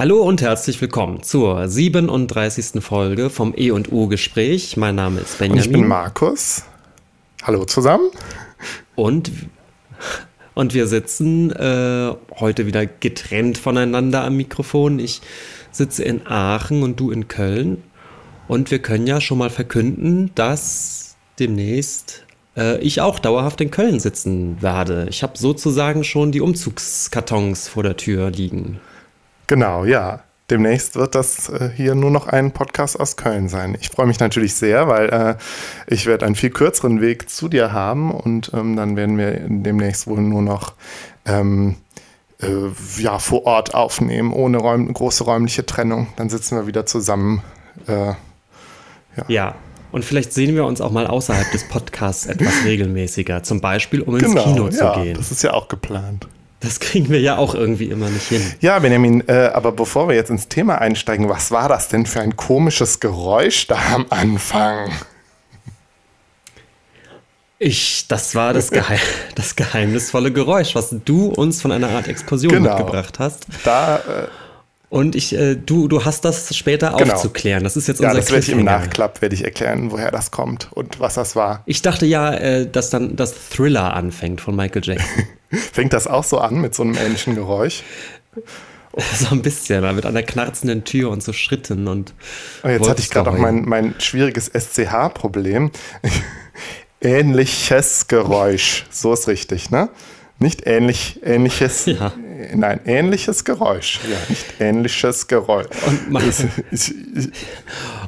[0.00, 2.82] Hallo und herzlich willkommen zur 37.
[2.82, 4.78] Folge vom E und U Gespräch.
[4.78, 5.62] Mein Name ist Benjamin.
[5.62, 6.62] Und ich bin Markus.
[7.42, 8.08] Hallo zusammen.
[8.96, 9.30] Und,
[10.54, 15.00] und wir sitzen äh, heute wieder getrennt voneinander am Mikrofon.
[15.00, 15.20] Ich
[15.70, 17.82] sitze in Aachen und du in Köln.
[18.48, 22.24] Und wir können ja schon mal verkünden, dass demnächst
[22.56, 25.08] äh, ich auch dauerhaft in Köln sitzen werde.
[25.10, 28.80] Ich habe sozusagen schon die Umzugskartons vor der Tür liegen.
[29.50, 30.20] Genau, ja.
[30.48, 33.76] Demnächst wird das äh, hier nur noch ein Podcast aus Köln sein.
[33.80, 35.34] Ich freue mich natürlich sehr, weil äh,
[35.92, 40.06] ich werde einen viel kürzeren Weg zu dir haben und ähm, dann werden wir demnächst
[40.06, 40.74] wohl nur noch
[41.26, 41.74] ähm,
[42.40, 42.46] äh,
[42.98, 46.06] ja, vor Ort aufnehmen, ohne räum große räumliche Trennung.
[46.14, 47.42] Dann sitzen wir wieder zusammen.
[47.88, 48.16] Äh, ja.
[49.26, 49.54] ja.
[49.90, 53.42] Und vielleicht sehen wir uns auch mal außerhalb des Podcasts etwas regelmäßiger.
[53.42, 55.16] Zum Beispiel, um ins genau, Kino zu ja, gehen.
[55.16, 56.28] Das ist ja auch geplant.
[56.60, 58.42] Das kriegen wir ja auch irgendwie immer nicht hin.
[58.60, 62.20] Ja, Benjamin, äh, aber bevor wir jetzt ins Thema einsteigen, was war das denn für
[62.20, 64.90] ein komisches Geräusch da am Anfang?
[67.58, 68.98] Ich, das war das, Geheim,
[69.34, 72.76] das geheimnisvolle Geräusch, was du uns von einer Art Explosion genau.
[72.76, 73.46] mitgebracht hast.
[73.64, 74.28] Da äh,
[74.90, 77.14] und ich, äh, du, du hast das später genau.
[77.14, 77.62] aufzuklären.
[77.62, 80.10] Das ist jetzt ja, unser Ja, das werde ich im Nachklapp werde ich erklären, woher
[80.10, 81.62] das kommt und was das war.
[81.64, 85.24] Ich dachte ja, äh, dass dann das Thriller anfängt von Michael Jackson.
[85.72, 87.82] Fängt das auch so an mit so einem ähnlichen Geräusch?
[89.14, 92.12] So ein bisschen, mit einer knarzenden Tür und so Schritten und.
[92.64, 95.70] Oh, jetzt hatte ich gerade auch mein, mein schwieriges SCH-Problem.
[97.00, 98.86] Ähnliches Geräusch.
[98.90, 99.90] So ist richtig, ne?
[100.40, 102.12] Nicht ähnlich, ähnliches, ja.
[102.54, 104.00] Nein, ähnliches Geräusch.
[104.10, 105.66] Ja, nicht ähnliches Geräusch.
[105.86, 106.22] Und mein,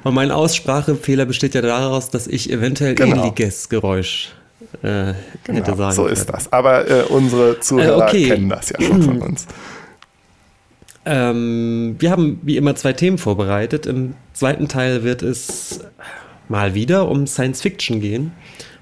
[0.04, 3.24] und mein Aussprachefehler besteht ja daraus, dass ich eventuell genau.
[3.24, 4.34] ähnliches Geräusch
[4.82, 6.52] äh, genau, hätte sagen So ist das.
[6.52, 8.28] Aber äh, unsere Zuhörer äh, okay.
[8.28, 9.46] kennen das ja schon von uns.
[11.04, 13.86] Ähm, wir haben wie immer zwei Themen vorbereitet.
[13.86, 15.80] Im zweiten Teil wird es
[16.48, 18.32] mal wieder um Science Fiction gehen.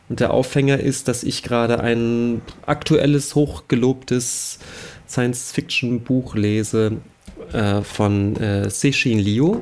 [0.08, 4.58] Und der Aufhänger ist, dass ich gerade ein aktuelles, hochgelobtes
[5.10, 6.98] Science-Fiction-Buch lese
[7.52, 9.60] äh, von äh, Cixin Liu.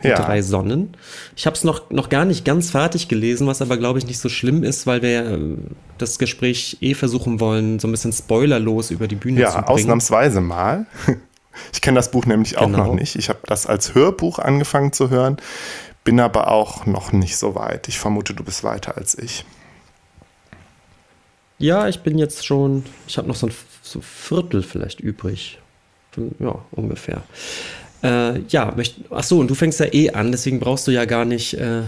[0.00, 0.14] Ja.
[0.14, 0.96] Drei Sonnen.
[1.34, 4.20] Ich habe es noch, noch gar nicht ganz fertig gelesen, was aber, glaube ich, nicht
[4.20, 5.38] so schlimm ist, weil wir äh,
[5.98, 9.66] das Gespräch eh versuchen wollen, so ein bisschen spoilerlos über die Bühne ja, zu bringen.
[9.66, 10.86] Ja, ausnahmsweise mal.
[11.72, 12.86] Ich kenne das Buch nämlich auch genau.
[12.86, 13.16] noch nicht.
[13.16, 15.38] Ich habe das als Hörbuch angefangen zu hören,
[16.04, 17.88] bin aber auch noch nicht so weit.
[17.88, 19.44] Ich vermute, du bist weiter als ich.
[21.58, 23.52] Ja, ich bin jetzt schon, ich habe noch so ein
[23.82, 25.58] so Viertel vielleicht übrig.
[26.38, 27.22] Ja, ungefähr.
[28.02, 31.04] Äh, ja, möcht, ach so, und du fängst ja eh an, deswegen brauchst du ja
[31.04, 31.82] gar nicht äh,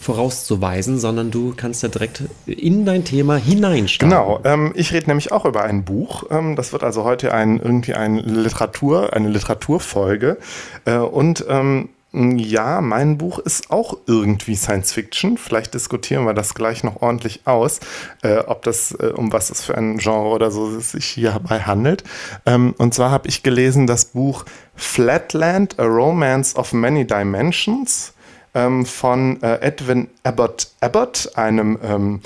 [0.00, 4.10] vorauszuweisen, sondern du kannst ja direkt in dein Thema hineinstarten.
[4.10, 6.24] Genau, ähm, ich rede nämlich auch über ein Buch.
[6.30, 10.38] Ähm, das wird also heute ein, irgendwie ein Literatur, eine Literaturfolge.
[10.86, 15.38] Äh, und ähm, ja, mein Buch ist auch irgendwie Science Fiction.
[15.38, 17.78] Vielleicht diskutieren wir das gleich noch ordentlich aus,
[18.22, 22.02] äh, ob das, äh, um was es für ein Genre oder so sich hierbei handelt.
[22.46, 28.12] Ähm, und zwar habe ich gelesen das Buch Flatland, A Romance of Many Dimensions
[28.54, 32.20] ähm, von äh, Edwin Abbott Abbott, einem ähm,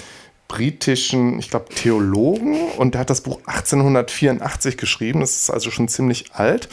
[0.48, 2.56] britischen, ich glaube, Theologen.
[2.78, 5.20] Und der hat das Buch 1884 geschrieben.
[5.20, 6.68] Das ist also schon ziemlich alt.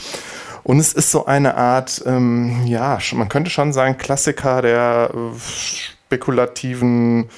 [0.64, 5.40] Und es ist so eine Art, ähm, ja, man könnte schon sagen, Klassiker der äh,
[5.40, 7.30] spekulativen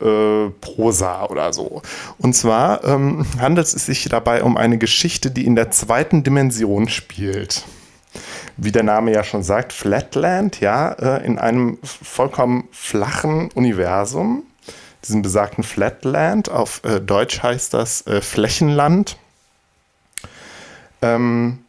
[0.00, 1.82] äh, Prosa oder so.
[2.18, 6.88] Und zwar ähm, handelt es sich dabei um eine Geschichte, die in der zweiten Dimension
[6.88, 7.64] spielt.
[8.56, 14.44] Wie der Name ja schon sagt, Flatland, ja, äh, in einem vollkommen flachen Universum,
[15.04, 19.16] diesem besagten Flatland, auf äh, Deutsch heißt das äh, Flächenland.
[21.02, 21.60] Ähm,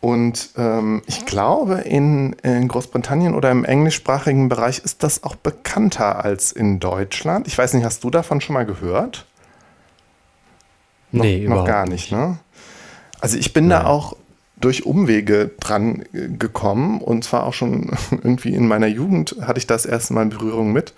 [0.00, 6.24] und ähm, ich glaube, in, in, Großbritannien oder im englischsprachigen Bereich ist das auch bekannter
[6.24, 7.46] als in Deutschland.
[7.48, 9.26] Ich weiß nicht, hast du davon schon mal gehört?
[11.12, 12.38] Nee, noch, gar nicht, ne?
[13.20, 13.82] Also ich bin Nein.
[13.82, 14.16] da auch
[14.58, 19.66] durch Umwege dran äh, gekommen und zwar auch schon irgendwie in meiner Jugend hatte ich
[19.66, 20.94] das erste Mal in Berührung mit.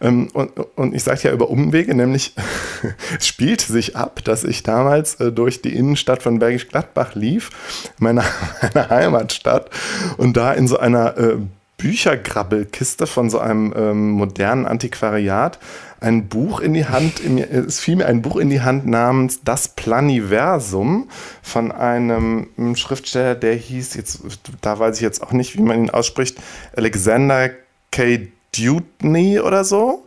[0.00, 2.34] Ähm, und, und ich sage ja über Umwege, nämlich
[3.18, 7.50] es spielte sich ab, dass ich damals äh, durch die Innenstadt von Bergisch Gladbach lief,
[7.98, 8.24] meiner,
[8.74, 9.70] meiner Heimatstadt,
[10.16, 11.36] und da in so einer äh,
[11.80, 15.58] Büchergrabbelkiste von so einem ähm, modernen Antiquariat
[16.00, 19.68] ein Buch in die Hand, es fiel mir ein Buch in die Hand namens Das
[19.68, 21.08] Planiversum
[21.42, 24.20] von einem Schriftsteller, der hieß, jetzt,
[24.62, 26.38] da weiß ich jetzt auch nicht, wie man ihn ausspricht,
[26.74, 27.50] Alexander
[27.90, 28.28] K.
[28.56, 30.06] Dewdney oder so.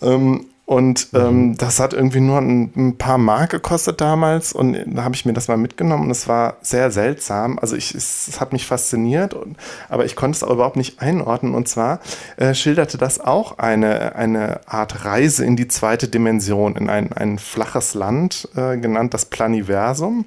[0.00, 1.18] Ähm, Und mhm.
[1.18, 5.24] ähm, das hat irgendwie nur ein, ein, paar Mark gekostet damals und da habe ich
[5.24, 7.58] mir das mal mitgenommen und es war sehr seltsam.
[7.58, 9.56] Also ich, es, es hat mich fasziniert, und,
[9.88, 11.54] aber ich konnte es auch überhaupt nicht einordnen.
[11.54, 12.00] Und zwar
[12.36, 17.38] äh, schilderte das auch eine, eine Art Reise in die zweite Dimension, in ein, ein
[17.38, 20.26] flaches Land, äh, genannt das Planiversum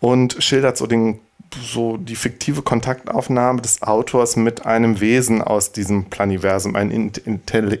[0.00, 1.20] und schildert so den
[1.54, 7.80] so die fiktive Kontaktaufnahme des Autors mit einem Wesen aus diesem Planiversum, einem intelli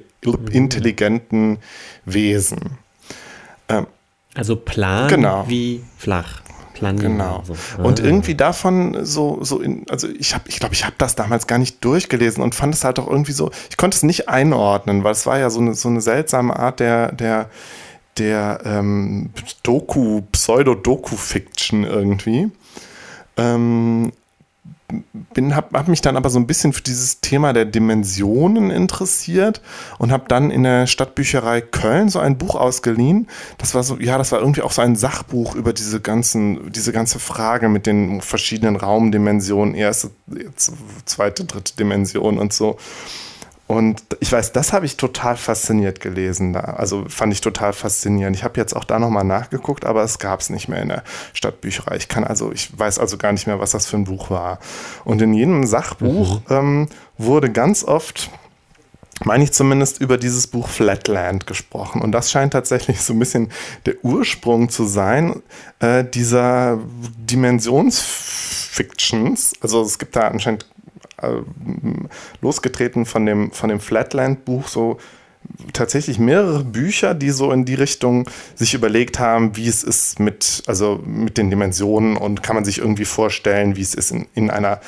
[0.52, 1.58] intelligenten
[2.04, 2.78] Wesen.
[3.68, 3.86] Ähm,
[4.34, 5.44] also plan genau.
[5.48, 6.42] wie flach.
[6.74, 7.42] Plan genau.
[7.46, 7.54] So.
[7.78, 7.82] Ah.
[7.82, 11.46] Und irgendwie davon so, so in, also ich habe, ich glaube, ich habe das damals
[11.46, 15.04] gar nicht durchgelesen und fand es halt auch irgendwie so, ich konnte es nicht einordnen,
[15.04, 17.50] weil es war ja so eine, so eine seltsame Art der, der,
[18.18, 19.30] der ähm,
[19.62, 22.50] Doku, Pseudo-Doku-Fiction irgendwie.
[23.36, 24.12] Ähm,
[25.32, 29.62] bin habe hab mich dann aber so ein bisschen für dieses Thema der Dimensionen interessiert
[29.98, 33.28] und habe dann in der Stadtbücherei Köln so ein Buch ausgeliehen.
[33.58, 36.92] Das war so ja, das war irgendwie auch so ein Sachbuch über diese ganzen diese
[36.92, 40.10] ganze Frage mit den verschiedenen Raumdimensionen, erste,
[41.06, 42.76] zweite, dritte Dimension und so.
[43.66, 46.52] Und ich weiß, das habe ich total fasziniert gelesen.
[46.52, 46.60] Da.
[46.60, 48.36] Also fand ich total faszinierend.
[48.36, 51.04] Ich habe jetzt auch da nochmal nachgeguckt, aber es gab es nicht mehr in der
[51.32, 51.96] Stadtbücherei.
[51.96, 54.58] Ich kann also, ich weiß also gar nicht mehr, was das für ein Buch war.
[55.04, 56.54] Und in jedem Sachbuch mhm.
[56.54, 58.30] ähm, wurde ganz oft
[59.24, 62.02] meine ich zumindest über dieses Buch Flatland gesprochen.
[62.02, 63.50] Und das scheint tatsächlich so ein bisschen
[63.86, 65.42] der Ursprung zu sein,
[65.80, 66.78] äh, dieser
[67.18, 69.54] Dimensionsfictions.
[69.60, 70.66] Also es gibt da anscheinend
[72.40, 74.98] losgetreten von dem, von dem Flatland-Buch so
[75.72, 80.62] tatsächlich mehrere Bücher, die so in die Richtung sich überlegt haben, wie es ist mit,
[80.66, 84.50] also mit den Dimensionen und kann man sich irgendwie vorstellen, wie es ist in, in,
[84.50, 84.80] einer,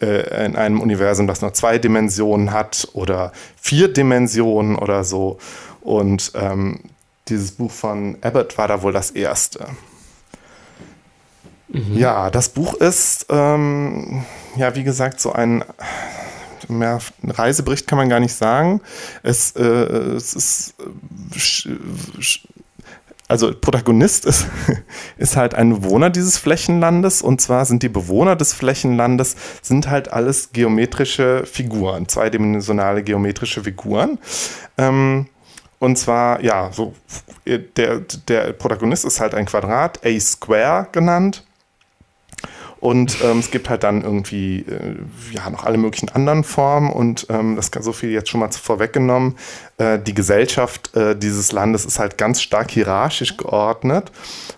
[0.00, 5.38] äh, in einem Universum, das nur zwei Dimensionen hat oder vier Dimensionen oder so.
[5.80, 6.80] Und ähm,
[7.28, 9.66] dieses Buch von Abbott war da wohl das erste.
[11.72, 11.96] Mhm.
[11.96, 14.24] Ja, das Buch ist, ähm,
[14.56, 15.64] ja, wie gesagt, so ein,
[16.68, 18.80] mehr Reisebericht kann man gar nicht sagen.
[19.22, 20.74] Es, äh, es ist,
[23.26, 24.46] also Protagonist ist,
[25.16, 30.12] ist halt ein Bewohner dieses Flächenlandes und zwar sind die Bewohner des Flächenlandes sind halt
[30.12, 34.18] alles geometrische Figuren, zweidimensionale geometrische Figuren.
[34.76, 35.26] Ähm,
[35.78, 36.94] und zwar, ja, so,
[37.46, 41.44] der, der Protagonist ist halt ein Quadrat, A Square genannt.
[42.82, 44.96] Und ähm, es gibt halt dann irgendwie äh,
[45.30, 48.50] ja noch alle möglichen anderen Formen und ähm, das kann so viel jetzt schon mal
[48.50, 49.36] vorweggenommen.
[49.78, 54.10] Äh, die Gesellschaft äh, dieses Landes ist halt ganz stark hierarchisch geordnet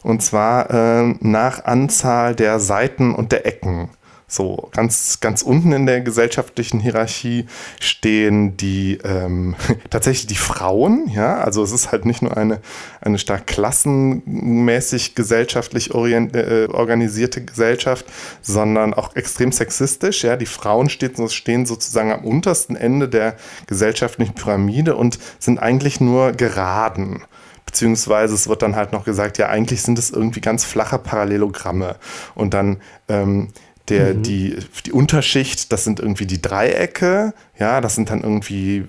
[0.02, 3.90] und zwar äh, nach Anzahl der Seiten und der Ecken.
[4.34, 7.46] So, ganz, ganz unten in der gesellschaftlichen Hierarchie
[7.78, 9.54] stehen die ähm,
[9.90, 12.60] tatsächlich die Frauen, ja, also es ist halt nicht nur eine,
[13.00, 18.06] eine stark klassenmäßig gesellschaftlich orient, äh, organisierte Gesellschaft,
[18.42, 20.34] sondern auch extrem sexistisch, ja.
[20.34, 23.36] Die Frauen steht, stehen sozusagen am untersten Ende der
[23.68, 27.22] gesellschaftlichen Pyramide und sind eigentlich nur geraden
[27.66, 31.96] beziehungsweise es wird dann halt noch gesagt, ja, eigentlich sind es irgendwie ganz flache Parallelogramme.
[32.34, 32.76] Und dann
[33.08, 33.48] ähm,
[33.88, 34.22] der, mhm.
[34.22, 38.86] die, die Unterschicht, das sind irgendwie die Dreiecke, ja, das sind dann irgendwie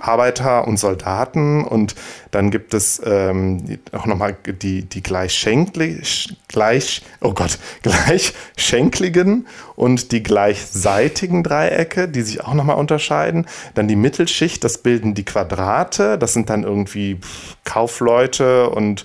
[0.00, 1.94] Arbeiter und Soldaten und
[2.32, 10.24] dann gibt es ähm, auch nochmal die, die gleichschenklig, gleich, oh Gott, gleichschenkligen und die
[10.24, 13.46] gleichseitigen Dreiecke, die sich auch nochmal unterscheiden.
[13.74, 17.20] Dann die Mittelschicht, das bilden die Quadrate, das sind dann irgendwie
[17.62, 19.04] Kaufleute und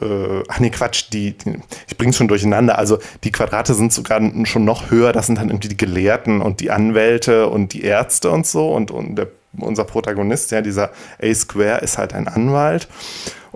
[0.00, 2.78] äh, ach nee, Quatsch, die, die ich bring's schon durcheinander.
[2.78, 5.12] Also die Quadrate sind sogar schon noch höher.
[5.12, 8.72] Das sind dann irgendwie die Gelehrten und die Anwälte und die Ärzte und so.
[8.72, 9.28] Und, und der,
[9.58, 10.90] unser Protagonist, ja, dieser
[11.22, 12.88] A Square, ist halt ein Anwalt.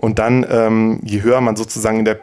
[0.03, 2.19] Und dann, ähm, je höher man sozusagen in der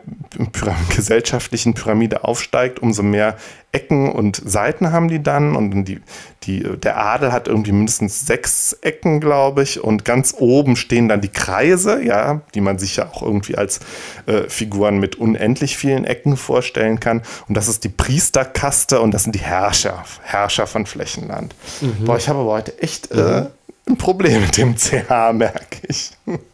[0.53, 3.39] Pyram gesellschaftlichen Pyramide aufsteigt, umso mehr
[3.73, 5.57] Ecken und Seiten haben die dann.
[5.57, 6.03] Und die,
[6.43, 9.83] die, der Adel hat irgendwie mindestens sechs Ecken, glaube ich.
[9.83, 13.81] Und ganz oben stehen dann die Kreise, ja, die man sich ja auch irgendwie als
[14.27, 17.23] äh, Figuren mit unendlich vielen Ecken vorstellen kann.
[17.49, 21.55] Und das ist die Priesterkaste und das sind die Herrscher, Herrscher von Flächenland.
[21.81, 22.05] Mhm.
[22.05, 23.47] Boah, ich habe aber heute echt äh,
[23.89, 26.11] ein Problem mit dem CH, merke ich.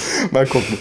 [0.30, 0.78] Mal gucken.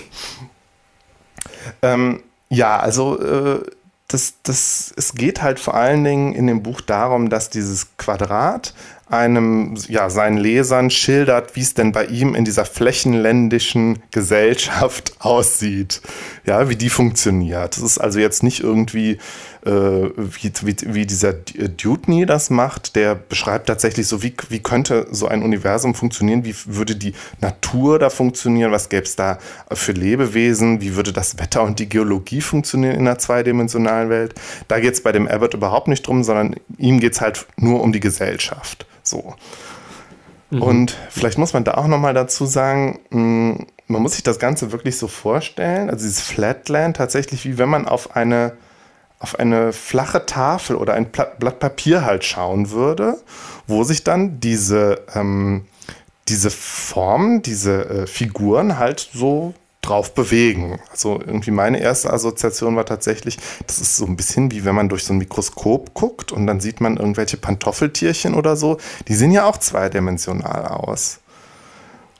[1.81, 3.63] Ähm, ja, also äh,
[4.07, 8.73] das, das, es geht halt vor allen Dingen in dem Buch darum, dass dieses Quadrat
[9.09, 16.01] einem, ja, seinen Lesern schildert, wie es denn bei ihm in dieser flächenländischen Gesellschaft aussieht.
[16.45, 17.75] Ja, wie die funktioniert.
[17.75, 19.17] Das ist also jetzt nicht irgendwie
[19.67, 25.27] wie, wie, wie dieser Dutney das macht, der beschreibt tatsächlich so, wie, wie könnte so
[25.27, 29.39] ein Universum funktionieren, wie würde die Natur da funktionieren, was gäbe es da
[29.73, 34.35] für Lebewesen, wie würde das Wetter und die Geologie funktionieren in einer zweidimensionalen Welt.
[34.69, 37.81] Da geht es bei dem Abbott überhaupt nicht drum, sondern ihm geht es halt nur
[37.81, 38.85] um die Gesellschaft.
[39.03, 39.35] So.
[40.49, 40.61] Mhm.
[40.61, 44.71] Und vielleicht muss man da auch nochmal dazu sagen, hm, man muss sich das Ganze
[44.71, 48.53] wirklich so vorstellen, also dieses Flatland tatsächlich wie wenn man auf eine
[49.19, 53.17] auf eine flache Tafel oder ein Blatt Papier halt schauen würde,
[53.65, 55.65] wo sich dann diese, ähm,
[56.27, 60.79] diese Formen, diese äh, Figuren halt so drauf bewegen.
[60.91, 64.89] Also irgendwie meine erste Assoziation war tatsächlich, das ist so ein bisschen wie wenn man
[64.89, 68.77] durch so ein Mikroskop guckt und dann sieht man irgendwelche Pantoffeltierchen oder so.
[69.07, 71.19] Die sehen ja auch zweidimensional aus.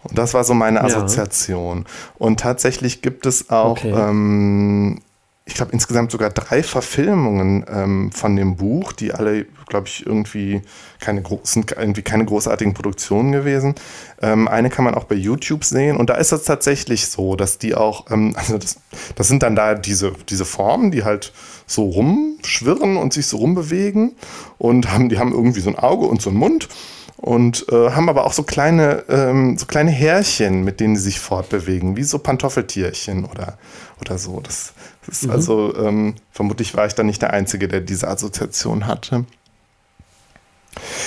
[0.04, 1.80] Und das war so meine Assoziation.
[1.80, 1.86] Ja.
[2.18, 3.92] Und tatsächlich gibt es auch okay.
[3.92, 5.02] ähm,
[5.48, 10.62] ich glaube, insgesamt sogar drei Verfilmungen ähm, von dem Buch, die alle, glaube ich, irgendwie
[11.00, 13.76] keine großen, irgendwie keine großartigen Produktionen gewesen.
[14.22, 17.60] Ähm, eine kann man auch bei YouTube sehen und da ist es tatsächlich so, dass
[17.60, 18.78] die auch, ähm, also das,
[19.16, 21.32] das sind dann da diese, diese Formen, die halt
[21.66, 24.16] so rumschwirren und sich so rumbewegen
[24.58, 26.68] und haben, die haben irgendwie so ein Auge und so einen Mund
[27.16, 31.20] und äh, haben aber auch so kleine, ähm, so kleine Härchen, mit denen sie sich
[31.22, 33.58] fortbewegen, wie so Pantoffeltierchen oder,
[34.02, 34.42] oder so.
[34.42, 34.74] Das,
[35.22, 35.32] mhm.
[35.32, 39.26] Also ähm, vermutlich war ich dann nicht der Einzige, der diese Assoziation hatte.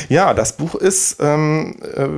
[0.09, 2.09] Ja, das Buch ist ähm, äh,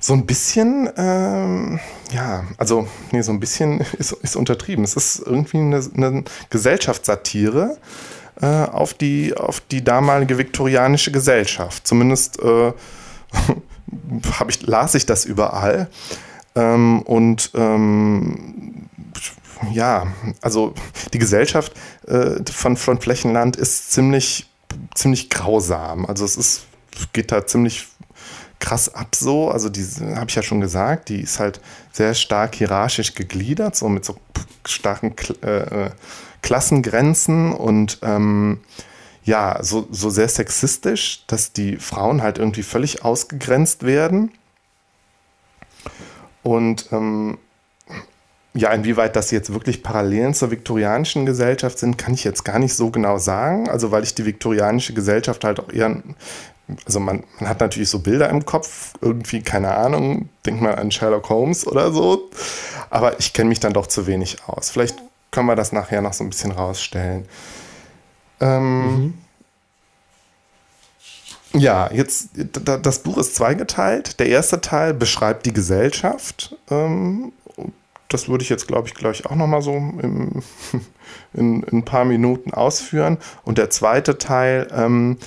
[0.00, 1.80] so ein bisschen, ähm,
[2.12, 4.84] ja, also, nee, so ein bisschen ist, ist untertrieben.
[4.84, 7.78] Es ist irgendwie eine, eine Gesellschaftssatire
[8.40, 11.86] äh, auf, die, auf die damalige viktorianische Gesellschaft.
[11.86, 12.72] Zumindest äh,
[14.48, 15.88] ich, las ich das überall.
[16.54, 18.87] Ähm, und ähm,
[19.72, 20.06] ja,
[20.40, 20.74] also
[21.12, 21.72] die Gesellschaft
[22.06, 24.48] äh, von, von Flächenland ist ziemlich,
[24.94, 26.06] ziemlich grausam.
[26.06, 26.66] Also es ist,
[27.12, 27.88] geht da ziemlich
[28.58, 29.50] krass ab so.
[29.50, 29.84] Also die
[30.14, 31.60] habe ich ja schon gesagt, die ist halt
[31.92, 34.16] sehr stark hierarchisch gegliedert, so mit so
[34.66, 35.90] starken äh, äh,
[36.42, 38.60] Klassengrenzen und ähm,
[39.24, 44.32] ja, so, so sehr sexistisch, dass die Frauen halt irgendwie völlig ausgegrenzt werden.
[46.42, 47.38] Und ähm,
[48.58, 52.74] ja, inwieweit das jetzt wirklich Parallelen zur viktorianischen Gesellschaft sind, kann ich jetzt gar nicht
[52.74, 53.70] so genau sagen.
[53.70, 56.02] Also, weil ich die viktorianische Gesellschaft halt auch eher,
[56.84, 60.90] also man, man hat natürlich so Bilder im Kopf, irgendwie, keine Ahnung, denkt man an
[60.90, 62.30] Sherlock Holmes oder so.
[62.90, 64.70] Aber ich kenne mich dann doch zu wenig aus.
[64.70, 64.96] Vielleicht
[65.30, 67.26] können wir das nachher noch so ein bisschen rausstellen.
[68.40, 69.14] Ähm, mhm.
[71.54, 74.20] Ja, jetzt, das Buch ist zweigeteilt.
[74.20, 77.32] Der erste Teil beschreibt die Gesellschaft ähm,
[78.08, 80.42] das würde ich jetzt, glaube ich, gleich auch nochmal so im,
[81.34, 83.18] in, in, ein paar Minuten ausführen.
[83.44, 85.18] Und der zweite Teil ähm,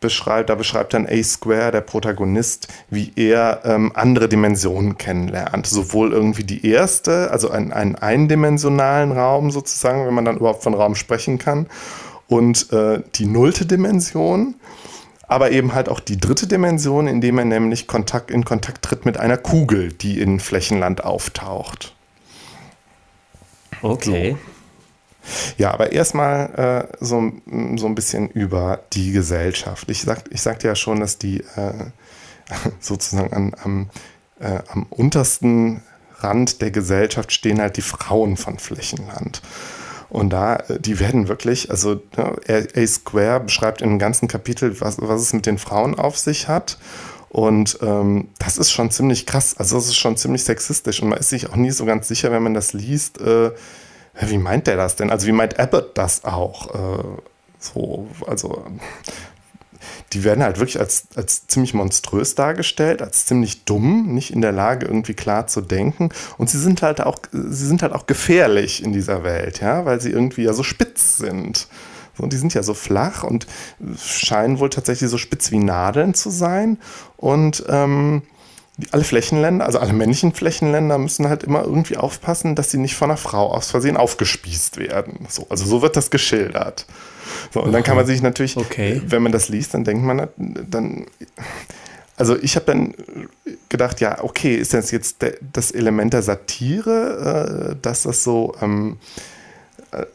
[0.00, 5.66] beschreibt, da beschreibt dann A Square, der Protagonist, wie er ähm, andere Dimensionen kennenlernt.
[5.66, 10.74] Sowohl irgendwie die erste, also einen, einen eindimensionalen Raum sozusagen, wenn man dann überhaupt von
[10.74, 11.66] Raum sprechen kann,
[12.28, 14.54] und äh, die nullte Dimension
[15.30, 19.16] aber eben halt auch die dritte Dimension, indem er nämlich Kontakt, in Kontakt tritt mit
[19.16, 21.94] einer Kugel, die in Flächenland auftaucht.
[23.82, 24.32] Okay.
[24.32, 24.50] So.
[25.58, 27.32] Ja, aber erstmal äh, so,
[27.76, 29.90] so ein bisschen über die Gesellschaft.
[29.90, 31.90] Ich, sag, ich sagte ja schon, dass die äh,
[32.80, 33.90] sozusagen an, am,
[34.40, 35.82] äh, am untersten
[36.18, 39.42] Rand der Gesellschaft stehen halt die Frauen von Flächenland.
[40.08, 44.96] Und da, äh, die werden wirklich, also ne, A Square beschreibt einem ganzen Kapitel, was,
[45.00, 46.78] was es mit den Frauen auf sich hat.
[47.30, 49.56] Und ähm, das ist schon ziemlich krass.
[49.56, 51.00] Also das ist schon ziemlich sexistisch.
[51.00, 53.52] Und man ist sich auch nie so ganz sicher, wenn man das liest, äh,
[54.20, 55.10] wie meint der das denn?
[55.10, 56.74] Also wie meint Abbott das auch?
[56.74, 57.04] Äh,
[57.58, 58.64] so, also
[60.12, 64.52] die werden halt wirklich als, als ziemlich monströs dargestellt, als ziemlich dumm, nicht in der
[64.52, 66.10] Lage, irgendwie klar zu denken.
[66.36, 70.00] Und sie sind halt auch, sie sind halt auch gefährlich in dieser Welt, ja, weil
[70.00, 71.68] sie irgendwie ja so spitz sind.
[72.20, 73.46] Und die sind ja so flach und
[73.98, 76.78] scheinen wohl tatsächlich so spitz wie Nadeln zu sein.
[77.16, 78.22] Und ähm,
[78.92, 83.10] alle Flächenländer, also alle männlichen Flächenländer müssen halt immer irgendwie aufpassen, dass sie nicht von
[83.10, 85.26] einer Frau aus Versehen aufgespießt werden.
[85.28, 86.86] So, also so wird das geschildert.
[87.52, 89.02] So, und dann kann man sich natürlich, okay.
[89.06, 91.06] wenn man das liest, dann denkt man, dann,
[92.16, 92.94] also ich habe dann
[93.68, 98.98] gedacht, ja, okay, ist das jetzt das Element der Satire, äh, dass das so ähm,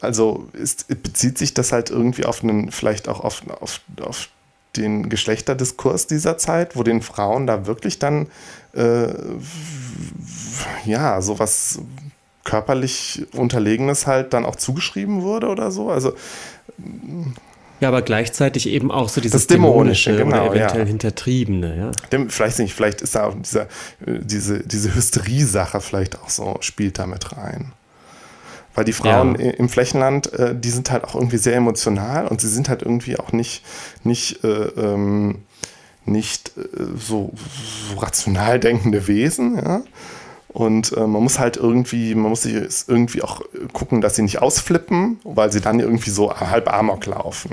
[0.01, 4.29] also ist, bezieht sich das halt irgendwie auf einen, vielleicht auch auf, auf, auf
[4.75, 8.27] den Geschlechterdiskurs dieser Zeit, wo den Frauen da wirklich dann
[8.73, 9.07] äh,
[10.85, 11.79] ja sowas
[12.43, 15.89] körperlich Unterlegenes halt dann auch zugeschrieben wurde oder so.
[15.89, 16.13] Also
[17.81, 20.87] ja, aber gleichzeitig eben auch so dieses das Dämonische, Dämonische genau, oder eventuell ja.
[20.87, 21.91] Hintertriebene, ja.
[22.11, 23.63] Dem, vielleicht nicht, vielleicht ist da auch dieser,
[24.05, 27.73] äh, diese, diese Hysterie-Sache vielleicht auch so, spielt da mit rein.
[28.75, 29.51] Weil die Frauen ja.
[29.51, 33.17] im Flächenland, äh, die sind halt auch irgendwie sehr emotional und sie sind halt irgendwie
[33.17, 33.63] auch nicht,
[34.03, 35.43] nicht, äh, ähm,
[36.03, 36.61] nicht äh,
[36.97, 39.81] so, so, rational denkende Wesen, ja.
[40.49, 42.55] Und äh, man muss halt irgendwie, man muss sich
[42.87, 43.41] irgendwie auch
[43.73, 47.51] gucken, dass sie nicht ausflippen, weil sie dann irgendwie so halb Amok laufen.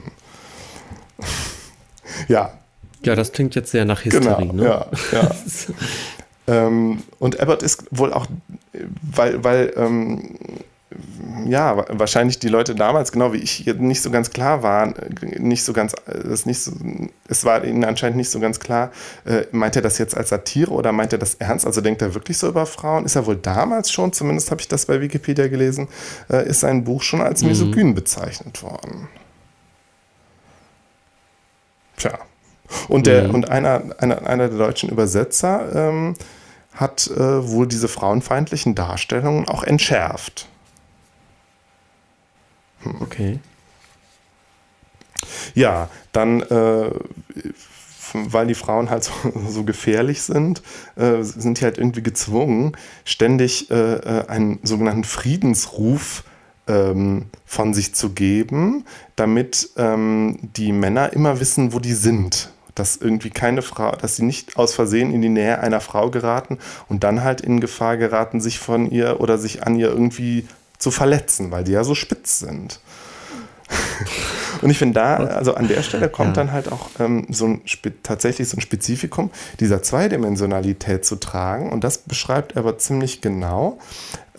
[2.29, 2.52] ja.
[3.05, 4.64] Ja, das klingt jetzt sehr nach Hysterie, genau, ne?
[4.64, 5.31] Ja, ja.
[6.67, 8.26] ähm, und Abbott ist wohl auch,
[9.02, 10.37] weil, weil ähm,
[11.46, 14.94] ja, wahrscheinlich die Leute damals, genau wie ich, nicht so ganz klar waren,
[15.38, 16.72] nicht so ganz, das nicht so,
[17.28, 18.90] es war ihnen anscheinend nicht so ganz klar,
[19.25, 21.66] äh, meint er das jetzt als Satire oder meint er das ernst?
[21.66, 23.04] Also denkt er wirklich so über Frauen?
[23.04, 25.88] Ist er wohl damals schon, zumindest habe ich das bei Wikipedia gelesen,
[26.30, 27.49] äh, ist sein Buch schon als mhm.
[27.49, 27.94] misogyn mhm.
[27.94, 29.08] bezeichnet worden.
[31.96, 32.18] Tja.
[32.88, 33.34] Und, der, mhm.
[33.34, 36.14] und einer, einer, einer der deutschen Übersetzer ähm,
[36.75, 40.49] hat äh, wohl diese frauenfeindlichen Darstellungen auch entschärft.
[43.01, 43.39] Okay.
[45.55, 46.90] Ja, dann, äh,
[48.12, 49.12] weil die Frauen halt so,
[49.49, 50.62] so gefährlich sind,
[50.97, 56.25] äh, sind die halt irgendwie gezwungen, ständig äh, äh einen sogenannten Friedensruf
[56.66, 58.85] ähm, von sich zu geben,
[59.16, 64.25] damit ähm, die Männer immer wissen, wo die sind dass irgendwie keine Frau, dass sie
[64.25, 68.40] nicht aus Versehen in die Nähe einer Frau geraten und dann halt in Gefahr geraten,
[68.40, 70.47] sich von ihr oder sich an ihr irgendwie
[70.83, 72.81] zu verletzen, weil die ja so spitz sind.
[74.61, 76.42] Und ich finde da, also an der Stelle kommt ja.
[76.42, 77.62] dann halt auch ähm, so ein
[78.03, 81.71] tatsächlich so ein Spezifikum dieser Zweidimensionalität zu tragen.
[81.71, 83.79] Und das beschreibt er aber ziemlich genau,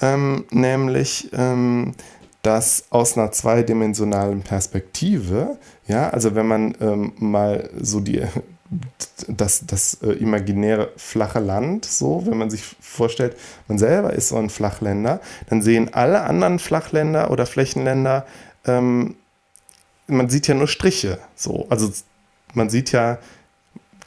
[0.01, 1.93] ähm, nämlich ähm,
[2.41, 8.21] dass aus einer zweidimensionalen Perspektive, ja, also wenn man ähm, mal so die
[9.27, 13.35] das, das äh, imaginäre flache Land, so, wenn man sich vorstellt,
[13.67, 18.25] man selber ist so ein Flachländer, dann sehen alle anderen Flachländer oder Flächenländer,
[18.65, 19.15] ähm,
[20.07, 21.91] man sieht ja nur Striche, so, also
[22.53, 23.19] man sieht ja,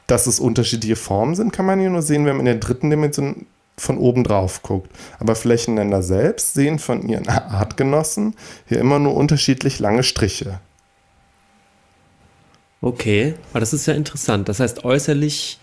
[0.05, 2.89] dass es unterschiedliche Formen sind, kann man ja nur sehen, wenn man in der dritten
[2.89, 3.45] Dimension
[3.77, 4.89] von oben drauf guckt.
[5.19, 10.59] Aber Flächenländer selbst sehen von ihren Artgenossen hier immer nur unterschiedlich lange Striche.
[12.81, 14.49] Okay, aber das ist ja interessant.
[14.49, 15.59] Das heißt, äußerlich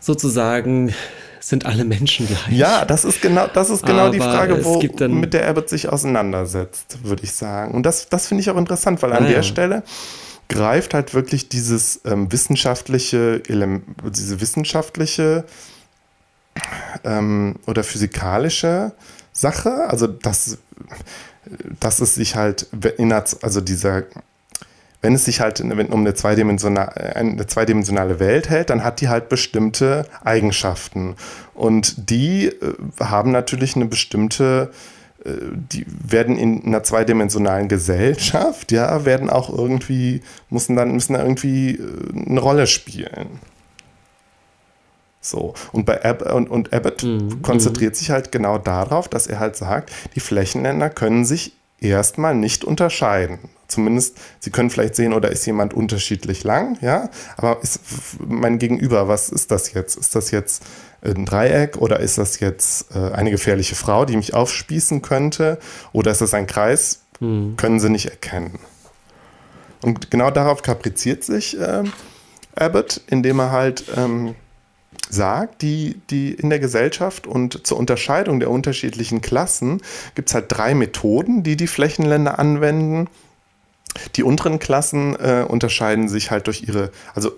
[0.00, 0.94] sozusagen
[1.40, 2.48] sind alle Menschen gleich.
[2.50, 6.98] Ja, das ist genau, das ist genau die Frage, wo mit der Abbott sich auseinandersetzt,
[7.02, 7.74] würde ich sagen.
[7.74, 9.42] Und das, das finde ich auch interessant, weil an ah, der ja.
[9.42, 9.82] Stelle
[10.48, 15.44] greift halt wirklich dieses ähm, wissenschaftliche, diese wissenschaftliche
[17.04, 18.92] ähm, oder physikalische
[19.32, 20.58] Sache, also dass,
[21.80, 22.66] dass es sich halt,
[23.42, 24.04] also dieser
[25.00, 29.28] wenn es sich halt um eine zweidimensionale, eine zweidimensionale Welt hält, dann hat die halt
[29.28, 31.14] bestimmte Eigenschaften.
[31.54, 34.72] Und die äh, haben natürlich eine bestimmte,
[35.24, 41.22] äh, die werden in einer zweidimensionalen Gesellschaft, ja, werden auch irgendwie, müssen dann, müssen da
[41.22, 43.38] irgendwie äh, eine Rolle spielen.
[45.20, 45.54] So.
[45.72, 47.42] Und bei Ab und, und Abbott mhm.
[47.42, 52.64] konzentriert sich halt genau darauf, dass er halt sagt, die Flächenländer können sich erstmal nicht
[52.64, 53.38] unterscheiden.
[53.68, 57.80] Zumindest, Sie können vielleicht sehen, oder ist jemand unterschiedlich lang, ja, aber ist
[58.18, 59.96] mein Gegenüber, was ist das jetzt?
[59.96, 60.62] Ist das jetzt
[61.02, 65.58] ein Dreieck oder ist das jetzt äh, eine gefährliche Frau, die mich aufspießen könnte?
[65.92, 67.02] Oder ist das ein Kreis?
[67.20, 67.56] Hm.
[67.56, 68.58] Können Sie nicht erkennen.
[69.82, 71.84] Und genau darauf kapriziert sich äh,
[72.56, 74.34] Abbott, indem er halt ähm,
[75.08, 79.80] sagt, die, die in der Gesellschaft und zur Unterscheidung der unterschiedlichen Klassen
[80.14, 83.08] gibt es halt drei Methoden, die die Flächenländer anwenden.
[84.16, 87.32] Die unteren Klassen äh, unterscheiden sich halt durch ihre, also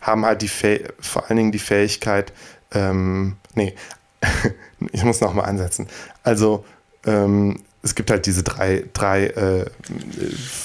[0.00, 2.32] haben halt die Fäh vor allen Dingen die Fähigkeit,
[2.72, 3.74] ähm, nee,
[4.92, 5.86] ich muss nochmal ansetzen.
[6.22, 6.64] Also
[7.04, 9.64] ähm, es gibt halt diese drei, drei äh,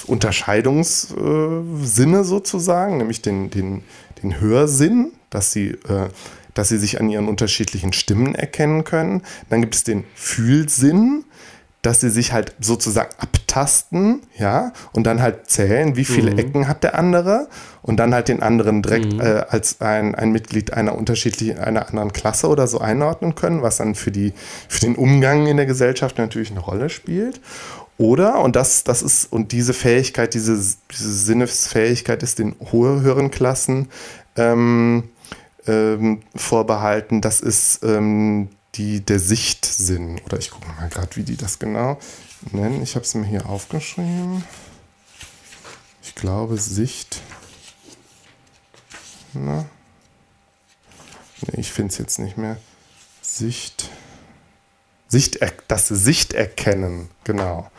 [0.06, 3.84] Unterscheidungssinne sozusagen, nämlich den, den,
[4.22, 6.08] den Hörsinn, dass sie, äh,
[6.54, 9.22] dass sie sich an ihren unterschiedlichen Stimmen erkennen können.
[9.50, 11.24] Dann gibt es den Fühlsinn,
[11.82, 16.38] dass sie sich halt sozusagen abtasten, ja, und dann halt zählen, wie viele mhm.
[16.38, 17.48] Ecken hat der andere
[17.82, 19.20] und dann halt den anderen direkt mhm.
[19.20, 23.78] äh, als ein, ein Mitglied einer unterschiedlichen, einer anderen Klasse oder so einordnen können, was
[23.78, 24.32] dann für die,
[24.68, 27.40] für den Umgang in der Gesellschaft natürlich eine Rolle spielt.
[27.98, 33.88] Oder, und das, das ist, und diese Fähigkeit, diese, diese Sinnesfähigkeit ist den höheren Klassen
[34.36, 35.10] ähm,
[35.66, 40.20] ähm, vorbehalten, das ist ähm, die, der Sichtsinn.
[40.24, 41.98] Oder ich gucke mal gerade, wie die das genau
[42.50, 42.82] nennen.
[42.82, 44.44] Ich habe es mir hier aufgeschrieben.
[46.02, 47.20] Ich glaube, Sicht.
[49.34, 49.64] Na?
[51.46, 52.58] Nee, ich finde es jetzt nicht mehr.
[53.20, 53.90] Sicht.
[55.08, 57.70] Sicht, das Sichterkennen, genau.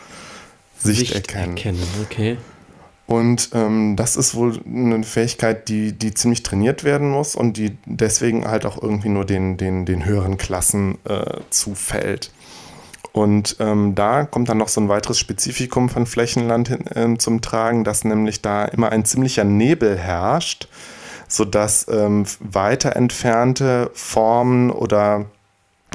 [0.80, 1.58] Sichterkennen.
[1.58, 2.38] Sichterkennen, okay.
[3.06, 7.78] Und ähm, das ist wohl eine Fähigkeit, die, die ziemlich trainiert werden muss und die
[7.86, 12.32] deswegen halt auch irgendwie nur den, den, den höheren Klassen äh, zufällt.
[13.12, 17.42] Und ähm, da kommt dann noch so ein weiteres Spezifikum von Flächenland hin, äh, zum
[17.42, 20.68] Tragen, dass nämlich da immer ein ziemlicher Nebel herrscht,
[21.28, 25.26] sodass ähm, weiter entfernte Formen oder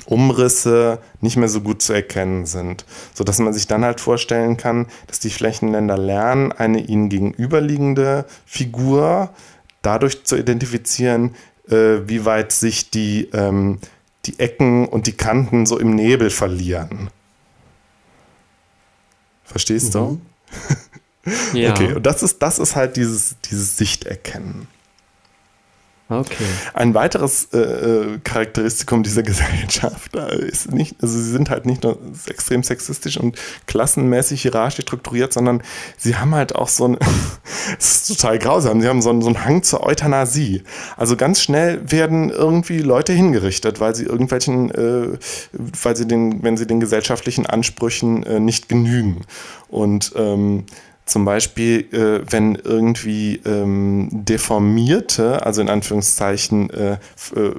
[0.08, 4.86] Umrisse nicht mehr so gut zu erkennen sind, sodass man sich dann halt vorstellen kann,
[5.06, 9.30] dass die Flächenländer lernen, eine ihnen gegenüberliegende Figur
[9.82, 11.34] dadurch zu identifizieren,
[11.68, 13.78] äh, wie weit sich die, ähm,
[14.24, 17.10] die Ecken und die Kanten so im Nebel verlieren.
[19.44, 19.98] Verstehst mhm.
[19.98, 20.20] du?
[21.58, 21.70] ja.
[21.70, 24.68] Okay, und das ist, das ist halt dieses, dieses Sichterkennen.
[26.10, 26.44] Okay.
[26.72, 31.82] Ein weiteres äh, äh Charakteristikum dieser Gesellschaft äh, ist nicht, also sie sind halt nicht
[31.82, 35.62] nur extrem sexistisch und klassenmäßig hierarchisch strukturiert, sondern
[35.98, 36.98] sie haben halt auch so ein,
[37.78, 40.62] es ist total grausam, sie haben so einen, so einen Hang zur Euthanasie.
[40.96, 45.18] Also ganz schnell werden irgendwie Leute hingerichtet, weil sie irgendwelchen, äh,
[45.52, 49.26] weil sie den, wenn sie den gesellschaftlichen Ansprüchen äh, nicht genügen.
[49.68, 50.64] Und ähm,
[51.08, 56.92] zum Beispiel, äh, wenn irgendwie ähm, deformierte, also in Anführungszeichen äh,
[57.34, 57.52] äh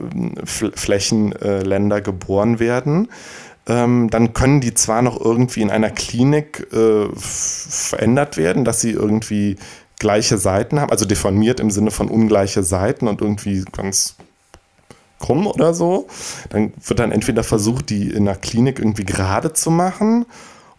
[0.46, 3.10] Flächenländer äh, geboren werden,
[3.68, 8.92] ähm, dann können die zwar noch irgendwie in einer Klinik äh, verändert werden, dass sie
[8.92, 9.58] irgendwie
[10.00, 14.16] gleiche Seiten haben, also deformiert im Sinne von ungleiche Seiten und irgendwie ganz
[15.20, 16.08] krumm oder so.
[16.50, 20.26] Dann wird dann entweder versucht, die in der Klinik irgendwie gerade zu machen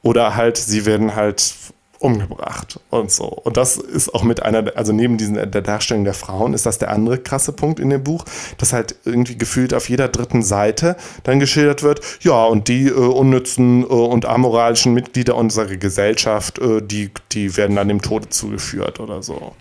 [0.02, 1.54] oder halt, sie werden halt
[2.00, 3.26] umgebracht und so.
[3.26, 6.78] Und das ist auch mit einer, also neben diesen, der Darstellung der Frauen ist das
[6.78, 8.24] der andere krasse Punkt in dem Buch,
[8.56, 12.92] dass halt irgendwie gefühlt auf jeder dritten Seite dann geschildert wird, ja, und die äh,
[12.92, 18.98] unnützen äh, und amoralischen Mitglieder unserer Gesellschaft, äh, die, die werden dann dem Tode zugeführt
[18.98, 19.52] oder so.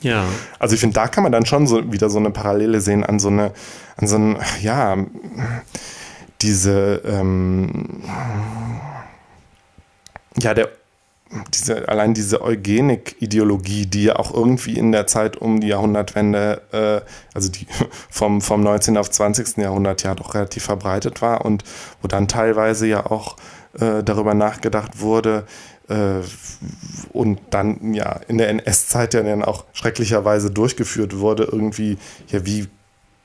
[0.00, 0.24] Ja.
[0.58, 3.18] Also ich finde, da kann man dann schon so wieder so eine Parallele sehen an
[3.18, 3.52] so eine,
[3.98, 4.96] an so ein, ja,
[6.40, 8.02] diese, ähm,
[10.38, 10.70] ja, der
[11.52, 17.10] diese, allein diese Eugenik-Ideologie, die ja auch irgendwie in der Zeit um die Jahrhundertwende, äh,
[17.34, 17.66] also die
[18.10, 18.96] vom, vom 19.
[18.96, 19.58] auf 20.
[19.58, 21.64] Jahrhundert ja doch relativ verbreitet war und
[22.02, 23.36] wo dann teilweise ja auch
[23.80, 25.44] äh, darüber nachgedacht wurde,
[25.88, 26.20] äh,
[27.12, 32.68] und dann ja in der NS-Zeit ja dann auch schrecklicherweise durchgeführt wurde, irgendwie, ja, wie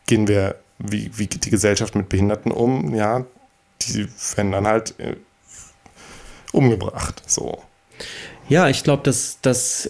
[0.06, 2.94] gehen wir, wie, wie geht die Gesellschaft mit Behinderten um?
[2.94, 3.26] Ja,
[3.82, 5.16] die werden dann halt äh,
[6.52, 7.62] umgebracht, so.
[8.50, 9.90] Ja, ich glaube, dass das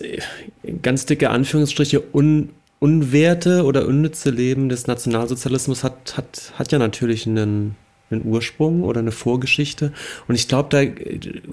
[0.82, 7.28] ganz dicke Anführungsstriche un, unwerte oder unnütze Leben des Nationalsozialismus hat, hat, hat ja natürlich
[7.28, 7.76] einen,
[8.10, 9.94] einen Ursprung oder eine Vorgeschichte.
[10.28, 10.84] Und ich glaube, da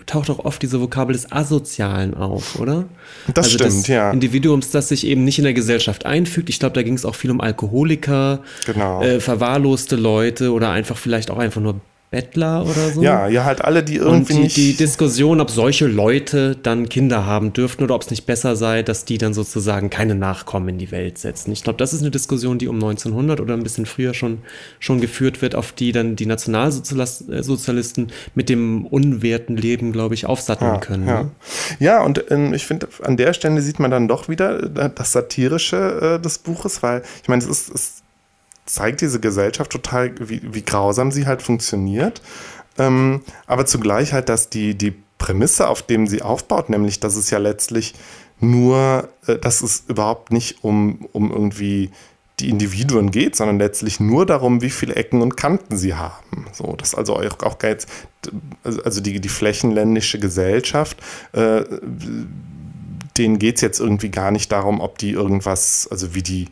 [0.07, 2.87] taucht auch oft diese Vokabel des Asozialen auf, oder?
[3.33, 4.11] Das also stimmt, des ja.
[4.11, 6.49] Individuums, das sich eben nicht in der Gesellschaft einfügt.
[6.49, 9.03] Ich glaube, da ging es auch viel um Alkoholiker, genau.
[9.03, 13.03] äh, verwahrloste Leute oder einfach vielleicht auch einfach nur Bettler oder so.
[13.03, 14.35] Ja, ja, halt alle, die irgendwie.
[14.35, 18.25] Und die, die Diskussion, ob solche Leute dann Kinder haben dürften oder ob es nicht
[18.25, 21.53] besser sei, dass die dann sozusagen keine Nachkommen in die Welt setzen.
[21.53, 24.39] Ich glaube, das ist eine Diskussion, die um 1900 oder ein bisschen früher schon,
[24.79, 30.75] schon geführt wird, auf die dann die Nationalsozialisten mit dem unwerten Leben, glaube ich, aufsatteln
[30.75, 31.07] ja, können.
[31.07, 31.31] Ja, ne?
[31.79, 35.13] ja und ähm, ich finde, an der Stelle sieht man dann doch wieder äh, das
[35.13, 38.03] Satirische äh, des Buches, weil ich meine, es ist, es
[38.69, 42.23] zeigt diese Gesellschaft total, wie, wie grausam sie halt funktioniert.
[42.79, 47.31] Ähm, aber zugleich halt, dass die, die Prämisse, auf dem sie aufbaut, nämlich, dass es
[47.31, 47.95] ja letztlich
[48.41, 51.91] nur, äh, dass es überhaupt nicht um, um irgendwie
[52.41, 56.47] die Individuen geht, sondern letztlich nur darum, wie viele Ecken und Kanten sie haben.
[56.53, 57.89] So, dass also auch, auch jetzt,
[58.85, 60.99] also die, die flächenländische Gesellschaft,
[61.33, 61.65] äh,
[63.17, 66.47] denen geht es jetzt irgendwie gar nicht darum, ob die irgendwas, also wie die,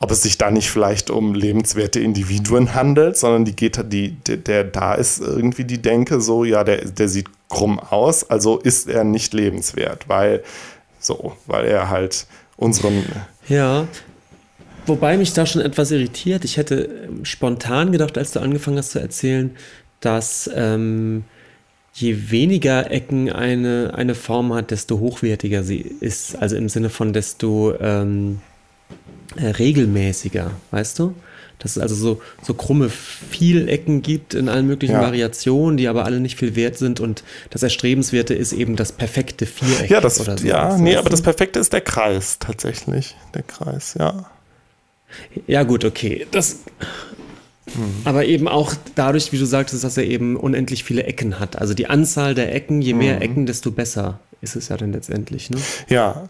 [0.00, 4.36] ob es sich da nicht vielleicht um lebenswerte Individuen handelt, sondern die geht, die, der,
[4.36, 8.88] der, da ist irgendwie die Denke so, ja, der, der sieht krumm aus, also ist
[8.88, 10.42] er nicht lebenswert, weil
[11.00, 13.04] so, weil er halt unseren.
[13.48, 13.86] Ja.
[14.86, 16.44] Wobei mich da schon etwas irritiert.
[16.44, 19.54] Ich hätte ähm, spontan gedacht, als du angefangen hast zu erzählen,
[20.00, 21.24] dass ähm,
[21.92, 26.36] je weniger Ecken eine, eine Form hat, desto hochwertiger sie ist.
[26.36, 28.40] Also im Sinne von desto ähm,
[29.36, 31.14] äh, regelmäßiger, weißt du?
[31.58, 35.02] Dass es also so, so krumme Vielecken gibt in allen möglichen ja.
[35.02, 39.44] Variationen, die aber alle nicht viel wert sind und das Erstrebenswerte ist eben das perfekte
[39.44, 39.90] Viereck.
[39.90, 40.46] Ja, das, oder so.
[40.46, 43.16] ja nee, aber das Perfekte ist der Kreis tatsächlich.
[43.34, 44.30] Der Kreis, ja.
[45.48, 46.26] Ja, gut, okay.
[46.30, 46.58] Das,
[47.74, 48.02] Mhm.
[48.04, 51.58] Aber eben auch dadurch, wie du sagtest, dass er eben unendlich viele Ecken hat.
[51.58, 53.22] Also die Anzahl der Ecken, je mehr mhm.
[53.22, 55.50] Ecken, desto besser ist es ja dann letztendlich.
[55.50, 55.58] Ne?
[55.88, 56.28] Ja.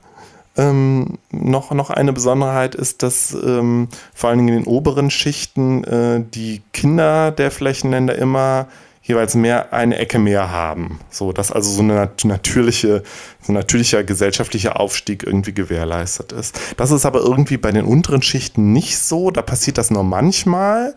[0.58, 5.84] Ähm, noch, noch eine Besonderheit ist, dass ähm, vor allen Dingen in den oberen Schichten
[5.84, 8.66] äh, die Kinder der Flächenländer immer
[9.08, 11.00] jeweils mehr eine Ecke mehr haben.
[11.10, 13.02] So, dass also so eine natürliche,
[13.40, 16.60] so ein natürlicher gesellschaftlicher Aufstieg irgendwie gewährleistet ist.
[16.76, 19.30] Das ist aber irgendwie bei den unteren Schichten nicht so.
[19.30, 20.94] Da passiert das nur manchmal.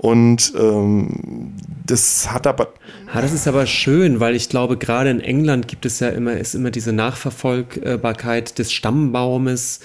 [0.00, 1.52] Und ähm,
[1.84, 2.72] das hat aber.
[3.12, 6.38] Ja, das ist aber schön, weil ich glaube, gerade in England gibt es ja immer,
[6.38, 9.80] ist immer diese Nachverfolgbarkeit des Stammbaumes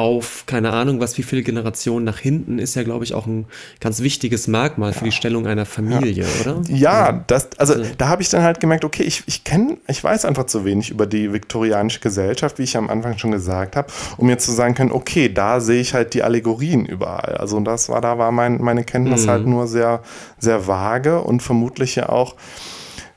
[0.00, 3.44] auf, keine Ahnung, was wie viele Generationen nach hinten, ist ja, glaube ich, auch ein
[3.80, 6.40] ganz wichtiges Merkmal für die Stellung einer Familie, ja.
[6.40, 6.62] oder?
[6.68, 10.02] Ja, das, also, also da habe ich dann halt gemerkt, okay, ich, ich kenne, ich
[10.02, 13.92] weiß einfach zu wenig über die viktorianische Gesellschaft, wie ich am Anfang schon gesagt habe,
[14.16, 17.36] um mir zu sagen können, okay, da sehe ich halt die Allegorien überall.
[17.36, 19.30] Also das war, da war mein, meine Kenntnis mhm.
[19.30, 20.02] halt nur sehr,
[20.38, 22.36] sehr vage und vermutlich ja auch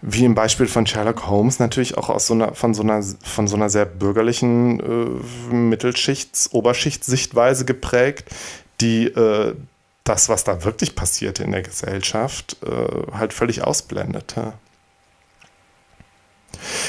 [0.06, 3.48] wie im Beispiel von Sherlock Holmes natürlich auch aus so einer, von, so einer, von
[3.48, 8.26] so einer sehr bürgerlichen äh, Mittelschichts-, Oberschichtssichtweise geprägt,
[8.82, 9.56] die äh,
[10.04, 14.52] das, was da wirklich passierte in der Gesellschaft, äh, halt völlig ausblendete.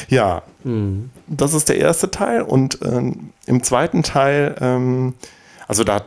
[0.09, 1.11] Ja, mhm.
[1.29, 5.14] das ist der erste Teil und ähm, im zweiten Teil, ähm,
[5.68, 6.05] also da,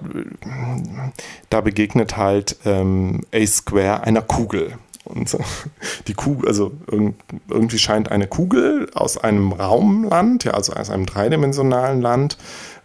[1.49, 4.77] da begegnet halt ähm, A Square einer Kugel.
[5.07, 5.35] Und
[6.07, 6.71] die Kugel, also
[7.49, 12.37] irgendwie scheint eine Kugel aus einem Raumland, ja, also aus einem dreidimensionalen Land,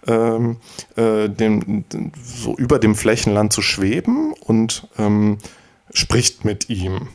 [0.07, 0.57] ähm,
[0.97, 1.85] äh, dem,
[2.23, 5.39] so über dem Flächenland zu schweben und ähm,
[5.93, 7.09] spricht mit ihm.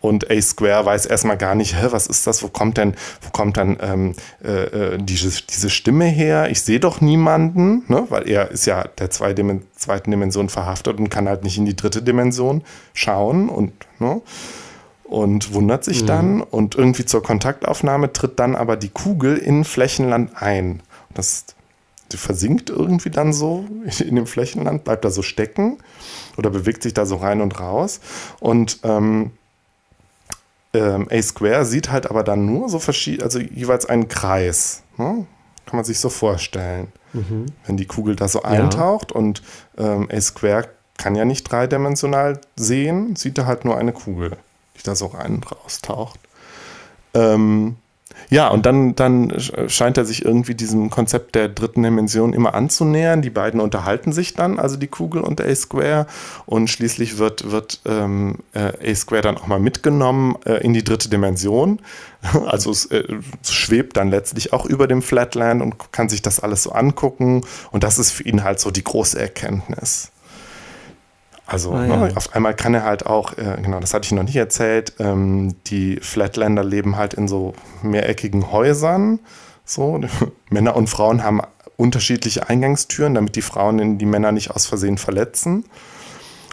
[0.00, 3.30] Und A Square weiß erstmal gar nicht, hä, was ist das, wo kommt denn, wo
[3.30, 6.50] kommt dann ähm, äh, äh diese, diese Stimme her?
[6.50, 8.06] Ich sehe doch niemanden, ne?
[8.08, 12.02] weil er ist ja der zweiten Dimension verhaftet und kann halt nicht in die dritte
[12.02, 12.62] Dimension
[12.94, 14.22] schauen und, ne?
[15.02, 16.06] und wundert sich mhm.
[16.06, 20.80] dann und irgendwie zur Kontaktaufnahme tritt dann aber die Kugel in Flächenland ein.
[21.14, 21.46] Das
[22.12, 23.66] die versinkt irgendwie dann so
[23.98, 25.78] in dem Flächenland, bleibt da so stecken
[26.38, 28.00] oder bewegt sich da so rein und raus
[28.40, 29.32] und ähm,
[30.74, 34.82] ähm, A Square sieht halt aber dann nur so verschieden, also jeweils einen Kreis.
[34.96, 35.26] Ne?
[35.66, 36.88] Kann man sich so vorstellen.
[37.12, 37.46] Mhm.
[37.66, 39.16] Wenn die Kugel da so eintaucht ja.
[39.16, 39.42] und
[39.76, 44.32] ähm, A Square kann ja nicht dreidimensional sehen, sieht er halt nur eine Kugel,
[44.76, 46.20] die da so rein und raus taucht.
[47.14, 47.76] Ähm,
[48.30, 49.32] ja, und dann, dann
[49.68, 53.22] scheint er sich irgendwie diesem Konzept der dritten Dimension immer anzunähern.
[53.22, 56.06] Die beiden unterhalten sich dann, also die Kugel und A-Square.
[56.44, 61.08] Und schließlich wird, wird ähm, äh, A-Square dann auch mal mitgenommen äh, in die dritte
[61.08, 61.80] Dimension.
[62.48, 63.04] Also es, äh,
[63.40, 67.42] es schwebt dann letztlich auch über dem Flatland und kann sich das alles so angucken.
[67.70, 70.10] Und das ist für ihn halt so die große Erkenntnis.
[71.48, 71.96] Also ah, ne, ja.
[71.96, 74.92] ne, auf einmal kann er halt auch, äh, genau, das hatte ich noch nicht erzählt,
[74.98, 79.18] ähm, die Flatlander leben halt in so mehreckigen Häusern.
[79.64, 79.98] So,
[80.50, 81.40] Männer und Frauen haben
[81.78, 85.64] unterschiedliche Eingangstüren, damit die Frauen die Männer nicht aus Versehen verletzen.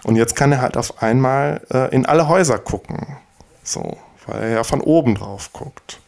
[0.06, 3.18] Und jetzt kann er halt auf einmal äh, in alle Häuser gucken.
[3.64, 6.00] So, weil er ja von oben drauf guckt.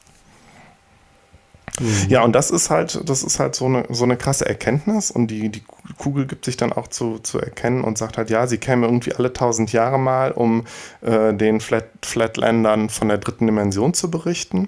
[1.80, 2.10] Mhm.
[2.10, 5.28] Ja, und das ist halt, das ist halt so eine, so eine krasse Erkenntnis und
[5.28, 5.64] die, die
[5.98, 9.14] Kugel gibt sich dann auch zu, zu erkennen und sagt halt, ja, sie käme irgendwie
[9.14, 10.66] alle tausend Jahre mal, um
[11.02, 14.68] äh, den Flat, Flatlandern von der dritten Dimension zu berichten.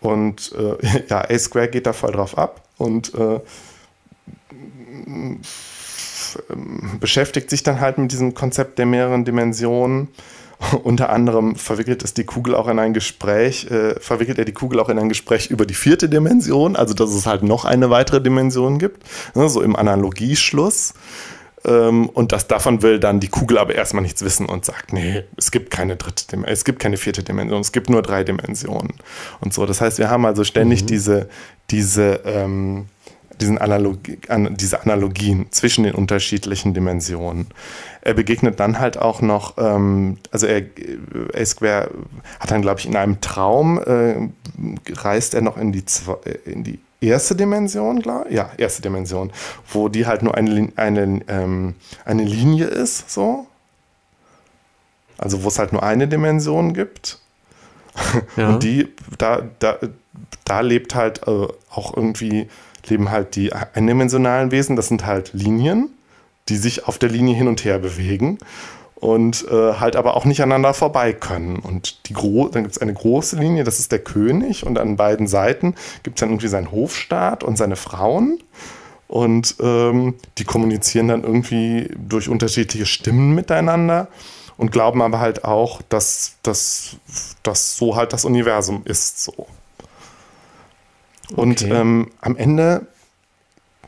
[0.00, 3.40] Und äh, ja, A-Square geht da voll drauf ab und äh,
[7.00, 10.08] beschäftigt sich dann halt mit diesem Konzept der mehreren Dimensionen
[10.82, 14.80] unter anderem verwickelt es die Kugel auch in ein Gespräch, äh, verwickelt er die Kugel
[14.80, 18.20] auch in ein Gespräch über die vierte Dimension, also dass es halt noch eine weitere
[18.20, 20.94] Dimension gibt, ne, so im Analogieschluss.
[21.66, 25.24] Ähm, und das davon will dann die Kugel aber erstmal nichts wissen und sagt, nee,
[25.36, 28.94] es gibt keine dritte Dimension, es gibt keine vierte Dimension, es gibt nur drei Dimensionen
[29.40, 29.64] und so.
[29.64, 30.86] Das heißt, wir haben also ständig mhm.
[30.86, 31.28] diese,
[31.70, 32.86] diese ähm,
[33.40, 37.48] diesen Analogi an, diese Analogien zwischen den unterschiedlichen Dimensionen.
[38.04, 40.62] Er begegnet dann halt auch noch, ähm, also er,
[41.34, 41.90] A-Square
[42.38, 44.28] hat dann, glaube ich, in einem Traum, äh,
[44.92, 45.84] reist er noch in die,
[46.44, 49.32] in die erste Dimension, klar, ja, erste Dimension,
[49.72, 53.46] wo die halt nur eine, eine, ähm, eine Linie ist, so.
[55.16, 57.18] Also wo es halt nur eine Dimension gibt.
[58.36, 58.48] Ja.
[58.48, 58.88] Und die,
[59.18, 59.78] da, da,
[60.44, 62.48] da lebt halt äh, auch irgendwie
[62.88, 65.90] leben halt die eindimensionalen Wesen, das sind halt Linien,
[66.48, 68.38] die sich auf der Linie hin und her bewegen
[68.96, 71.58] und äh, halt aber auch nicht aneinander vorbei können.
[71.58, 74.96] Und die Gro dann gibt es eine große Linie, das ist der König und an
[74.96, 78.38] beiden Seiten gibt es dann irgendwie seinen Hofstaat und seine Frauen.
[79.06, 84.08] Und ähm, die kommunizieren dann irgendwie durch unterschiedliche Stimmen miteinander
[84.56, 86.96] und glauben aber halt auch, dass das
[87.76, 89.22] so halt das Universum ist.
[89.22, 89.46] So.
[91.36, 91.72] Und okay.
[91.72, 92.86] ähm, am Ende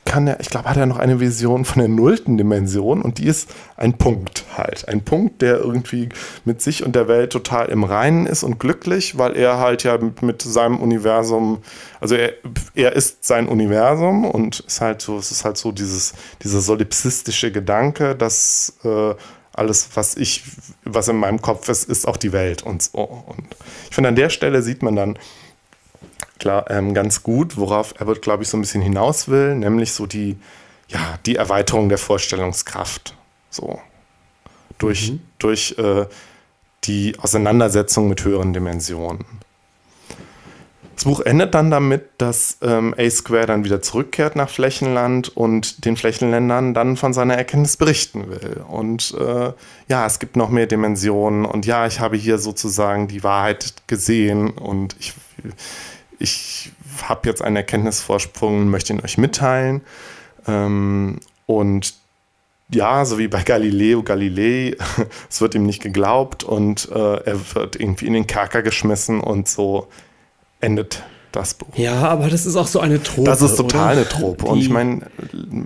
[0.07, 3.27] kann er, ich glaube, hat er noch eine Vision von der nullten Dimension und die
[3.27, 4.89] ist ein Punkt halt.
[4.89, 6.09] Ein Punkt, der irgendwie
[6.47, 9.99] mit sich und der Welt total im Reinen ist und glücklich, weil er halt ja
[9.99, 11.59] mit, mit seinem Universum,
[12.01, 12.33] also er,
[12.75, 17.53] er ist sein Universum und ist halt so, es ist halt so dieses, dieser solipsistische
[17.53, 19.15] Gedanke, dass äh,
[19.53, 20.45] alles, was ich,
[20.85, 23.01] was in meinem Kopf ist, ist auch die Welt und so.
[23.01, 23.47] Und
[23.89, 25.19] ich finde, an der Stelle sieht man dann,
[26.39, 30.07] klar, ähm, ganz gut, worauf Abbott, glaube ich, so ein bisschen hinaus will, nämlich so
[30.07, 30.37] die,
[30.89, 33.15] ja, die Erweiterung der Vorstellungskraft.
[33.51, 33.81] So.
[34.79, 35.21] Durch, mhm.
[35.39, 36.07] durch äh,
[36.85, 39.25] die Auseinandersetzung mit höheren Dimensionen.
[40.97, 45.95] Das Buch endet dann damit, dass ähm, A-Square dann wieder zurückkehrt nach Flächenland und den
[45.99, 48.65] Flächenländern dann von seiner Erkenntnis berichten will.
[48.67, 49.53] Und äh,
[49.89, 54.49] ja, es gibt noch mehr Dimensionen und ja, ich habe hier sozusagen die Wahrheit gesehen
[54.49, 55.13] und ich,
[56.19, 59.83] ich habe jetzt einen Erkenntnisvorsprung und möchte ihn euch mitteilen.
[60.47, 61.95] Ähm, und
[62.71, 64.77] ja, so wie bei Galileo Galilei,
[65.31, 69.49] es wird ihm nicht geglaubt und äh, er wird irgendwie in den Kerker geschmissen und
[69.49, 69.89] so
[70.61, 71.69] endet das Buch.
[71.75, 73.25] Ja, aber das ist auch so eine Trope.
[73.25, 74.01] Das ist total oder?
[74.01, 74.47] eine Trope.
[74.47, 75.03] und ich meine,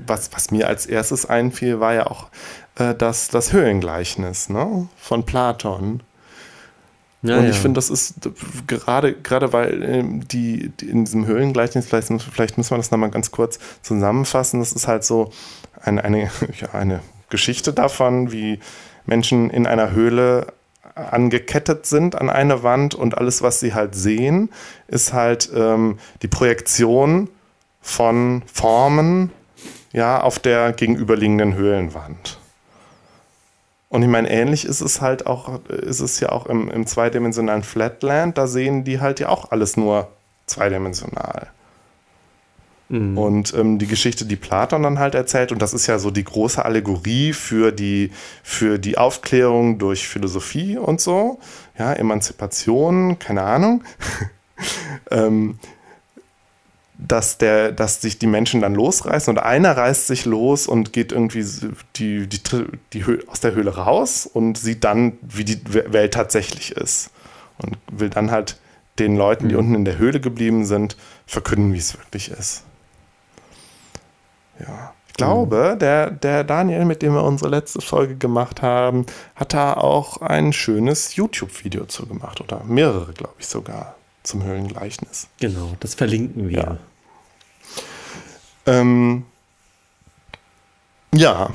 [0.07, 2.29] was, was mir als erstes einfiel, war ja auch
[2.77, 4.89] äh, das, das Höhlengleichnis ne?
[4.97, 6.03] von Platon.
[7.23, 8.15] Ja, und ich finde, das ist
[8.67, 13.11] gerade, gerade weil ähm, die, die, in diesem Höhlengleichnis, vielleicht, vielleicht müssen wir das nochmal
[13.11, 15.31] ganz kurz zusammenfassen, das ist halt so
[15.83, 16.31] eine, eine,
[16.61, 18.59] ja, eine Geschichte davon, wie
[19.05, 20.55] Menschen in einer Höhle
[20.95, 24.51] angekettet sind an eine Wand und alles, was sie halt sehen,
[24.89, 27.29] ist halt ähm, die Projektion
[27.81, 29.31] von Formen
[29.93, 32.40] ja, auf der gegenüberliegenden Höhlenwand.
[33.91, 37.65] Und ich meine, ähnlich ist es halt auch, ist es ja auch im, im zweidimensionalen
[37.65, 40.09] Flatland, da sehen die halt ja auch alles nur
[40.47, 41.49] zweidimensional.
[42.89, 43.19] Mhm.
[43.19, 46.23] Und ähm, die Geschichte, die Platon dann halt erzählt, und das ist ja so die
[46.23, 48.13] große Allegorie für die,
[48.45, 51.41] für die Aufklärung durch Philosophie und so,
[51.77, 53.83] ja, Emanzipation, keine Ahnung.
[55.11, 55.59] ähm,
[57.07, 61.13] dass, der, dass sich die Menschen dann losreißen und einer reißt sich los und geht
[61.13, 61.45] irgendwie
[61.97, 62.41] die, die,
[62.93, 67.11] die aus der Höhle raus und sieht dann, wie die Welt tatsächlich ist.
[67.59, 68.59] Und will dann halt
[68.99, 69.61] den Leuten, die mhm.
[69.61, 72.65] unten in der Höhle geblieben sind, verkünden, wie es wirklich ist.
[74.59, 74.95] Ja.
[75.09, 75.79] Ich glaube, mhm.
[75.79, 80.53] der, der Daniel, mit dem wir unsere letzte Folge gemacht haben, hat da auch ein
[80.55, 82.41] schönes YouTube-Video zu gemacht.
[82.41, 85.29] Oder mehrere, glaube ich, sogar zum Höhlengleichnis.
[85.39, 86.59] Genau, das verlinken wir.
[86.59, 86.79] Ja.
[88.71, 89.25] Ähm,
[91.13, 91.51] ja,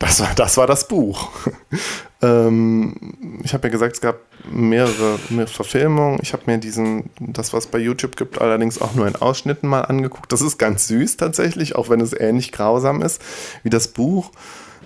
[0.00, 1.30] das war, das war das Buch.
[2.22, 4.16] ähm, ich habe ja gesagt, es gab
[4.50, 6.18] mehrere, mehrere Verfilmungen.
[6.22, 9.82] Ich habe mir diesen, das, was bei YouTube gibt, allerdings auch nur in Ausschnitten mal
[9.82, 10.32] angeguckt.
[10.32, 13.22] Das ist ganz süß tatsächlich, auch wenn es ähnlich grausam ist
[13.62, 14.32] wie das Buch.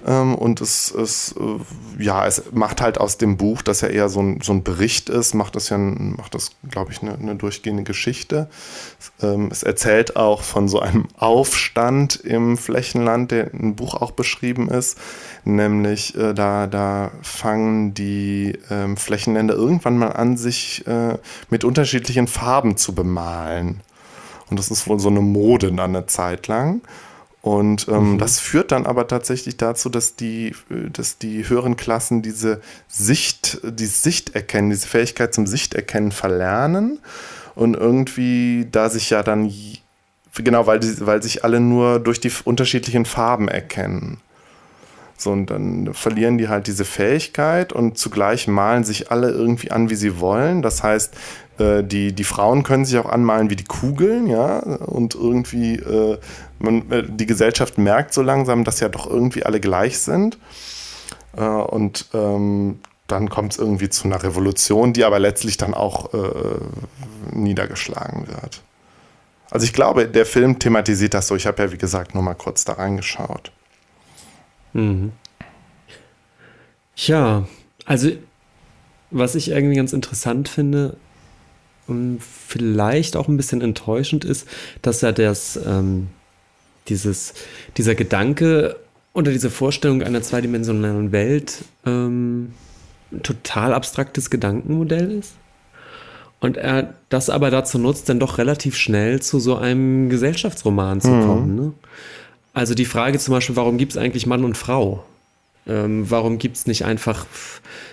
[0.07, 4.09] Ähm, und es, es, äh, ja, es macht halt aus dem Buch, das ja eher
[4.11, 7.37] so ein, so ein Bericht ist, macht das ja, macht das, glaube ich, eine, eine,
[7.37, 8.49] durchgehende Geschichte.
[9.23, 14.69] Ähm, es erzählt auch von so einem Aufstand im Flächenland, der im Buch auch beschrieben
[14.69, 14.99] ist.
[15.45, 21.17] Nämlich, äh, da, da fangen die ähm, Flächenländer irgendwann mal an, sich äh,
[21.49, 23.81] mit unterschiedlichen Farben zu bemalen.
[24.51, 26.83] Und das ist wohl so eine Mode dann eine Zeit lang.
[27.45, 28.19] Und ähm, mhm.
[28.19, 33.85] das führt dann aber tatsächlich dazu, dass die, dass die höheren Klassen diese Sicht, die
[33.85, 37.01] Sichterkennen, diese Fähigkeit zum Sichterkennen verlernen.
[37.55, 39.53] Und irgendwie, da sich ja dann,
[40.35, 44.23] genau, weil, die, weil sich alle nur durch die unterschiedlichen Farben erkennen.
[45.19, 49.91] So, und dann verlieren die halt diese Fähigkeit und zugleich malen sich alle irgendwie an,
[49.91, 50.63] wie sie wollen.
[50.63, 51.15] Das heißt,
[51.59, 56.19] äh, die, die Frauen können sich auch anmalen wie die Kugeln, ja, und irgendwie, äh,
[56.59, 60.39] man, äh, die Gesellschaft merkt so langsam, dass ja doch irgendwie alle gleich sind.
[61.37, 66.15] Äh, und ähm, dann kommt es irgendwie zu einer Revolution, die aber letztlich dann auch
[66.15, 66.59] äh,
[67.33, 68.63] niedergeschlagen wird.
[69.51, 71.37] Also ich glaube, der Film thematisiert das so.
[71.37, 73.53] Ich habe ja, wie gesagt, nur mal kurz da reingeschaut.
[74.73, 75.13] Mhm.
[76.97, 77.47] Ja,
[77.85, 78.11] also
[79.11, 80.97] was ich irgendwie ganz interessant finde
[81.87, 84.49] und vielleicht auch ein bisschen enttäuschend ist,
[84.83, 86.09] dass ja das, ähm,
[86.89, 87.35] dieses,
[87.77, 88.77] dieser Gedanke
[89.13, 92.53] oder diese Vorstellung einer zweidimensionalen Welt ähm,
[93.23, 95.35] total abstraktes Gedankenmodell ist.
[96.41, 101.09] Und er das aber dazu nutzt, dann doch relativ schnell zu so einem Gesellschaftsroman zu
[101.09, 101.27] mhm.
[101.27, 101.55] kommen.
[101.55, 101.73] Ne?
[102.53, 105.05] Also die Frage zum Beispiel, warum gibt es eigentlich Mann und Frau?
[105.67, 107.25] Ähm, warum gibt es nicht einfach,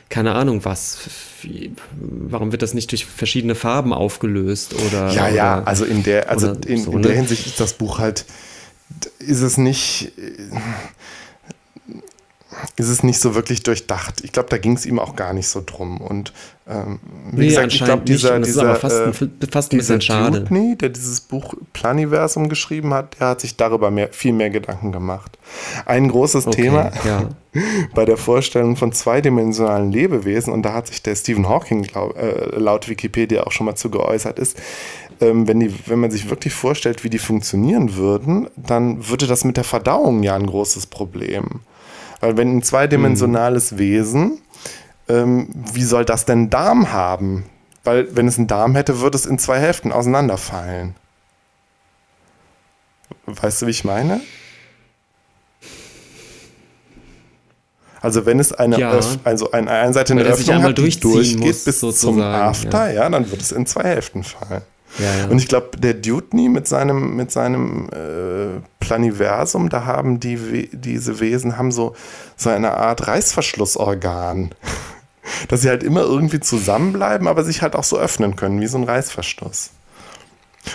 [0.09, 1.09] keine Ahnung was?
[1.93, 4.75] Warum wird das nicht durch verschiedene Farben aufgelöst?
[4.85, 7.17] Oder, ja, ja, oder, also in der, also in, so, in der ne?
[7.17, 8.25] Hinsicht ist das Buch halt,
[9.19, 10.11] ist es nicht
[12.75, 14.23] ist es nicht so wirklich durchdacht.
[14.23, 15.99] Ich glaube, da ging es ihm auch gar nicht so drum.
[16.01, 16.33] Und
[16.67, 16.99] ähm,
[17.31, 18.49] wie nee, gesagt, ich glaube, dieser, nicht.
[18.49, 20.41] dieser fast, ein, äh, fast ein bisschen schade.
[20.41, 24.91] Dupney, der dieses Buch Planiversum geschrieben hat, der hat sich darüber mehr, viel mehr Gedanken
[24.91, 25.37] gemacht.
[25.85, 27.29] Ein großes okay, Thema ja.
[27.95, 32.57] bei der Vorstellung von zweidimensionalen Lebewesen, und da hat sich der Stephen Hawking glaub, äh,
[32.57, 34.57] laut Wikipedia auch schon mal zu geäußert, ist,
[35.21, 39.43] ähm, wenn, die, wenn man sich wirklich vorstellt, wie die funktionieren würden, dann würde das
[39.45, 41.61] mit der Verdauung ja ein großes Problem.
[42.19, 43.77] Weil wenn ein zweidimensionales mhm.
[43.77, 44.41] Wesen,
[45.07, 47.45] ähm, wie soll das denn Darm haben?
[47.83, 50.95] Weil wenn es einen Darm hätte, würde es in zwei Hälften auseinanderfallen.
[53.25, 54.21] Weißt du, wie ich meine?
[58.01, 58.93] Also wenn es eine, ja.
[58.93, 63.03] Öff, also eine, eine Seite eine Öffnung hat, die durchgeht muss, bis zum After, ja.
[63.03, 64.63] ja, dann wird es in zwei Hälften fallen.
[64.99, 65.27] Ja, ja.
[65.27, 71.19] Und ich glaube, der Dutney mit seinem, mit seinem äh, Planiversum, da haben die, diese
[71.19, 71.95] Wesen haben so,
[72.35, 74.51] so eine Art Reißverschlussorgan.
[75.47, 78.77] Dass sie halt immer irgendwie zusammenbleiben, aber sich halt auch so öffnen können, wie so
[78.77, 79.69] ein Reißverschluss.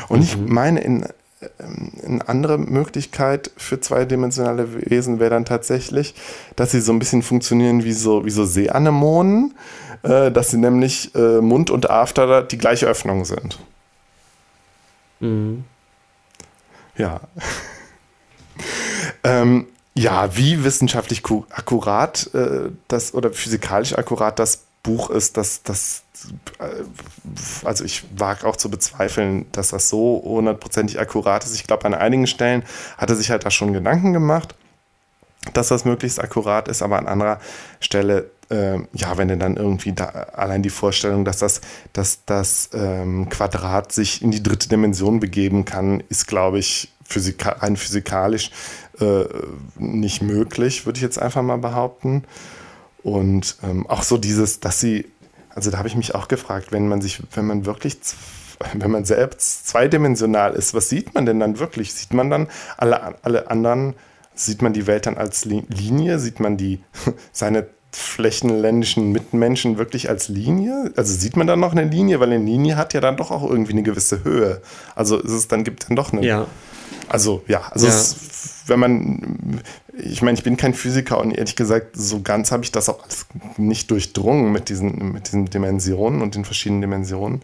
[0.09, 0.25] Und mhm.
[0.25, 1.07] ich meine, in,
[1.59, 6.15] ähm, eine andere Möglichkeit für zweidimensionale Wesen wäre dann tatsächlich,
[6.55, 9.55] dass sie so ein bisschen funktionieren wie so, wie so Seeanemonen,
[10.03, 13.59] äh, dass sie nämlich äh, Mund und After die gleiche Öffnung sind.
[15.21, 15.65] Mhm.
[16.97, 17.21] Ja.
[19.25, 26.03] ähm, ja, wie wissenschaftlich akkurat äh, das oder physikalisch akkurat das Buch ist, das, das,
[26.59, 26.85] äh,
[27.65, 31.55] also ich wage auch zu bezweifeln, dass das so hundertprozentig akkurat ist.
[31.55, 32.63] Ich glaube, an einigen Stellen
[32.99, 34.55] hat er sich halt da schon Gedanken gemacht,
[35.55, 37.41] dass das möglichst akkurat ist, aber an anderer
[37.81, 41.61] Stelle äh, ja, wenn er dann irgendwie da, allein die Vorstellung, dass das,
[41.93, 47.51] dass das ähm, Quadrat sich in die dritte Dimension begeben kann, ist, glaube ich, physika
[47.51, 48.51] rein physikalisch
[49.01, 49.25] äh,
[49.77, 52.25] nicht möglich, würde ich jetzt einfach mal behaupten.
[53.03, 55.07] Und ähm, auch so dieses, dass sie,
[55.55, 57.99] also da habe ich mich auch gefragt, wenn man sich, wenn man wirklich
[58.75, 61.95] wenn man selbst zweidimensional ist, was sieht man denn dann wirklich?
[61.95, 63.95] Sieht man dann alle, alle anderen,
[64.35, 66.19] sieht man die Welt dann als Linie?
[66.19, 66.81] Sieht man die,
[67.33, 70.93] seine flächenländischen Mitmenschen wirklich als Linie?
[70.97, 72.21] Also sieht man da noch eine Linie?
[72.21, 74.61] Weil eine Linie hat ja dann doch auch irgendwie eine gewisse Höhe.
[74.95, 76.25] Also ist es dann gibt es dann doch eine.
[76.25, 76.47] Ja.
[77.09, 77.93] Also ja, also ja.
[77.93, 78.17] Es,
[78.67, 79.61] wenn man,
[79.97, 83.05] ich meine, ich bin kein Physiker und ehrlich gesagt, so ganz habe ich das auch
[83.57, 87.43] nicht durchdrungen mit diesen, mit diesen Dimensionen und den verschiedenen Dimensionen.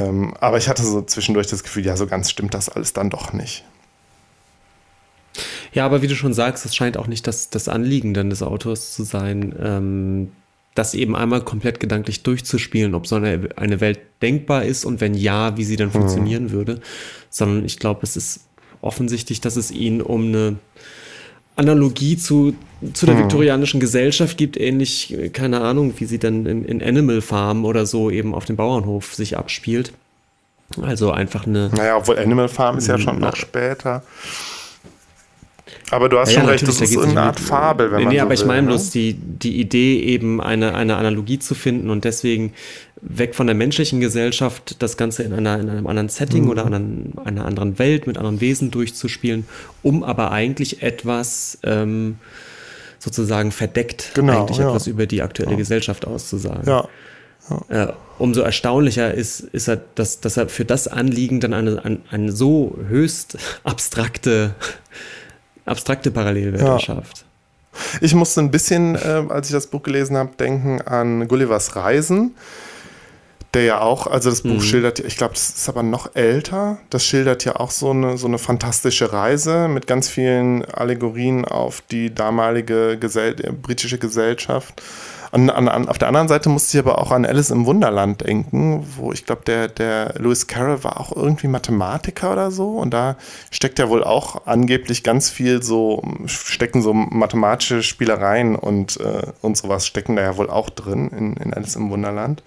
[0.00, 3.10] Ähm, aber ich hatte so zwischendurch das Gefühl, ja, so ganz stimmt das alles dann
[3.10, 3.64] doch nicht.
[5.72, 8.42] Ja, aber wie du schon sagst, es scheint auch nicht das, das Anliegen dann des
[8.42, 10.32] Autors zu sein, ähm,
[10.74, 15.14] das eben einmal komplett gedanklich durchzuspielen, ob so eine, eine Welt denkbar ist und wenn
[15.14, 15.92] ja, wie sie dann mhm.
[15.92, 16.80] funktionieren würde,
[17.30, 18.40] sondern ich glaube, es ist
[18.80, 20.56] offensichtlich, dass es ihn um eine
[21.56, 22.54] Analogie zu,
[22.92, 23.20] zu der mhm.
[23.20, 28.10] viktorianischen Gesellschaft gibt, ähnlich, keine Ahnung, wie sie dann in, in Animal Farm oder so
[28.10, 29.92] eben auf dem Bauernhof sich abspielt.
[30.82, 31.70] Also einfach eine.
[31.76, 34.02] Naja, obwohl Animal Farm ist ja schon noch später.
[35.90, 38.12] Aber du hast ja, schon ja, recht, das ist eine Art Fabel, wenn nee, man
[38.12, 38.68] nee, so aber ich meine ne?
[38.68, 42.52] bloß die, die Idee, eben eine, eine Analogie zu finden und deswegen
[43.00, 46.50] weg von der menschlichen Gesellschaft das Ganze in, einer, in einem anderen Setting mhm.
[46.50, 49.46] oder an einer anderen Welt mit anderen Wesen durchzuspielen,
[49.82, 52.18] um aber eigentlich etwas ähm,
[52.98, 54.68] sozusagen verdeckt genau, eigentlich ja.
[54.68, 55.58] etwas über die aktuelle ja.
[55.58, 56.66] Gesellschaft auszusagen.
[56.66, 56.88] Ja.
[57.68, 57.88] Ja.
[57.88, 61.98] Äh, umso erstaunlicher ist, ist er, dass, dass er für das Anliegen dann eine, eine,
[62.10, 64.54] eine so höchst abstrakte
[65.64, 66.74] abstrakte Parallelwelt ja.
[66.74, 67.24] erschafft.
[68.00, 72.34] Ich musste ein bisschen, äh, als ich das Buch gelesen habe, denken an Gullivers Reisen
[73.54, 74.60] der ja auch, also das Buch mhm.
[74.60, 78.26] schildert, ich glaube, das ist aber noch älter, das schildert ja auch so eine, so
[78.26, 84.82] eine fantastische Reise mit ganz vielen Allegorien auf die damalige Gesell britische Gesellschaft.
[85.34, 88.20] An, an, an, auf der anderen Seite musste ich aber auch an Alice im Wunderland
[88.20, 92.76] denken, wo ich glaube, der, der Lewis Carroll war auch irgendwie Mathematiker oder so.
[92.78, 93.16] Und da
[93.50, 99.56] steckt ja wohl auch angeblich ganz viel so, stecken so mathematische Spielereien und, äh, und
[99.56, 102.44] sowas stecken da ja wohl auch drin in, in Alice im Wunderland.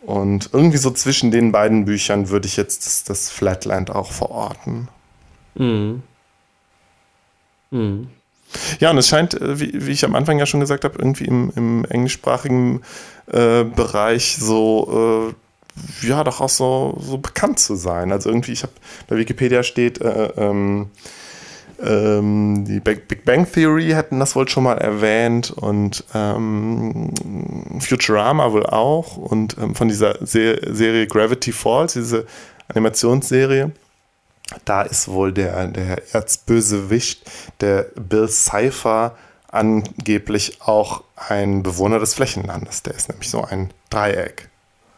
[0.00, 4.88] Und irgendwie so zwischen den beiden Büchern würde ich jetzt das, das Flatland auch verorten.
[5.56, 6.02] Mhm.
[7.70, 8.08] Mhm.
[8.80, 11.24] Ja, und es scheint, äh, wie, wie, ich am Anfang ja schon gesagt habe, irgendwie
[11.24, 12.82] im, im englischsprachigen
[13.26, 15.32] äh, Bereich so,
[16.02, 18.12] äh, ja, doch auch so, so bekannt zu sein.
[18.12, 18.72] Also irgendwie, ich habe
[19.08, 20.90] bei Wikipedia steht, äh, ähm,
[21.82, 27.10] ähm, die Big Bang Theory hätten das wohl schon mal erwähnt und ähm,
[27.80, 32.26] Futurama wohl auch und ähm, von dieser Se Serie Gravity Falls, diese
[32.68, 33.72] Animationsserie.
[34.64, 37.30] Da ist wohl der, der Erzbösewicht,
[37.60, 39.16] der Bill Cipher,
[39.48, 42.82] angeblich auch ein Bewohner des Flächenlandes.
[42.82, 44.48] Der ist nämlich so ein Dreieck.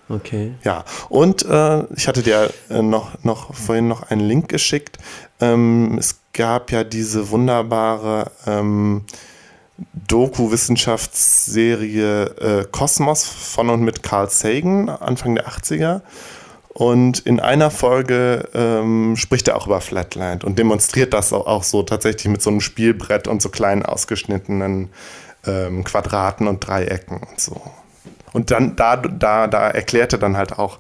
[0.08, 0.54] Okay.
[0.62, 4.98] Ja, und äh, ich hatte dir äh, noch, noch vorhin noch einen Link geschickt.
[5.40, 9.04] Ähm, es gab ja diese wunderbare ähm,
[10.08, 16.02] Doku-Wissenschaftsserie äh, Kosmos von und mit Carl Sagan, Anfang der 80er.
[16.74, 21.64] Und in einer Folge ähm, spricht er auch über Flatland und demonstriert das auch, auch,
[21.64, 24.88] so tatsächlich mit so einem Spielbrett und so kleinen ausgeschnittenen
[25.46, 27.60] ähm, Quadraten und Dreiecken und so.
[28.32, 30.78] Und dann da, da, da erklärt er dann halt auch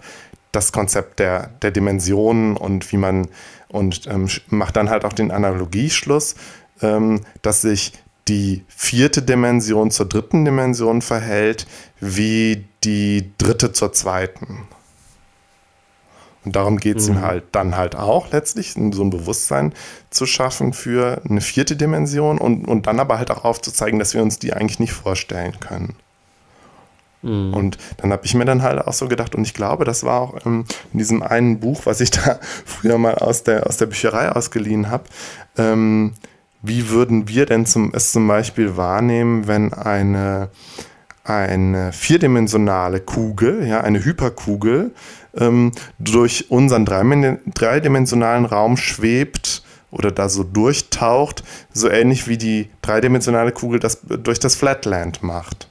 [0.50, 3.28] das Konzept der, der Dimensionen und wie man
[3.68, 6.36] und ähm, macht dann halt auch den Analogieschluss,
[6.80, 7.92] ähm, dass sich
[8.28, 11.66] die vierte Dimension zur dritten Dimension verhält,
[12.00, 14.68] wie die dritte zur zweiten.
[16.44, 17.16] Und darum geht es mhm.
[17.16, 19.72] ihm halt dann halt auch letztlich, so ein Bewusstsein
[20.10, 24.22] zu schaffen für eine vierte Dimension und, und dann aber halt auch aufzuzeigen, dass wir
[24.22, 25.94] uns die eigentlich nicht vorstellen können.
[27.22, 27.54] Mhm.
[27.54, 30.20] Und dann habe ich mir dann halt auch so gedacht, und ich glaube, das war
[30.20, 33.86] auch ähm, in diesem einen Buch, was ich da früher mal aus der, aus der
[33.86, 35.04] Bücherei ausgeliehen habe,
[35.56, 36.14] ähm,
[36.62, 40.48] wie würden wir denn zum, es zum Beispiel wahrnehmen, wenn eine,
[41.24, 44.92] eine vierdimensionale Kugel, ja, eine Hyperkugel,
[45.38, 53.52] ähm, durch unseren dreidimensionalen Raum schwebt oder da so durchtaucht, so ähnlich wie die dreidimensionale
[53.52, 55.68] Kugel das durch das Flatland macht.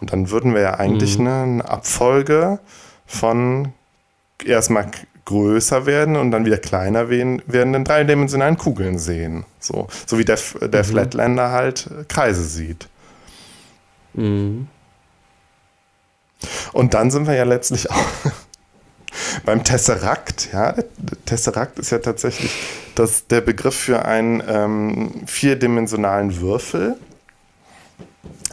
[0.00, 1.26] Und dann würden wir ja eigentlich mhm.
[1.26, 2.60] eine Abfolge
[3.06, 3.72] von
[4.44, 4.90] erstmal
[5.24, 9.44] größer werden und dann wieder kleiner werden, werdenden dreidimensionalen Kugeln sehen.
[9.58, 10.86] So, so wie der, der mhm.
[10.86, 12.88] Flatlander halt Kreise sieht.
[14.12, 14.68] Mhm.
[16.72, 18.06] Und dann sind wir ja letztlich auch
[19.44, 20.50] beim Tesseract.
[20.52, 22.52] Ja, der Tesseract ist ja tatsächlich
[22.94, 26.96] das, der Begriff für einen ähm, vierdimensionalen Würfel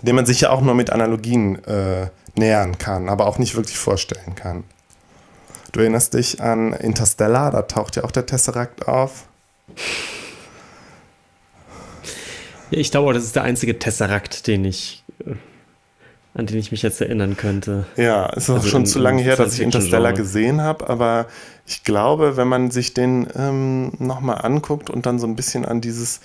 [0.02, 3.78] den man sich ja auch nur mit Analogien äh, nähern kann, aber auch nicht wirklich
[3.78, 4.64] vorstellen kann.
[5.72, 9.26] Du erinnerst dich an Interstellar, da taucht ja auch der Tesseract auf.
[12.72, 15.36] Ja, ich glaube, das ist der einzige Tesseract, den ich, äh,
[16.34, 17.86] an den ich mich jetzt erinnern könnte.
[17.98, 20.90] Ja, es ist also auch schon in, zu lange her, dass ich Interstellar gesehen habe,
[20.90, 21.28] aber
[21.66, 25.82] ich glaube, wenn man sich den ähm, nochmal anguckt und dann so ein bisschen an
[25.82, 26.22] dieses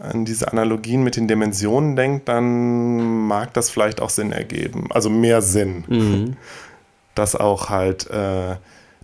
[0.00, 4.88] an diese Analogien mit den Dimensionen denkt, dann mag das vielleicht auch Sinn ergeben.
[4.90, 5.84] Also mehr Sinn.
[5.86, 6.36] Mhm.
[7.14, 8.56] Dass auch halt, äh,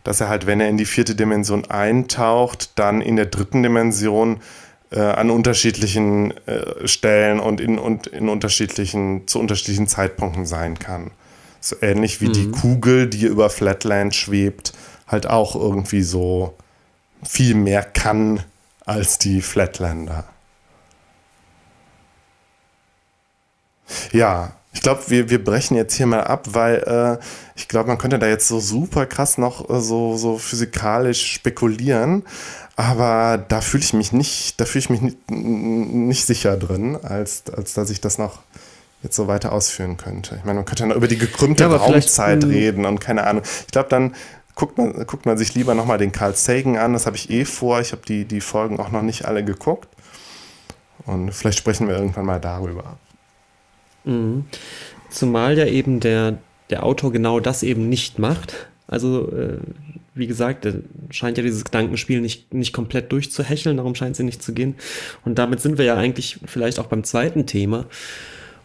[0.03, 4.41] dass er halt, wenn er in die vierte Dimension eintaucht, dann in der dritten Dimension
[4.91, 11.11] äh, an unterschiedlichen äh, Stellen und in, und in unterschiedlichen, zu unterschiedlichen Zeitpunkten sein kann.
[11.61, 12.33] So ähnlich wie mhm.
[12.33, 14.73] die Kugel, die über Flatland schwebt,
[15.07, 16.55] halt auch irgendwie so
[17.23, 18.43] viel mehr kann
[18.85, 20.25] als die Flatlander.
[24.13, 27.25] Ja, ich glaube, wir, wir brechen jetzt hier mal ab, weil äh,
[27.57, 32.25] ich glaube, man könnte da jetzt so super krass noch äh, so, so physikalisch spekulieren.
[32.79, 37.43] Aber da fühle ich mich nicht, da fühle ich mich nicht, nicht sicher drin, als,
[37.53, 38.39] als dass ich das noch
[39.03, 40.37] jetzt so weiter ausführen könnte.
[40.37, 43.43] Ich meine, man könnte dann über die gekrümmte ja, Raumzeit reden und keine Ahnung.
[43.67, 44.15] Ich glaube, dann
[44.55, 46.93] guckt man, guckt man sich lieber nochmal den Carl Sagan an.
[46.93, 47.81] Das habe ich eh vor.
[47.81, 49.89] Ich habe die, die Folgen auch noch nicht alle geguckt.
[51.05, 52.97] Und vielleicht sprechen wir irgendwann mal darüber.
[54.05, 54.45] Mhm.
[55.11, 56.39] Zumal ja eben der,
[56.71, 58.69] der Autor genau das eben nicht macht.
[58.87, 59.59] Also, äh,
[60.15, 60.65] wie gesagt,
[61.11, 64.75] scheint ja dieses Gedankenspiel nicht, nicht komplett durchzuhecheln, darum scheint sie nicht zu gehen.
[65.25, 67.87] Und damit sind wir ja eigentlich vielleicht auch beim zweiten Thema,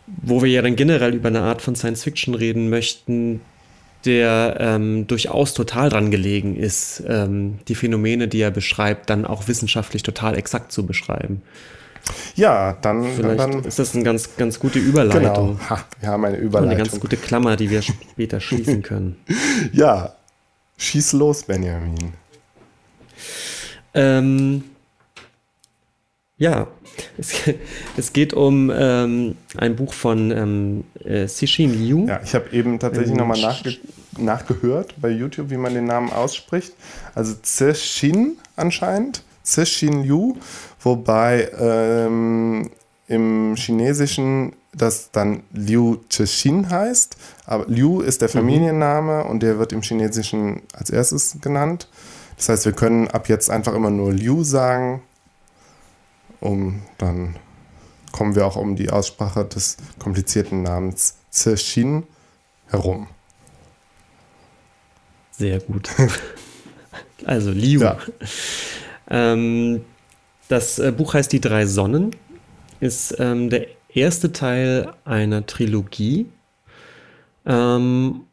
[0.08, 3.42] wo wir ja dann generell über eine Art von Science Fiction reden möchten,
[4.06, 9.48] der ähm, durchaus total dran gelegen ist, ähm, die Phänomene, die er beschreibt, dann auch
[9.48, 11.42] wissenschaftlich total exakt zu beschreiben.
[12.36, 15.58] Ja, dann, Vielleicht dann ist das eine ganz, ganz gute Überleitung.
[15.58, 15.70] Genau.
[15.70, 16.72] Ha, wir haben eine Und Überleitung.
[16.72, 19.18] eine ganz gute Klammer, die wir später schließen können.
[19.72, 20.16] Ja,
[20.78, 22.14] schieß los, Benjamin.
[23.94, 24.64] Ähm,
[26.38, 26.68] ja,
[27.18, 27.34] es,
[27.98, 32.08] es geht um ähm, ein Buch von ähm, äh, Cixin Liu.
[32.08, 33.78] Ja, ich habe eben tatsächlich Ähm, nochmal nachge
[34.18, 36.74] nachgehört bei YouTube, wie man den Namen ausspricht.
[37.16, 40.36] Also Zexin anscheinend, Zexin Liu,
[40.80, 42.70] wobei ähm,
[43.08, 47.16] im Chinesischen das dann Liu Zexin heißt.
[47.46, 51.88] Aber Liu ist der Familienname und der wird im Chinesischen als erstes genannt.
[52.44, 55.02] Das heißt, wir können ab jetzt einfach immer nur Liu sagen,
[56.42, 57.38] um dann
[58.12, 62.04] kommen wir auch um die Aussprache des komplizierten Namens Zexin
[62.68, 63.08] herum.
[65.32, 65.90] Sehr gut.
[67.26, 67.80] Also Liu.
[67.80, 67.98] Ja.
[69.10, 69.86] Ähm,
[70.50, 72.14] das äh, Buch heißt Die drei Sonnen,
[72.82, 76.26] ist ähm, der erste Teil einer Trilogie.
[77.46, 78.26] Ähm,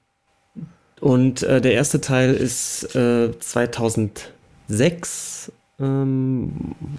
[1.01, 6.53] und äh, der erste Teil ist äh, 2006 ähm,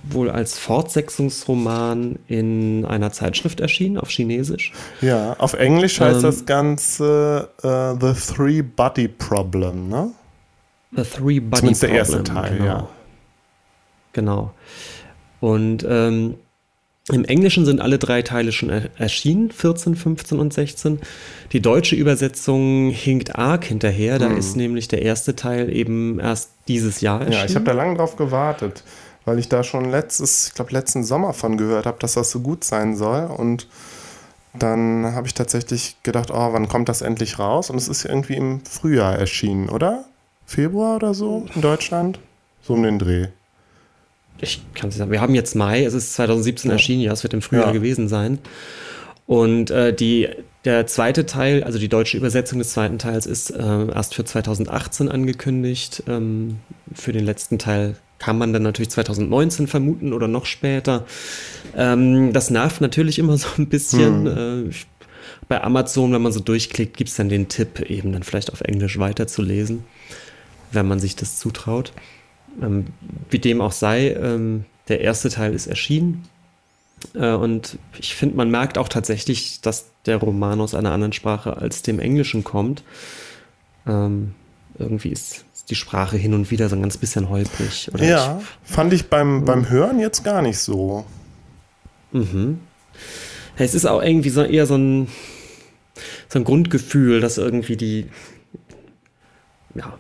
[0.10, 4.74] wohl als Fortsetzungsroman in einer Zeitschrift erschienen, auf Chinesisch.
[5.02, 10.12] Ja, auf Englisch heißt Ähm, das Ganze äh, The Three Body Problem, ne?
[10.96, 12.66] The Three Body Zumindest der erste Problem, Teil, genau.
[12.66, 12.90] ja.
[14.14, 14.54] Genau.
[15.40, 16.36] Und ähm,
[17.10, 21.00] im Englischen sind alle drei Teile schon er erschienen, 14, 15 und 16.
[21.52, 24.20] Die deutsche Übersetzung hinkt arg hinterher.
[24.20, 27.40] Da ist nämlich der erste Teil eben erst dieses Jahr erschienen.
[27.40, 28.84] Ja, ich habe da lange drauf gewartet,
[29.26, 32.40] weil ich da schon letztes, ich glaube letzten Sommer von gehört habe, dass das so
[32.42, 33.68] gut sein soll und
[34.54, 37.70] dann habe ich tatsächlich gedacht, oh, wann kommt das endlich raus?
[37.70, 40.04] Und es ist irgendwie im Frühjahr erschienen, oder?
[40.46, 42.20] Februar oder so in Deutschland?
[42.62, 43.28] So um den Dreh.
[44.42, 46.76] Ich kann es nicht sagen, wir haben jetzt Mai, es ist 2017 Ja.
[46.76, 47.72] erschienen, ja, es wird im Frühjahr Ja.
[47.72, 48.40] gewesen sein.
[49.28, 50.28] Und äh, die,
[50.66, 55.10] der zweite Teil, also die deutsche Übersetzung des zweiten Teils, ist äh, erst für 2018
[55.10, 56.04] angekündigt.
[56.08, 56.58] Ähm,
[56.94, 61.06] für den letzten Teil kann man dann natürlich 2019 vermuten oder noch später.
[61.78, 64.28] Ähm, das nervt natürlich immer so ein bisschen.
[64.28, 64.88] Äh, ich,
[65.48, 68.62] bei Amazon, wenn man so durchklickt, gibt es dann den Tipp, eben dann vielleicht auf
[68.62, 69.84] Englisch weiterzulesen,
[70.72, 71.94] wenn man sich das zutraut.
[72.62, 72.88] Ähm,
[73.30, 76.28] wie dem auch sei, ähm, der erste Teil ist erschienen.
[77.14, 81.58] Äh, und ich finde, man merkt auch tatsächlich, dass der Roman aus einer anderen Sprache
[81.58, 82.84] als dem Englischen kommt.
[83.88, 84.34] Ähm,
[84.78, 87.90] irgendwie ist, ist die Sprache hin und wieder so ein ganz bisschen holprig.
[87.98, 91.06] Ja, fand ich beim, beim Hören jetzt gar nicht so.
[92.12, 92.60] Ich, mhm.
[93.58, 95.08] Es ist auch irgendwie so eher so ein,
[96.30, 98.10] so ein Grundgefühl, dass irgendwie die.
[99.76, 99.98] Ja,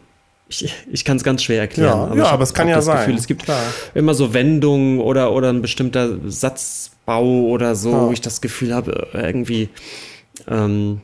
[0.51, 1.87] ich, ich kann es ganz schwer erklären.
[1.87, 2.97] Ja, ja, ich hab aber es kann ja das sein.
[2.99, 3.61] Gefühl, es gibt Klar.
[3.93, 8.07] immer so Wendungen oder, oder ein bestimmter Satzbau oder so, Ja.
[8.07, 9.69] wo ich das Gefühl habe, irgendwie,
[10.47, 11.01] ähm,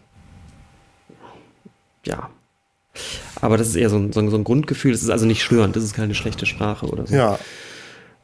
[2.05, 2.29] ja.
[3.41, 4.91] Aber das ist eher so ein, so ein, so ein Grundgefühl.
[4.93, 7.15] Es ist also nicht störend, das ist keine schlechte Sprache oder so.
[7.15, 7.37] Ja.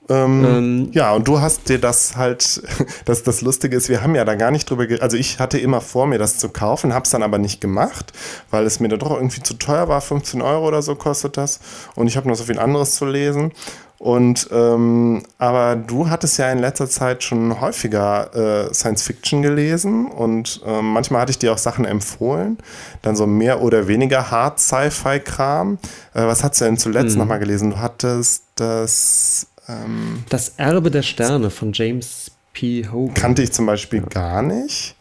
[0.09, 2.61] Ähm, Ähm, ja, und du hast dir das halt,
[3.05, 5.79] das, das Lustige ist, wir haben ja da gar nicht drüber, also ich hatte immer
[5.81, 8.11] vor, mir das zu kaufen, habe es dann aber nicht gemacht,
[8.51, 11.59] weil es mir dann doch irgendwie zu teuer war, 15 Euro oder so kostet das
[11.95, 13.51] und ich habe noch so viel anderes zu lesen.
[13.99, 20.07] Und ähm, aber du hattest ja in letzter Zeit schon häufiger äh, Science Fiction gelesen
[20.07, 22.57] und ähm, manchmal hatte ich dir auch Sachen empfohlen,
[23.01, 25.77] dann so mehr oder weniger Hard Sci-Fi-Kram.
[26.13, 27.19] Äh, was hast du denn zuletzt Mhm.
[27.19, 27.69] nochmal gelesen?
[27.69, 32.87] Du hattest das ähm, Das Erbe der Sterne von James P.
[32.91, 33.13] Hogan.
[33.13, 34.95] kannte ich zum Beispiel gar nicht.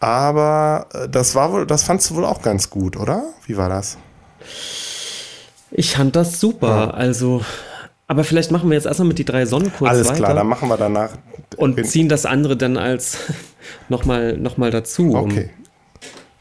[0.00, 3.24] Aber äh, das war wohl, das fandst du wohl auch ganz gut, oder?
[3.46, 3.98] Wie war das?
[5.70, 6.68] Ich fand das super.
[6.68, 6.90] Ja.
[6.90, 7.42] Also,
[8.06, 10.46] aber vielleicht machen wir jetzt erstmal mit die drei Sonnen kurz Alles weiter klar, dann
[10.46, 11.10] machen wir danach.
[11.56, 13.18] und ziehen das andere dann als
[13.88, 15.10] nochmal noch mal dazu.
[15.12, 15.50] um- Okay.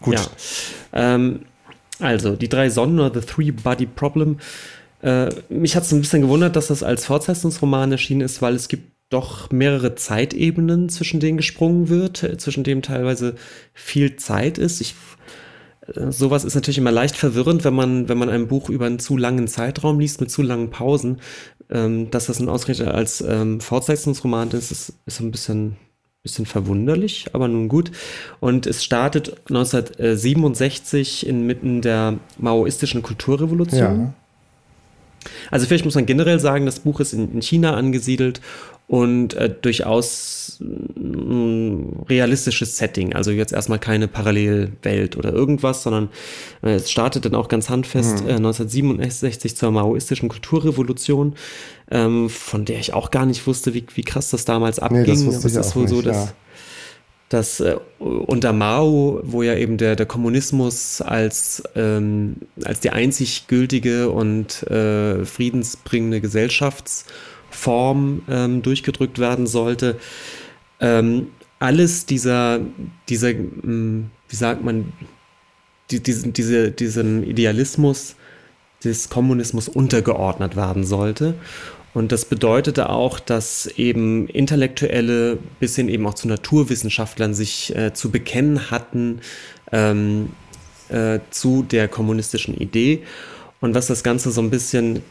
[0.01, 0.13] Gut.
[0.13, 0.21] Ja.
[0.93, 1.41] Ähm,
[1.99, 4.37] also, die drei Sonnen oder The Three Body Problem.
[5.01, 8.67] Äh, mich hat es ein bisschen gewundert, dass das als Fortsetzungsroman erschienen ist, weil es
[8.67, 13.35] gibt doch mehrere Zeitebenen, zwischen denen gesprungen wird, äh, zwischen dem teilweise
[13.73, 14.81] viel Zeit ist.
[14.81, 14.95] Ich,
[15.95, 18.99] äh, sowas ist natürlich immer leicht verwirrend, wenn man, wenn man ein Buch über einen
[18.99, 21.21] zu langen Zeitraum liest, mit zu langen Pausen.
[21.69, 25.75] Ähm, dass das nun ausgerechnet als ähm, Fortsetzungsroman ist, ist, ist ein bisschen
[26.23, 27.91] bisschen verwunderlich, aber nun gut.
[28.39, 33.99] Und es startet 1967 inmitten der maoistischen Kulturrevolution.
[33.99, 34.13] Ja.
[35.51, 38.41] Also vielleicht muss man generell sagen, das Buch ist in, in China angesiedelt
[38.87, 43.13] und äh, durchaus ein realistisches Setting.
[43.13, 46.09] Also jetzt erstmal keine Parallelwelt oder irgendwas, sondern
[46.63, 48.29] äh, es startet dann auch ganz handfest mhm.
[48.29, 51.35] äh, 1967 zur maoistischen Kulturrevolution,
[51.91, 55.01] ähm, von der ich auch gar nicht wusste, wie, wie krass das damals abging.
[55.01, 56.33] Nee, das Aber es ist wohl nicht, so, dass ja
[57.29, 63.47] dass äh, unter Mao, wo ja eben der, der Kommunismus als, ähm, als die einzig
[63.47, 69.97] gültige und äh, friedensbringende Gesellschaftsform ähm, durchgedrückt werden sollte,
[70.79, 71.27] ähm,
[71.59, 72.59] alles dieser,
[73.09, 74.93] dieser hm, wie sagt man,
[75.91, 78.15] die, diesen, diese, diesem Idealismus
[78.83, 81.33] des Kommunismus untergeordnet werden sollte.
[81.97, 87.91] Und das bedeutete auch, dass eben Intellektuelle bis hin eben auch zu Naturwissenschaftlern sich äh,
[87.91, 89.21] zu bekennen hatten
[89.71, 90.29] ähm,
[90.89, 93.01] äh, zu der kommunistischen Idee.
[93.61, 95.01] Und was das Ganze so ein bisschen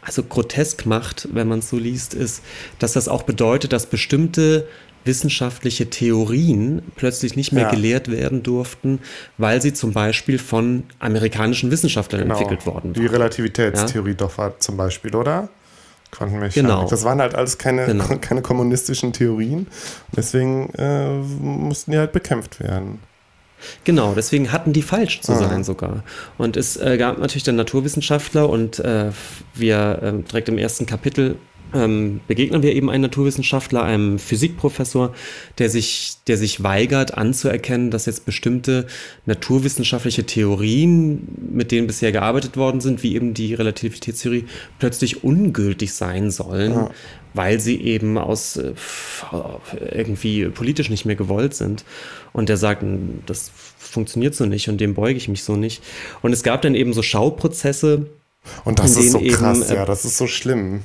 [0.00, 2.42] also grotesk macht, wenn man es so liest, ist,
[2.80, 4.66] dass das auch bedeutet, dass bestimmte
[5.04, 7.70] wissenschaftliche Theorien plötzlich nicht mehr ja.
[7.70, 8.98] gelehrt werden durften,
[9.38, 12.34] weil sie zum Beispiel von amerikanischen Wissenschaftlern genau.
[12.34, 13.00] entwickelt worden waren.
[13.00, 14.16] Die Relativitätstheorie ja?
[14.16, 15.50] doch war zum Beispiel, oder?
[16.10, 16.54] Quantenmechanik.
[16.54, 16.88] Genau.
[16.88, 18.04] Das waren halt alles keine, genau.
[18.20, 19.66] keine kommunistischen Theorien.
[20.16, 23.00] Deswegen äh, mussten die halt bekämpft werden.
[23.84, 25.36] Genau, deswegen hatten die falsch zu ah.
[25.36, 26.02] sein sogar.
[26.38, 29.10] Und es äh, gab natürlich dann Naturwissenschaftler und äh,
[29.54, 31.36] wir äh, direkt im ersten Kapitel
[31.74, 35.14] ähm, begegnen wir eben einen Naturwissenschaftler, einem Physikprofessor,
[35.58, 38.86] der sich, der sich weigert anzuerkennen, dass jetzt bestimmte
[39.26, 44.44] naturwissenschaftliche Theorien, mit denen bisher gearbeitet worden sind, wie eben die Relativitätstheorie,
[44.78, 46.90] plötzlich ungültig sein sollen, ja.
[47.34, 48.72] weil sie eben aus äh,
[49.92, 51.84] irgendwie politisch nicht mehr gewollt sind.
[52.32, 52.84] Und der sagt,
[53.26, 55.82] das funktioniert so nicht und dem beuge ich mich so nicht.
[56.22, 58.06] Und es gab dann eben so Schauprozesse.
[58.64, 60.82] Und das ist so krass, eben, äh, ja, das ist so schlimm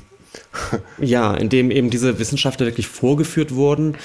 [0.98, 3.96] ja, in dem eben diese Wissenschaftler wirklich vorgeführt wurden,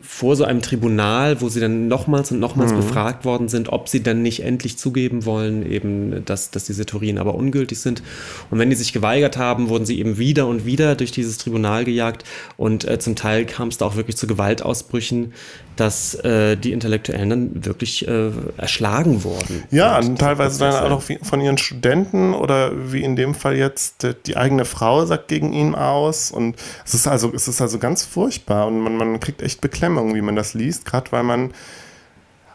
[0.00, 2.78] vor so einem Tribunal, wo sie dann nochmals und nochmals mhm.
[2.78, 7.16] befragt worden sind, ob sie dann nicht endlich zugeben wollen, eben, dass, dass diese Theorien
[7.16, 8.02] aber ungültig sind.
[8.50, 11.84] Und wenn die sich geweigert haben, wurden sie eben wieder und wieder durch dieses Tribunal
[11.84, 12.24] gejagt.
[12.56, 15.32] Und äh, zum Teil kam es da auch wirklich zu Gewaltausbrüchen,
[15.76, 19.62] dass äh, die Intellektuellen dann wirklich äh, erschlagen wurden.
[19.70, 24.36] Ja, und teilweise dann auch von ihren Studenten oder wie in dem Fall jetzt die
[24.36, 26.30] eigene Frau sagt gegen ihn aus.
[26.30, 30.14] Und es ist also, es ist also ganz furchtbar und man, man kriegt echt Beklemmung,
[30.14, 31.52] wie man das liest, gerade weil man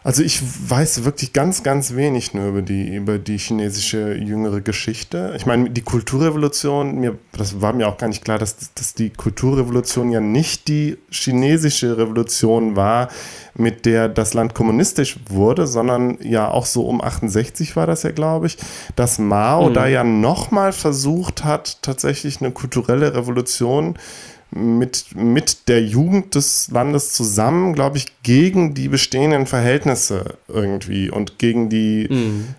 [0.08, 0.40] also ich
[0.70, 5.34] weiß wirklich ganz, ganz wenig nur über die, über die chinesische jüngere Geschichte.
[5.36, 9.10] Ich meine, die Kulturrevolution, mir, das war mir auch gar nicht klar, dass, dass die
[9.10, 13.08] Kulturrevolution ja nicht die chinesische Revolution war,
[13.54, 18.10] mit der das Land kommunistisch wurde, sondern ja auch so um 68 war das ja,
[18.10, 18.56] glaube ich,
[18.96, 19.74] dass Mao mhm.
[19.74, 26.70] da ja nochmal versucht hat, tatsächlich eine kulturelle Revolution äh, mit, mit der Jugend des
[26.70, 32.54] Landes zusammen, glaube ich, gegen die bestehenden Verhältnisse irgendwie und gegen die mhm.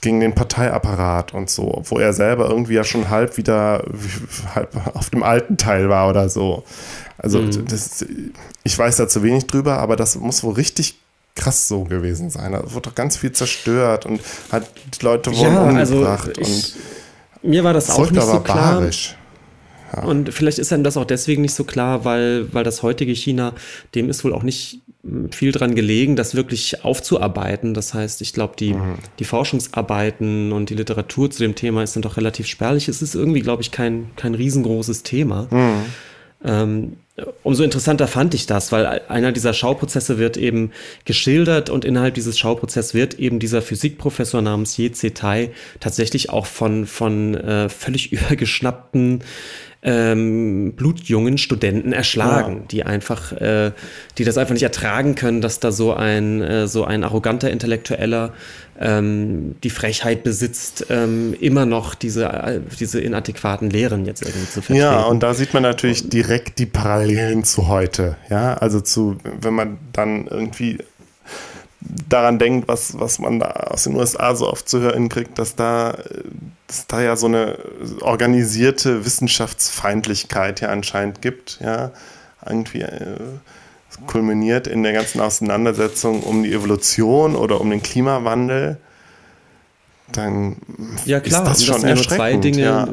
[0.00, 3.84] gegen den Parteiapparat und so, wo er selber irgendwie ja schon halb wieder
[4.54, 6.64] halb auf dem alten Teil war oder so.
[7.18, 7.66] Also mhm.
[7.68, 8.04] das,
[8.62, 10.98] ich weiß da zu wenig drüber, aber das muss wohl richtig
[11.36, 12.52] krass so gewesen sein.
[12.52, 14.20] Da wurde doch ganz viel zerstört und
[14.50, 16.28] hat die Leute wurden ja, umgebracht.
[16.28, 16.74] Also ich,
[17.42, 18.82] und mir war das auch nicht so klar.
[20.02, 23.52] Und vielleicht ist einem das auch deswegen nicht so klar, weil, weil das heutige China,
[23.94, 24.80] dem ist wohl auch nicht
[25.32, 27.74] viel dran gelegen, das wirklich aufzuarbeiten.
[27.74, 28.94] Das heißt, ich glaube, die, mhm.
[29.18, 32.88] die Forschungsarbeiten und die Literatur zu dem Thema ist dann doch relativ spärlich.
[32.88, 35.46] Es ist irgendwie, glaube ich, kein, kein riesengroßes Thema.
[35.50, 35.84] Mhm.
[36.44, 36.96] Ähm,
[37.42, 40.72] umso interessanter fand ich das, weil einer dieser Schauprozesse wird eben
[41.04, 46.86] geschildert und innerhalb dieses Schauprozesses wird eben dieser Physikprofessor namens Ye Tai tatsächlich auch von,
[46.86, 49.22] von äh, völlig übergeschnappten
[49.84, 52.62] ähm, blutjungen Studenten erschlagen, ja.
[52.70, 53.72] die einfach, äh,
[54.16, 58.32] die das einfach nicht ertragen können, dass da so ein, äh, so ein arroganter Intellektueller
[58.80, 64.62] ähm, die Frechheit besitzt, ähm, immer noch diese, äh, diese inadäquaten Lehren jetzt irgendwie zu
[64.62, 64.80] vertreten.
[64.80, 68.16] Ja, und da sieht man natürlich direkt die Parallelen zu heute.
[68.30, 70.78] Ja, also zu, wenn man dann irgendwie
[72.08, 75.54] daran denkt, was, was man da aus den USA so oft zu hören kriegt, dass
[75.54, 75.98] da,
[76.66, 77.58] dass da ja so eine
[78.00, 81.90] organisierte Wissenschaftsfeindlichkeit ja anscheinend gibt, ja,
[82.46, 83.16] irgendwie äh,
[84.06, 88.78] kulminiert in der ganzen Auseinandersetzung um die Evolution oder um den Klimawandel,
[90.12, 90.56] dann
[91.04, 92.16] ja, klar, ist das schon das erschreckend.
[92.16, 92.88] Zwei Dinge, ja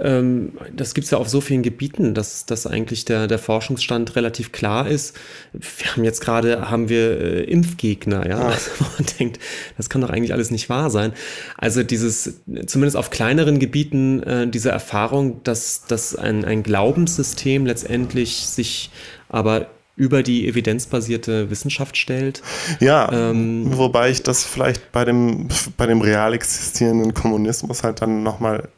[0.00, 4.16] ähm, das gibt es ja auf so vielen Gebieten, dass, dass eigentlich der, der Forschungsstand
[4.16, 5.16] relativ klar ist.
[5.52, 8.48] Wir haben jetzt gerade, haben wir äh, Impfgegner, ja, ah.
[8.48, 9.38] also, man denkt,
[9.76, 11.12] das kann doch eigentlich alles nicht wahr sein.
[11.56, 18.46] Also dieses, zumindest auf kleineren Gebieten, äh, diese Erfahrung, dass, dass ein, ein Glaubenssystem letztendlich
[18.46, 18.90] sich
[19.28, 22.42] aber über die evidenzbasierte Wissenschaft stellt.
[22.80, 28.22] Ja, ähm, wobei ich das vielleicht bei dem, bei dem real existierenden Kommunismus halt dann
[28.22, 28.68] nochmal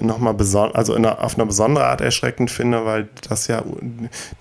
[0.00, 0.34] nochmal
[0.74, 3.62] also einer, auf eine besondere Art erschreckend finde, weil das ja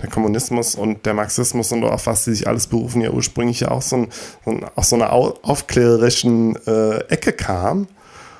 [0.02, 3.72] der Kommunismus und der Marxismus und auf was sie sich alles berufen, ja ursprünglich ja
[3.72, 4.08] auch so, ein,
[4.46, 7.88] so ein, aus so einer aufklärerischen äh, Ecke kam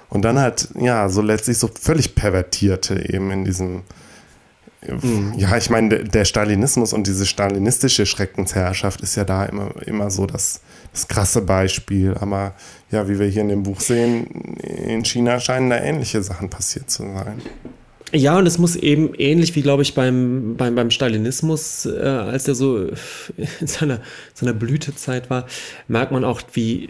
[0.10, 3.84] und dann halt, ja, so letztlich so völlig pervertierte eben in diesem
[5.36, 10.26] Ja, ich meine, der Stalinismus und diese stalinistische Schreckensherrschaft ist ja da immer, immer so
[10.26, 10.62] das,
[10.94, 12.16] das krasse Beispiel.
[12.20, 12.54] Aber
[12.90, 16.90] ja, wie wir hier in dem Buch sehen, in China scheinen da ähnliche Sachen passiert
[16.90, 17.42] zu sein.
[18.12, 22.46] Ja, und es muss eben ähnlich wie, glaube ich, beim, beim, beim Stalinismus, äh, als
[22.46, 22.88] der so
[23.60, 24.02] in seiner,
[24.34, 25.46] seiner Blütezeit war,
[25.88, 26.90] merkt man auch, wie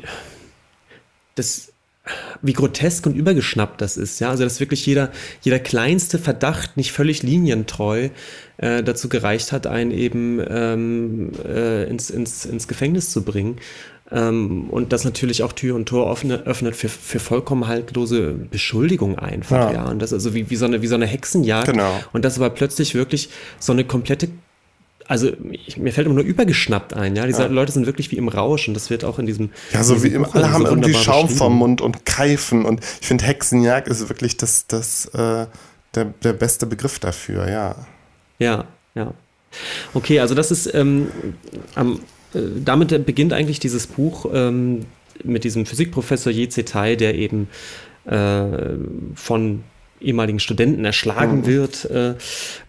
[1.36, 1.74] das
[2.41, 4.20] wie grotesk und übergeschnappt das ist.
[4.20, 8.10] Ja, also dass wirklich jeder, jeder kleinste Verdacht nicht völlig linientreu
[8.58, 13.58] äh, dazu gereicht hat, einen eben ähm, äh, ins, ins, ins Gefängnis zu bringen.
[14.12, 19.20] Ähm, und das natürlich auch Tür und Tor öffnet, öffnet für, für vollkommen haltlose Beschuldigungen
[19.20, 19.72] einfach.
[19.72, 19.86] Ja.
[19.86, 19.89] ja.
[19.89, 21.68] Und das also wie, wie, so eine, wie so eine Hexenjagd.
[21.68, 22.00] Genau.
[22.12, 23.30] Und das aber plötzlich wirklich
[23.60, 24.30] so eine komplette
[25.10, 27.26] also ich, mir fällt immer nur übergeschnappt ein, ja.
[27.26, 27.47] Diese ja.
[27.47, 29.49] Leute sind wirklich wie im Rausch und das wird auch in diesem.
[29.74, 33.07] Ja, so wie im, alle haben so irgendwie Schaum vom Mund und Keifen und ich
[33.07, 35.47] finde Hexenjagd ist wirklich das, das, äh,
[35.95, 37.76] der, der beste Begriff dafür, ja.
[38.38, 39.16] Ja, ja.
[39.95, 41.07] Okay, also das ist ähm,
[41.74, 42.01] am,
[42.36, 44.86] äh, damit beginnt eigentlich dieses Buch ähm,
[45.24, 46.62] mit diesem Physikprofessor J.C.
[46.62, 47.49] Tai, der eben
[48.05, 48.45] äh,
[49.16, 49.64] von
[50.02, 51.45] ehemaligen Studenten erschlagen mhm.
[51.45, 52.16] wird, äh,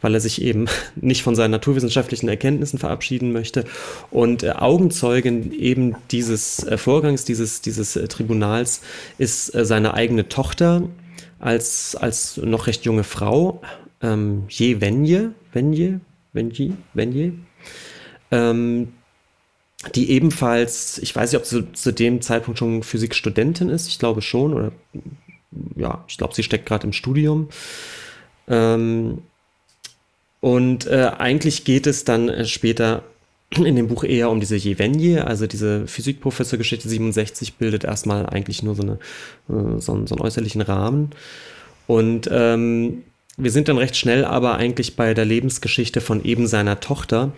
[0.01, 0.67] weil er sich eben
[0.97, 3.65] nicht von seinen naturwissenschaftlichen Erkenntnissen verabschieden möchte.
[4.11, 8.83] Und äh, Augenzeugen eben dieses äh, Vorgangs, dieses, dieses äh, Tribunals
[9.19, 10.83] ist äh, seine eigene Tochter
[11.39, 13.63] als, als noch recht junge Frau,
[14.03, 16.01] ähm, Je Wenje, Wenje,
[16.33, 17.33] Wenji, Wenje,
[18.31, 18.89] ähm,
[19.95, 24.21] die ebenfalls, ich weiß nicht, ob sie zu dem Zeitpunkt schon Physikstudentin ist, ich glaube
[24.21, 24.73] schon, oder
[25.77, 27.49] ja, ich glaube, sie steckt gerade im Studium.
[28.49, 29.23] Ähm,
[30.41, 33.03] und äh, eigentlich geht es dann äh, später
[33.57, 38.75] in dem Buch eher um diese Jevenje, also diese Physikprofessorgeschichte 67 bildet erstmal eigentlich nur
[38.75, 38.93] so, eine,
[39.49, 41.11] äh, so, einen, so einen äußerlichen Rahmen.
[41.87, 43.03] Und ähm,
[43.37, 47.33] wir sind dann recht schnell aber eigentlich bei der Lebensgeschichte von eben seiner Tochter,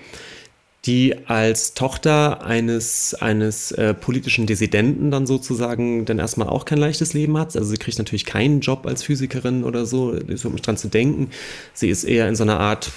[0.84, 7.14] die als Tochter eines, eines äh, politischen Dissidenten dann sozusagen dann erstmal auch kein leichtes
[7.14, 7.54] Leben hat.
[7.54, 11.30] Also sie kriegt natürlich keinen Job als Physikerin oder so, ist nicht dran zu denken.
[11.72, 12.90] Sie ist eher in so einer Art,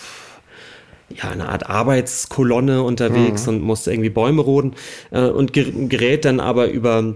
[1.09, 3.53] ja, eine Art Arbeitskolonne unterwegs mhm.
[3.53, 4.73] und muss irgendwie Bäume roden
[5.11, 7.15] äh, und gerät dann aber über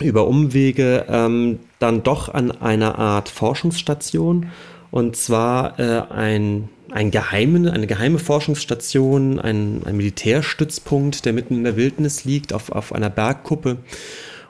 [0.00, 4.52] über Umwege ähm, dann doch an einer Art Forschungsstation
[4.92, 11.64] und zwar äh, ein ein geheime, eine geheime Forschungsstation, ein, ein Militärstützpunkt, der mitten in
[11.64, 13.78] der Wildnis liegt, auf, auf einer Bergkuppe.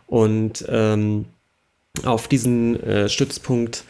[0.07, 1.27] Und ähm,
[2.05, 3.85] auf diesen äh, Stützpunkt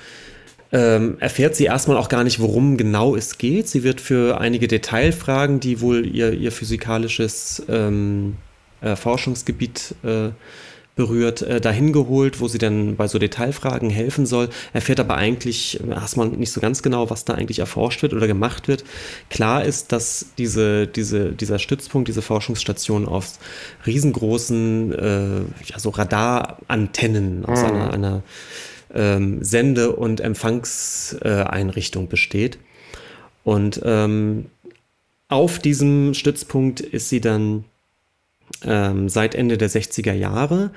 [0.72, 3.68] ähm, erfährt sie erstmal auch gar nicht, worum genau es geht.
[3.68, 8.36] Sie wird für einige Detailfragen, die wohl ihr, ihr physikalisches ähm,
[8.80, 10.30] äh, Forschungsgebiet äh,
[10.98, 15.78] berührt, äh, dahin geholt, wo sie dann bei so Detailfragen helfen soll, erfährt aber eigentlich
[15.88, 18.84] erstmal nicht so ganz genau, was da eigentlich erforscht wird oder gemacht wird.
[19.30, 23.38] Klar ist, dass diese, diese, dieser Stützpunkt, diese Forschungsstation aus
[23.86, 27.66] riesengroßen äh, ja, so Radarantennen aus mhm.
[27.66, 28.22] einer, einer
[28.92, 32.58] ähm, Sende- und Empfangseinrichtung äh, besteht.
[33.44, 34.46] Und ähm,
[35.28, 37.64] auf diesem Stützpunkt ist sie dann
[38.64, 40.70] ähm, seit Ende der 60er Jahre.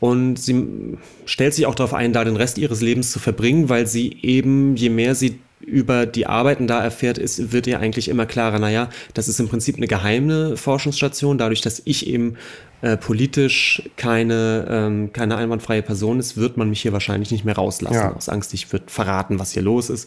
[0.00, 3.86] Und sie stellt sich auch darauf ein, da den Rest ihres Lebens zu verbringen, weil
[3.86, 8.26] sie eben, je mehr sie über die Arbeiten da erfährt, ist, wird ihr eigentlich immer
[8.26, 12.36] klarer, naja, das ist im Prinzip eine geheime Forschungsstation, dadurch, dass ich eben
[12.84, 17.54] äh, politisch keine, ähm, keine einwandfreie Person ist, wird man mich hier wahrscheinlich nicht mehr
[17.54, 17.94] rauslassen.
[17.94, 18.12] Ja.
[18.12, 20.06] Aus Angst, ich würde verraten, was hier los ist.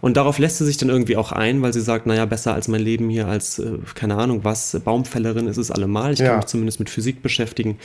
[0.00, 2.66] Und darauf lässt sie sich dann irgendwie auch ein, weil sie sagt, naja, besser als
[2.66, 6.14] mein Leben hier als, äh, keine Ahnung was, Baumfällerin ist es allemal.
[6.14, 6.28] Ich ja.
[6.28, 7.78] kann mich zumindest mit Physik beschäftigen.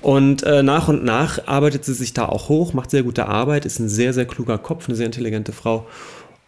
[0.00, 3.66] Und äh, nach und nach arbeitet sie sich da auch hoch, macht sehr gute Arbeit,
[3.66, 5.86] ist ein sehr, sehr kluger Kopf, eine sehr intelligente Frau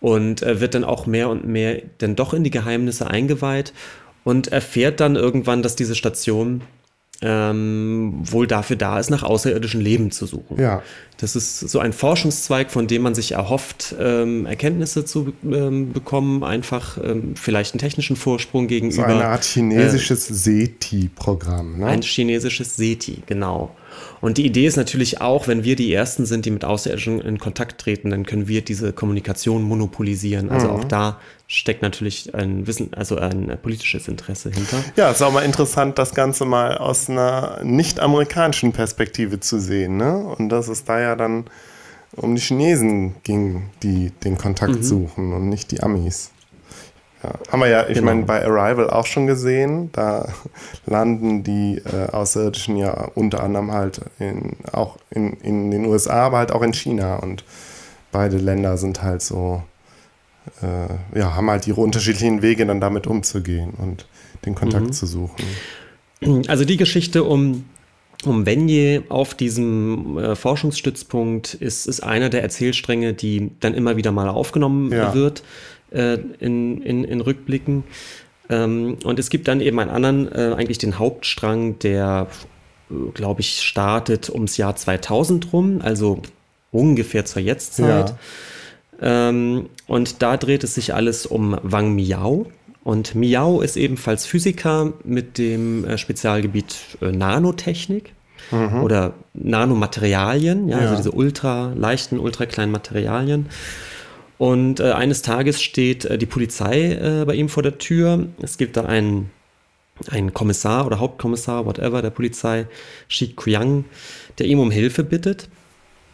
[0.00, 3.72] und äh, wird dann auch mehr und mehr dann doch in die Geheimnisse eingeweiht
[4.24, 6.62] und erfährt dann irgendwann, dass diese Station
[7.20, 10.60] ähm, wohl dafür da ist, nach außerirdischen Leben zu suchen.
[10.60, 10.82] Ja.
[11.16, 16.44] Das ist so ein Forschungszweig, von dem man sich erhofft, ähm, Erkenntnisse zu ähm, bekommen,
[16.44, 19.02] einfach ähm, vielleicht einen technischen Vorsprung gegenüber.
[19.02, 21.78] So eine Art chinesisches äh, SETI-Programm.
[21.78, 21.86] Ne?
[21.86, 23.74] Ein chinesisches SETI, genau.
[24.20, 27.38] Und die Idee ist natürlich auch, wenn wir die Ersten sind, die mit Außerirdischen in
[27.38, 30.50] Kontakt treten, dann können wir diese Kommunikation monopolisieren.
[30.50, 30.74] Also mhm.
[30.74, 34.78] auch da steckt natürlich ein Wissen, also ein politisches Interesse hinter.
[34.96, 39.96] Ja, ist auch mal interessant, das Ganze mal aus einer nicht-amerikanischen Perspektive zu sehen.
[39.96, 40.16] Ne?
[40.16, 41.44] Und dass es da ja dann
[42.12, 44.82] um die Chinesen ging, die den Kontakt mhm.
[44.82, 46.30] suchen und nicht die Amis.
[47.22, 48.06] Ja, haben wir ja, ich genau.
[48.06, 49.90] meine, bei Arrival auch schon gesehen.
[49.92, 50.28] Da
[50.86, 56.38] landen die äh, Außerirdischen ja unter anderem halt in, auch in, in den USA, aber
[56.38, 57.16] halt auch in China.
[57.16, 57.44] Und
[58.12, 59.62] beide Länder sind halt so,
[60.62, 64.06] äh, ja, haben halt ihre unterschiedlichen Wege, dann damit umzugehen und
[64.44, 64.92] den Kontakt mhm.
[64.92, 65.44] zu suchen.
[66.46, 67.64] Also die Geschichte um
[68.24, 74.10] um Wenje auf diesem äh, Forschungsstützpunkt ist, ist einer der Erzählstränge, die dann immer wieder
[74.10, 75.14] mal aufgenommen ja.
[75.14, 75.44] wird
[75.90, 77.84] äh, in, in, in Rückblicken.
[78.50, 82.28] Ähm, und es gibt dann eben einen anderen, äh, eigentlich den Hauptstrang, der,
[82.90, 86.22] äh, glaube ich, startet ums Jahr 2000 rum, also
[86.72, 88.10] ungefähr zur Jetztzeit.
[89.00, 89.28] Ja.
[89.28, 92.46] Ähm, und da dreht es sich alles um Wang Miao.
[92.84, 98.14] Und Miao ist ebenfalls Physiker mit dem äh, Spezialgebiet äh, Nanotechnik
[98.50, 98.82] mhm.
[98.82, 103.46] oder Nanomaterialien, ja, also ja, also diese ultra leichten, ultra kleinen Materialien.
[104.38, 108.28] Und äh, eines Tages steht äh, die Polizei äh, bei ihm vor der Tür.
[108.40, 109.30] Es gibt da einen,
[110.10, 112.66] einen Kommissar oder Hauptkommissar, whatever, der Polizei,
[113.08, 113.84] Shi Kuyang,
[114.38, 115.48] der ihm um Hilfe bittet.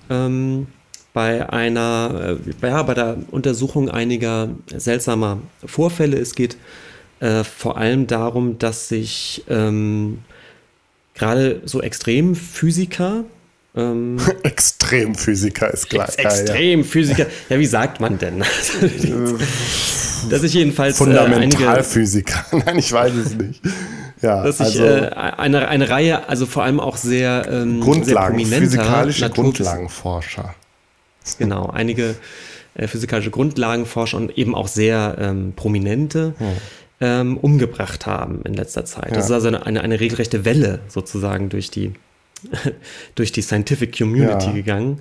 [0.08, 0.66] Ähm,
[1.12, 6.18] bei einer, äh, ja, bei der Untersuchung einiger seltsamer Vorfälle.
[6.18, 6.56] Es geht
[7.20, 10.18] äh, vor allem darum, dass sich ähm,
[11.14, 13.24] gerade so Extremphysiker
[13.76, 16.08] ähm, Extremphysiker ist klar.
[16.08, 17.26] Ex Extremphysiker.
[17.48, 18.38] Ja, wie sagt man denn?
[20.30, 20.94] dass ich jedenfalls.
[20.94, 22.44] Äh, Fundamentalphysiker.
[22.52, 23.60] Äh, Nein, ich weiß es nicht.
[24.22, 28.44] Ja, dass ich also, äh, eine, eine Reihe, also vor allem auch sehr, ähm, Grundlagen,
[28.44, 30.54] sehr physikalische Natur Grundlagenforscher.
[31.38, 32.14] Genau, einige
[32.74, 36.34] äh, physikalische Grundlagenforscher und eben auch sehr ähm, prominente.
[36.38, 36.46] Hm.
[37.00, 39.10] Ähm, umgebracht haben in letzter Zeit.
[39.10, 39.16] Ja.
[39.16, 41.92] Das ist also eine, eine, eine regelrechte Welle sozusagen durch die
[43.14, 44.52] durch die Scientific Community ja.
[44.52, 45.00] gegangen.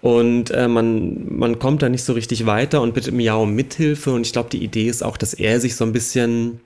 [0.00, 4.10] Und äh, man, man kommt da nicht so richtig weiter und bittet Miao um Mithilfe.
[4.12, 6.60] Und ich glaube, die Idee ist auch, dass er sich so ein bisschen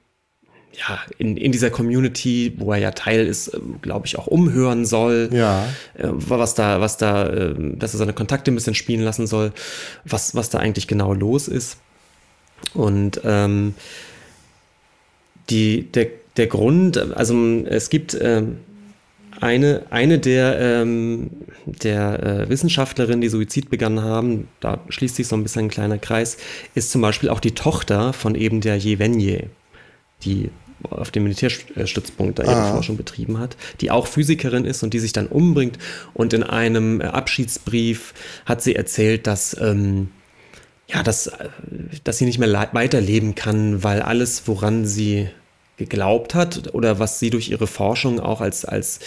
[0.73, 4.85] ja, in, in dieser Community, wo er ja Teil ist, äh, glaube ich, auch umhören
[4.85, 5.31] soll.
[5.33, 5.67] Ja.
[5.95, 9.53] Äh, was da, was da, äh, dass er seine Kontakte ein bisschen spielen lassen soll,
[10.05, 11.79] was, was da eigentlich genau los ist.
[12.75, 13.75] Und ähm,
[15.51, 17.35] die, der, der Grund, also
[17.67, 18.59] es gibt ähm,
[19.41, 21.31] eine, eine der, ähm,
[21.65, 25.99] der äh, Wissenschaftlerinnen, die Suizid begangen haben, da schließt sich so ein bisschen ein kleiner
[25.99, 26.37] Kreis,
[26.75, 29.51] ist zum Beispiel auch die Tochter von eben der Jevenje,
[30.25, 30.51] die
[30.91, 32.73] auf dem Militärstützpunkt da ihre ah.
[32.73, 35.79] Forschung betrieben hat, die auch Physikerin ist und die sich dann umbringt.
[36.15, 38.15] Und in einem äh, Abschiedsbrief
[38.45, 40.11] hat sie erzählt, dass, ähm,
[40.87, 41.49] ja, dass, äh,
[42.05, 45.29] dass sie nicht mehr weiterleben kann, weil alles, woran sie
[45.77, 49.01] geglaubt hat oder was sie durch ihre Forschung auch als, als,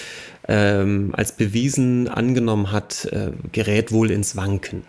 [0.48, 4.84] ähm, als bewiesen angenommen hat, äh, gerät wohl ins Wanken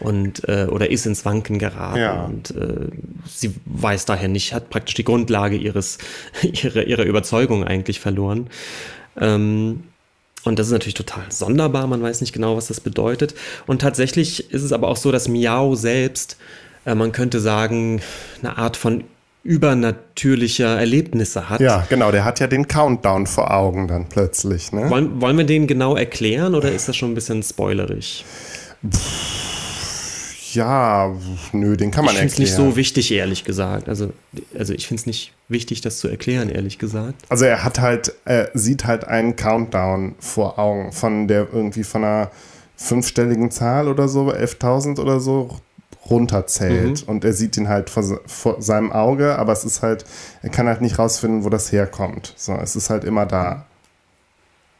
[0.00, 1.98] und äh, oder ist ins Wanken geraten.
[1.98, 2.24] Ja.
[2.24, 2.88] Und äh,
[3.26, 5.98] sie weiß daher nicht, hat praktisch die Grundlage ihres,
[6.42, 8.48] ihrer, ihrer Überzeugung eigentlich verloren.
[9.20, 9.84] Ähm,
[10.44, 13.34] und das ist natürlich total sonderbar, man weiß nicht genau, was das bedeutet.
[13.66, 16.38] Und tatsächlich ist es aber auch so, dass Miao selbst,
[16.86, 18.00] äh, man könnte sagen,
[18.40, 19.04] eine Art von
[19.44, 21.60] übernatürlicher Erlebnisse hat.
[21.60, 24.72] Ja, genau, der hat ja den Countdown vor Augen dann plötzlich.
[24.72, 24.90] Ne?
[24.90, 28.24] Wollen, wollen wir den genau erklären oder ist das schon ein bisschen spoilerig?
[30.52, 31.14] Ja,
[31.52, 32.26] nö, den kann man ich erklären.
[32.26, 33.88] Ich finde es nicht so wichtig, ehrlich gesagt.
[33.88, 34.12] Also,
[34.58, 37.24] also ich finde es nicht wichtig, das zu erklären, ehrlich gesagt.
[37.28, 42.04] Also er hat halt, er sieht halt einen Countdown vor Augen von der irgendwie von
[42.04, 42.30] einer
[42.76, 45.58] fünfstelligen Zahl oder so, 11.000 oder so,
[46.10, 47.02] runterzählt.
[47.02, 47.08] Mhm.
[47.08, 50.04] Und er sieht ihn halt vor, vor, seinem Auge, aber es ist halt,
[50.42, 52.34] er kann halt nicht rausfinden, wo das herkommt.
[52.36, 53.66] So, es ist halt immer da.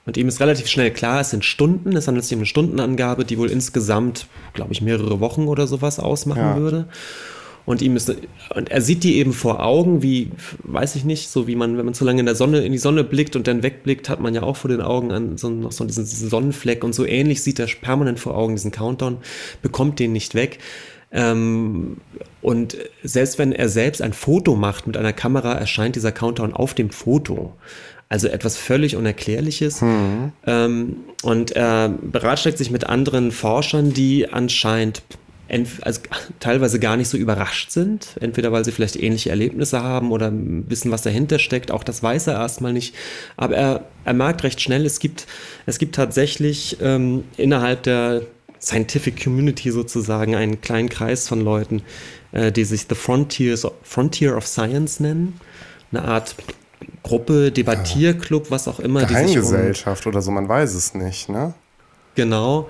[0.06, 3.26] Und ihm ist relativ schnell klar, es sind Stunden, es handelt sich um eine Stundenangabe,
[3.26, 6.56] die wohl insgesamt, glaube ich, mehrere Wochen oder sowas ausmachen ja.
[6.56, 6.88] würde.
[7.68, 8.10] Und ihm ist,
[8.54, 10.30] und er sieht die eben vor Augen, wie,
[10.62, 12.78] weiß ich nicht, so wie man, wenn man zu lange in der Sonne, in die
[12.78, 15.72] Sonne blickt und dann wegblickt, hat man ja auch vor den Augen an so, noch
[15.72, 19.18] so diesen, diesen Sonnenfleck und so ähnlich sieht er permanent vor Augen diesen Countdown,
[19.60, 20.60] bekommt den nicht weg.
[21.10, 21.98] Ähm,
[22.42, 26.74] und selbst wenn er selbst ein Foto macht mit einer Kamera, erscheint dieser Countdown auf
[26.74, 27.54] dem Foto.
[28.10, 29.82] Also etwas völlig Unerklärliches.
[29.82, 30.32] Mhm.
[30.46, 35.02] Ähm, und er beratschlagt sich mit anderen Forschern, die anscheinend
[35.80, 36.00] also
[36.40, 40.90] teilweise gar nicht so überrascht sind, entweder weil sie vielleicht ähnliche Erlebnisse haben oder wissen,
[40.90, 41.70] was dahinter steckt.
[41.70, 42.94] Auch das weiß er erstmal nicht.
[43.36, 45.26] Aber er, er merkt recht schnell, es gibt,
[45.64, 48.22] es gibt tatsächlich ähm, innerhalb der
[48.60, 51.82] Scientific Community sozusagen einen kleinen Kreis von Leuten,
[52.32, 55.40] äh, die sich The Frontiers, Frontier of Science nennen.
[55.92, 56.34] Eine Art
[57.02, 59.04] Gruppe, Debattierclub, was auch immer.
[59.04, 61.54] Geheimgesellschaft um, oder so, man weiß es nicht, ne?
[62.14, 62.68] Genau,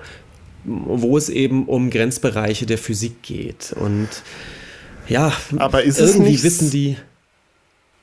[0.63, 3.73] wo es eben um Grenzbereiche der Physik geht.
[3.73, 4.07] Und
[5.07, 6.97] ja, aber ist irgendwie nicht, wissen die.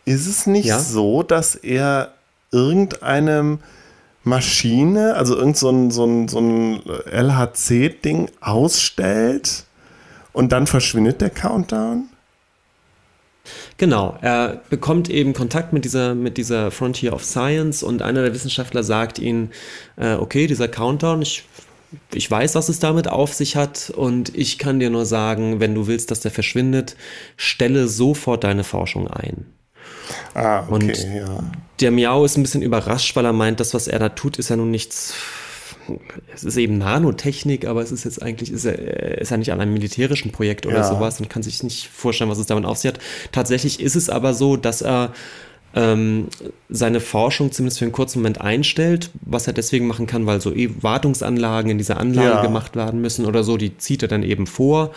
[0.05, 0.78] Ist es nicht ja?
[0.78, 2.14] so, dass er
[2.53, 3.59] irgendeinem
[4.26, 9.64] Maschine, also irgend so ein, so ein, so ein LHC-Ding ausstellt
[10.32, 12.08] und dann verschwindet der Countdown?
[13.76, 18.34] Genau, er bekommt eben Kontakt mit dieser, mit dieser Frontier of Science und einer der
[18.34, 19.50] Wissenschaftler sagt ihm,
[19.96, 21.44] äh, okay, dieser Countdown, ich
[22.12, 25.74] ich weiß, was es damit auf sich hat und ich kann dir nur sagen, wenn
[25.74, 26.96] du willst, dass der verschwindet,
[27.36, 29.46] stelle sofort deine Forschung ein.
[30.34, 31.38] Ah, okay, und ja.
[31.80, 34.48] Der Miau ist ein bisschen überrascht, weil er meint, das, was er da tut, ist
[34.48, 35.14] ja nun nichts.
[36.34, 39.61] Es ist eben Nanotechnik, aber es ist jetzt eigentlich, ist er, ist er nicht an
[39.61, 40.84] einem militärischen Projekt oder ja.
[40.84, 42.98] sowas und kann sich nicht vorstellen, was es damit auf sich hat.
[43.30, 45.12] Tatsächlich ist es aber so, dass er
[45.76, 46.28] ähm,
[46.70, 50.52] seine Forschung zumindest für einen kurzen Moment einstellt, was er deswegen machen kann, weil so
[50.54, 52.42] Wartungsanlagen in dieser Anlage ja.
[52.42, 54.92] gemacht werden müssen oder so, die zieht er dann eben vor.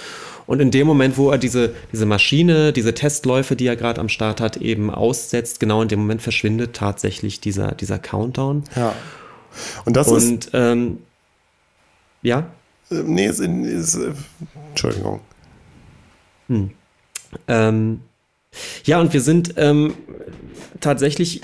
[0.47, 4.07] Und in dem Moment, wo er diese, diese Maschine, diese Testläufe, die er gerade am
[4.07, 8.63] Start hat, eben aussetzt, genau in dem Moment verschwindet tatsächlich dieser, dieser Countdown.
[8.75, 8.95] Ja.
[9.83, 10.51] Und das Und, ist.
[10.53, 10.99] Ähm,
[12.21, 12.47] ja?
[12.89, 14.13] Äh, nee, ist, ist, äh,
[14.69, 15.19] Entschuldigung.
[16.47, 16.71] Hm.
[17.47, 18.01] Ähm,
[18.83, 19.93] ja, und wir sind ähm,
[20.79, 21.41] tatsächlich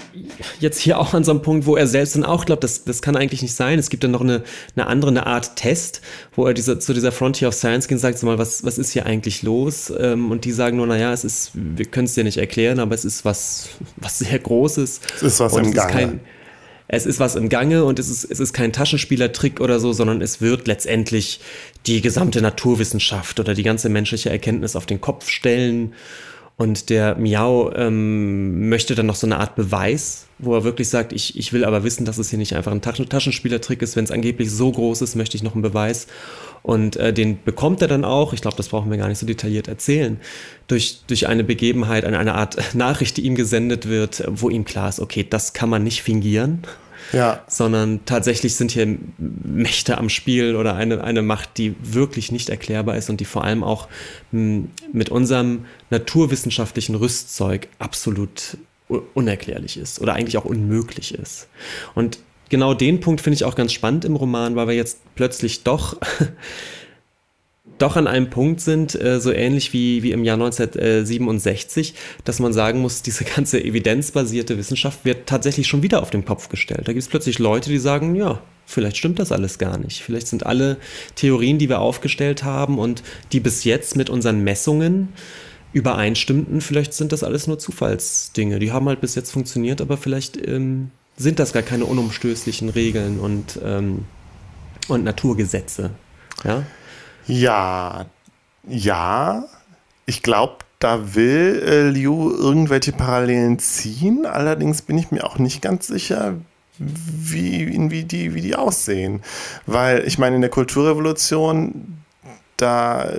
[0.59, 3.01] jetzt hier auch an so einem Punkt, wo er selbst dann auch glaubt, das, das
[3.01, 3.79] kann eigentlich nicht sein.
[3.79, 4.43] Es gibt dann noch eine,
[4.75, 6.01] eine andere eine Art Test,
[6.35, 8.77] wo er diese, zu dieser Frontier of Science geht und sagt, so mal, was, was
[8.77, 9.93] ist hier eigentlich los?
[9.97, 12.95] Ähm, und die sagen nur, naja, es ist, wir können es dir nicht erklären, aber
[12.95, 15.01] es ist was, was sehr Großes.
[15.15, 16.19] Es ist was im Gange.
[16.87, 20.21] Es ist was im Gange und es ist, es ist kein Taschenspielertrick oder so, sondern
[20.21, 21.39] es wird letztendlich
[21.87, 25.95] die gesamte Naturwissenschaft oder die ganze menschliche Erkenntnis auf den Kopf stellen
[26.57, 31.11] und der Miau ähm, möchte dann noch so eine Art Beweis, wo er wirklich sagt,
[31.11, 33.97] ich, ich will aber wissen, dass es hier nicht einfach ein Taschen Taschenspielertrick ist.
[33.97, 36.07] Wenn es angeblich so groß ist, möchte ich noch einen Beweis.
[36.63, 39.25] Und äh, den bekommt er dann auch, ich glaube, das brauchen wir gar nicht so
[39.25, 40.17] detailliert erzählen,
[40.67, 44.87] durch, durch eine Begebenheit, eine, eine Art Nachricht, die ihm gesendet wird, wo ihm klar
[44.87, 46.63] ist, okay, das kann man nicht fingieren
[47.13, 47.43] ja.
[47.47, 52.97] sondern tatsächlich sind hier Mächte am Spiel oder eine, eine Macht, die wirklich nicht erklärbar
[52.97, 53.87] ist und die vor allem auch
[54.31, 58.57] hm, mit unserem naturwissenschaftlichen Rüstzeug absolut
[59.13, 61.47] unerklärlich ist oder eigentlich auch unmöglich ist.
[61.95, 65.63] Und genau den Punkt finde ich auch ganz spannend im Roman, weil wir jetzt plötzlich
[65.63, 65.97] doch
[67.77, 72.53] doch an einem Punkt sind, äh, so ähnlich wie, wie im Jahr 1967, dass man
[72.53, 76.87] sagen muss, diese ganze evidenzbasierte Wissenschaft wird tatsächlich schon wieder auf den Kopf gestellt.
[76.87, 80.01] Da gibt es plötzlich Leute, die sagen, ja, vielleicht stimmt das alles gar nicht.
[80.01, 80.77] Vielleicht sind alle
[81.15, 85.09] Theorien, die wir aufgestellt haben und die bis jetzt mit unseren Messungen
[85.73, 88.59] übereinstimmten, vielleicht sind das alles nur Zufallsdinge.
[88.59, 93.19] Die haben halt bis jetzt funktioniert, aber vielleicht ähm, sind das gar keine unumstößlichen Regeln
[93.19, 94.05] und, ähm,
[94.87, 95.89] und Naturgesetze.
[96.45, 96.63] Ja?
[97.27, 98.05] Ja,
[98.67, 99.45] ja.
[100.05, 104.25] Ich glaube, da will äh, Liu irgendwelche Parallelen ziehen.
[104.25, 106.35] Allerdings bin ich mir auch nicht ganz sicher,
[106.77, 109.23] wie, wie, die, wie die aussehen.
[109.65, 112.03] Weil ich meine, in der Kulturrevolution,
[112.57, 113.09] da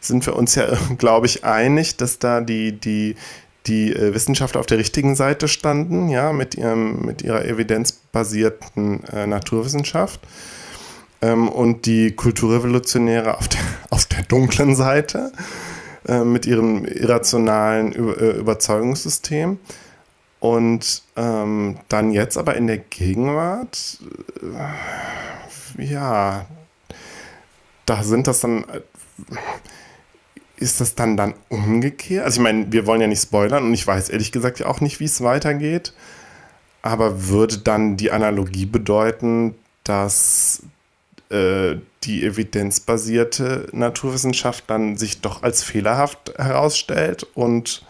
[0.00, 0.66] sind wir uns ja,
[0.98, 3.14] glaube ich, einig, dass da die, die,
[3.66, 9.26] die äh, Wissenschaftler auf der richtigen Seite standen, ja, mit, ihrem, mit ihrer evidenzbasierten äh,
[9.26, 10.20] Naturwissenschaft
[11.24, 13.60] ähm, und die Kulturrevolutionäre auf der,
[13.90, 15.32] auf der dunklen Seite
[16.06, 19.58] äh, mit ihrem irrationalen Über äh, Überzeugungssystem.
[20.40, 23.98] Und ähm, dann jetzt aber in der Gegenwart,
[25.78, 26.44] äh, ja,
[27.86, 28.80] da sind das dann, äh,
[30.58, 32.26] ist das dann dann umgekehrt?
[32.26, 34.82] Also ich meine, wir wollen ja nicht spoilern und ich weiß ehrlich gesagt ja auch
[34.82, 35.94] nicht, wie es weitergeht.
[36.82, 40.62] Aber würde dann die Analogie bedeuten, dass
[41.30, 47.84] äh, die evidenzbasierte Naturwissenschaft dann sich doch als fehlerhaft herausstellt und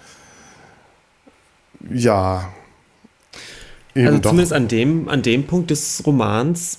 [1.90, 2.52] ja.
[3.94, 6.78] also zumindest an dem, an dem Punkt des Romans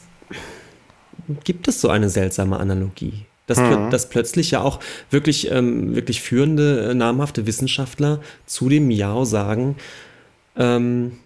[1.43, 3.25] gibt es so eine seltsame Analogie.
[3.47, 3.91] Dass, mhm.
[3.91, 4.79] dass plötzlich ja auch
[5.11, 9.75] wirklich, ähm, wirklich führende, äh, namhafte Wissenschaftler zu dem Miao sagen,
[10.57, 11.17] ähm,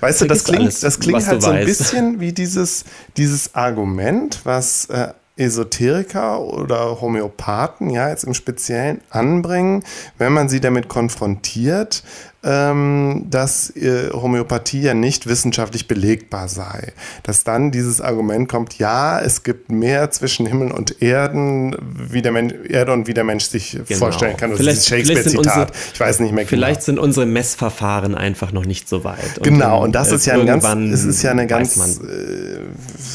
[0.00, 1.66] Weißt du, das klingt, alles, das klingt halt so ein weißt.
[1.66, 2.84] bisschen wie dieses,
[3.16, 9.84] dieses Argument, was äh, Esoteriker oder Homöopathen ja jetzt im Speziellen anbringen,
[10.18, 12.02] wenn man sie damit konfrontiert,
[12.46, 16.92] ähm, dass äh, Homöopathie ja nicht wissenschaftlich belegbar sei.
[17.24, 22.30] Dass dann dieses Argument kommt, ja, es gibt mehr zwischen Himmel und Erden, wie der
[22.30, 23.98] Mensch, Erde und wie der Mensch sich genau.
[23.98, 24.50] vorstellen kann.
[24.50, 25.72] Das vielleicht, ist Shakespeare-Zitat.
[25.92, 26.50] Ich weiß nicht mehr genau.
[26.50, 29.38] Vielleicht sind unsere Messverfahren einfach noch nicht so weit.
[29.38, 32.60] Und genau, und das äh, ist ja ein ganz, es ist ja eine ganz, äh,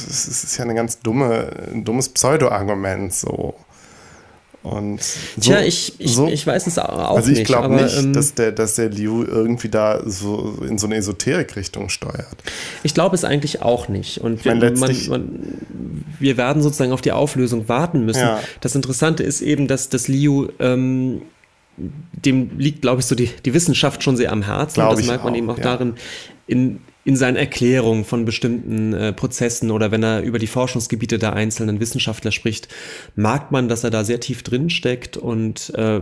[0.09, 3.55] es ist ja eine ganz dumme, ein dummes Pseudo-Argument so.
[4.63, 7.17] Und so, Tja, ich, ich, so, ich weiß es auch nicht.
[7.17, 10.85] Also ich glaube nicht, ähm, dass, der, dass der Liu irgendwie da so in so
[10.85, 12.35] eine Esoterik-Richtung steuert.
[12.83, 14.19] Ich glaube es eigentlich auch nicht.
[14.19, 15.39] Und wir, man, man,
[16.19, 18.19] wir werden sozusagen auf die Auflösung warten müssen.
[18.19, 18.39] Ja.
[18.59, 21.23] Das Interessante ist eben, dass das Liu ähm,
[21.77, 24.75] dem liegt, glaube ich, so die, die Wissenschaft schon sehr am Herzen.
[24.75, 25.63] Glaube das merkt man auch, eben auch ja.
[25.63, 25.95] darin,
[26.45, 31.34] in, in seinen Erklärungen von bestimmten äh, Prozessen oder wenn er über die Forschungsgebiete der
[31.34, 32.68] einzelnen Wissenschaftler spricht,
[33.15, 36.02] merkt man, dass er da sehr tief drin steckt und äh,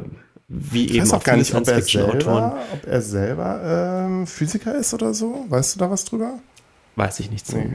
[0.49, 4.75] wie ich eben weiß auch gar nicht, ob er selber, ob er selber ähm, Physiker
[4.75, 5.45] ist oder so.
[5.47, 6.39] Weißt du da was drüber?
[6.95, 7.55] Weiß ich nicht so.
[7.55, 7.67] Nee.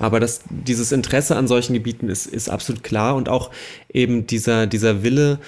[0.00, 3.50] Aber das, dieses Interesse an solchen Gebieten ist, ist absolut klar und auch
[3.92, 5.38] eben dieser, dieser Wille,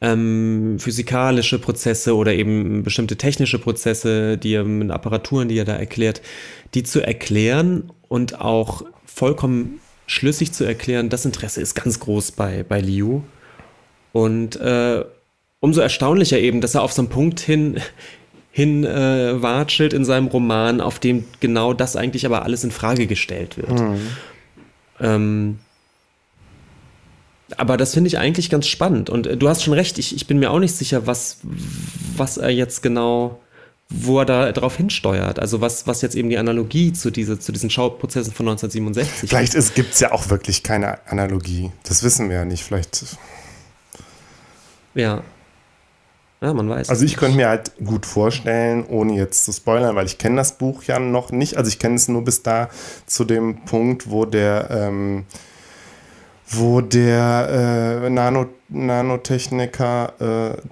[0.00, 5.74] ähm, physikalische Prozesse oder eben bestimmte technische Prozesse, die er mit Apparaturen, die er da
[5.74, 6.22] erklärt,
[6.74, 12.64] die zu erklären und auch vollkommen schlüssig zu erklären, das Interesse ist ganz groß bei,
[12.64, 13.20] bei Liu.
[14.12, 15.04] Und äh,
[15.60, 17.80] umso erstaunlicher eben, dass er auf so einen Punkt hin,
[18.50, 23.06] hin äh, watschelt in seinem Roman, auf dem genau das eigentlich aber alles in Frage
[23.06, 23.80] gestellt wird.
[23.80, 23.98] Mhm.
[25.00, 25.58] Ähm,
[27.56, 29.10] aber das finde ich eigentlich ganz spannend.
[29.10, 31.38] Und äh, du hast schon recht, ich, ich bin mir auch nicht sicher, was,
[32.16, 33.40] was er jetzt genau,
[33.88, 35.38] wo er da drauf hinsteuert.
[35.38, 39.74] Also was, was jetzt eben die Analogie zu, diese, zu diesen Schauprozessen von 1967 Vielleicht
[39.74, 41.72] gibt es ja auch wirklich keine Analogie.
[41.84, 42.64] Das wissen wir ja nicht.
[42.64, 43.04] Vielleicht.
[44.94, 45.22] Ja.
[46.40, 46.88] Ja, man weiß.
[46.88, 50.56] Also ich könnte mir halt gut vorstellen, ohne jetzt zu spoilern, weil ich kenne das
[50.56, 51.56] Buch ja noch nicht.
[51.56, 52.68] Also ich kenne es nur bis da
[53.06, 55.24] zu dem Punkt, wo der ähm,
[56.50, 60.62] wo der äh, Nano, Nanotechniker äh,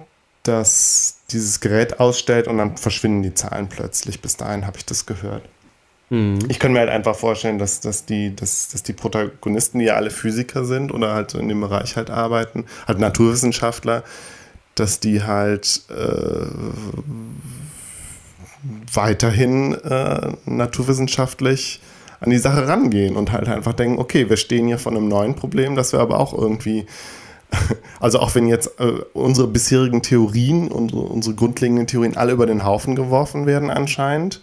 [0.43, 4.21] das, dieses Gerät ausstellt und dann verschwinden die Zahlen plötzlich.
[4.21, 5.43] Bis dahin habe ich das gehört.
[6.09, 6.39] Mhm.
[6.47, 9.95] Ich kann mir halt einfach vorstellen, dass, dass, die, dass, dass die Protagonisten, die ja
[9.95, 14.03] alle Physiker sind oder halt in dem Bereich halt arbeiten, halt Naturwissenschaftler,
[14.75, 16.45] dass die halt äh,
[18.93, 21.81] weiterhin äh, naturwissenschaftlich
[22.19, 25.35] an die Sache rangehen und halt einfach denken, okay, wir stehen hier vor einem neuen
[25.35, 26.85] Problem, das wir aber auch irgendwie,
[27.99, 32.65] also auch wenn jetzt äh, unsere bisherigen Theorien, unsere, unsere grundlegenden Theorien alle über den
[32.65, 34.41] Haufen geworfen werden anscheinend,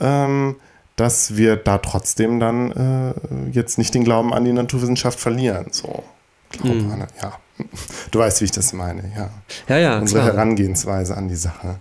[0.00, 0.56] ähm,
[0.96, 5.66] dass wir da trotzdem dann äh, jetzt nicht den Glauben an die Naturwissenschaft verlieren.
[5.70, 6.02] So,
[6.50, 7.06] Glaube hm.
[7.22, 7.32] ja.
[8.10, 9.30] Du weißt, wie ich das meine, ja.
[9.68, 9.98] Ja, ja.
[9.98, 10.34] Unsere klar.
[10.34, 11.76] Herangehensweise an die Sache.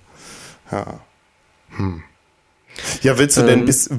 [0.72, 0.86] Ja.
[1.78, 2.04] Hm.
[3.02, 3.90] Ja, willst du ähm, denn, bist,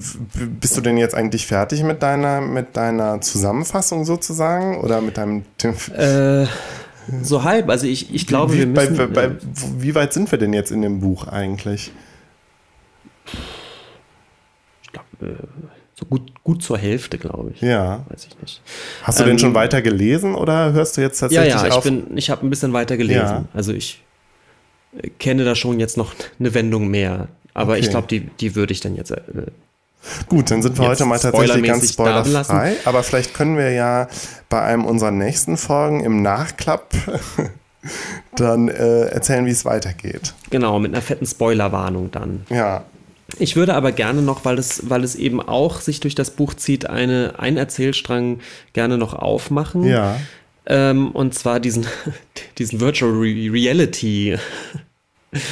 [0.60, 4.78] bist du denn jetzt eigentlich fertig mit deiner, mit deiner Zusammenfassung sozusagen?
[4.80, 5.44] Oder mit deinem.
[5.94, 6.46] Äh,
[7.22, 7.68] so halb.
[7.68, 8.96] Also ich, ich glaube, wie, wir müssen.
[8.96, 9.36] Bei, bei, äh,
[9.78, 11.92] wie weit sind wir denn jetzt in dem Buch eigentlich?
[14.82, 15.46] Ich glaube, äh,
[15.98, 17.62] so gut, gut zur Hälfte, glaube ich.
[17.62, 18.04] Ja.
[18.10, 18.60] Weiß ich nicht.
[19.02, 21.86] Hast du ähm, denn schon weiter gelesen oder hörst du jetzt tatsächlich ja, ja, auf?
[21.86, 23.20] Ja, ich, ich habe ein bisschen weiter gelesen.
[23.20, 23.44] Ja.
[23.54, 24.02] Also ich
[25.00, 27.28] äh, kenne da schon jetzt noch eine Wendung mehr.
[27.56, 27.80] Aber okay.
[27.80, 29.12] ich glaube, die, die würde ich dann jetzt.
[29.12, 29.22] Äh,
[30.28, 32.76] Gut, dann sind wir heute mal tatsächlich ganz spoilerfrei.
[32.84, 34.08] Aber vielleicht können wir ja
[34.50, 36.94] bei einem unserer nächsten Folgen im Nachklapp
[38.36, 40.34] dann äh, erzählen, wie es weitergeht.
[40.50, 42.44] Genau, mit einer fetten Spoilerwarnung dann.
[42.50, 42.84] Ja.
[43.38, 46.52] Ich würde aber gerne noch, weil es, weil es eben auch sich durch das Buch
[46.54, 48.40] zieht, eine, einen Erzählstrang
[48.74, 49.82] gerne noch aufmachen.
[49.84, 50.20] Ja.
[50.66, 51.86] Ähm, und zwar diesen,
[52.58, 54.36] diesen Virtual Reality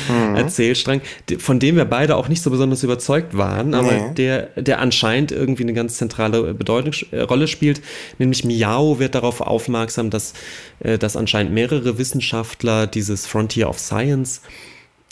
[0.09, 0.37] mhm.
[0.37, 1.01] Erzählstrang,
[1.39, 4.15] von dem wir beide auch nicht so besonders überzeugt waren, aber nee.
[4.15, 7.83] der, der anscheinend irgendwie eine ganz zentrale Bedeutung, äh, Rolle spielt.
[8.19, 10.35] Nämlich Miao wird darauf aufmerksam, dass,
[10.81, 14.41] äh, dass anscheinend mehrere Wissenschaftler dieses Frontier of Science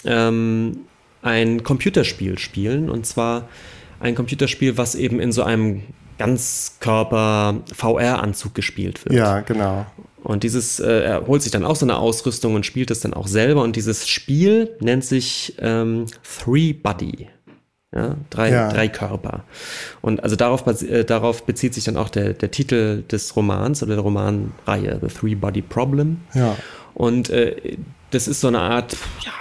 [0.05, 0.81] ähm,
[1.23, 2.91] ein Computerspiel spielen.
[2.91, 3.49] Und zwar
[4.01, 5.83] ein Computerspiel, was eben in so einem
[6.19, 9.15] Ganzkörper-VR-Anzug gespielt wird.
[9.15, 9.87] Ja, genau.
[10.23, 13.15] Und dieses, äh, er holt sich dann auch so eine Ausrüstung und spielt es dann
[13.15, 13.63] auch selber.
[13.63, 17.29] Und dieses Spiel nennt sich ähm, Three Body.
[17.95, 18.73] Ja, drei, ja.
[18.73, 19.45] drei Körper.
[20.01, 23.97] Und also darauf, äh, darauf bezieht sich dann auch der, der Titel des Romans oder
[23.97, 26.21] der Romanreihe, The Three Body Problem.
[26.33, 26.57] Ja.
[26.95, 27.77] Und äh,
[28.11, 29.33] das ist so eine Art, ja,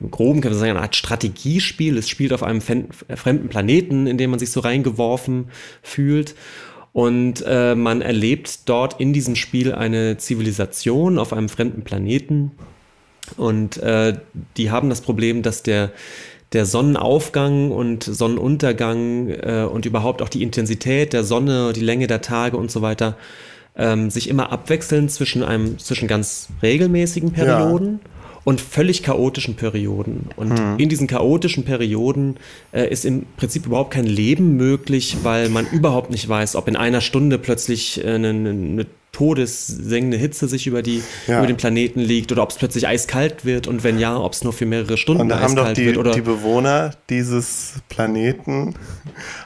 [0.00, 1.96] im Groben kann man sagen, eine Art Strategiespiel.
[1.96, 5.50] Es spielt auf einem fremden Planeten, in dem man sich so reingeworfen
[5.82, 6.34] fühlt.
[6.92, 12.52] Und äh, man erlebt dort in diesem Spiel eine Zivilisation auf einem fremden Planeten.
[13.36, 14.18] Und äh,
[14.56, 15.92] die haben das Problem, dass der,
[16.52, 22.22] der Sonnenaufgang und Sonnenuntergang äh, und überhaupt auch die Intensität der Sonne, die Länge der
[22.22, 23.16] Tage und so weiter
[23.76, 30.28] ähm, sich immer abwechseln zwischen einem zwischen ganz regelmäßigen Perioden ja und völlig chaotischen Perioden.
[30.36, 30.78] Und hm.
[30.78, 32.36] in diesen chaotischen Perioden
[32.72, 36.76] äh, ist im Prinzip überhaupt kein Leben möglich, weil man überhaupt nicht weiß, ob in
[36.76, 41.38] einer Stunde plötzlich äh, eine, eine todessengende Hitze sich über, die, ja.
[41.38, 44.44] über den Planeten liegt oder ob es plötzlich eiskalt wird und wenn ja, ob es
[44.44, 45.98] nur für mehrere Stunden und da haben doch die, wird.
[45.98, 48.74] Oder die Bewohner dieses Planeten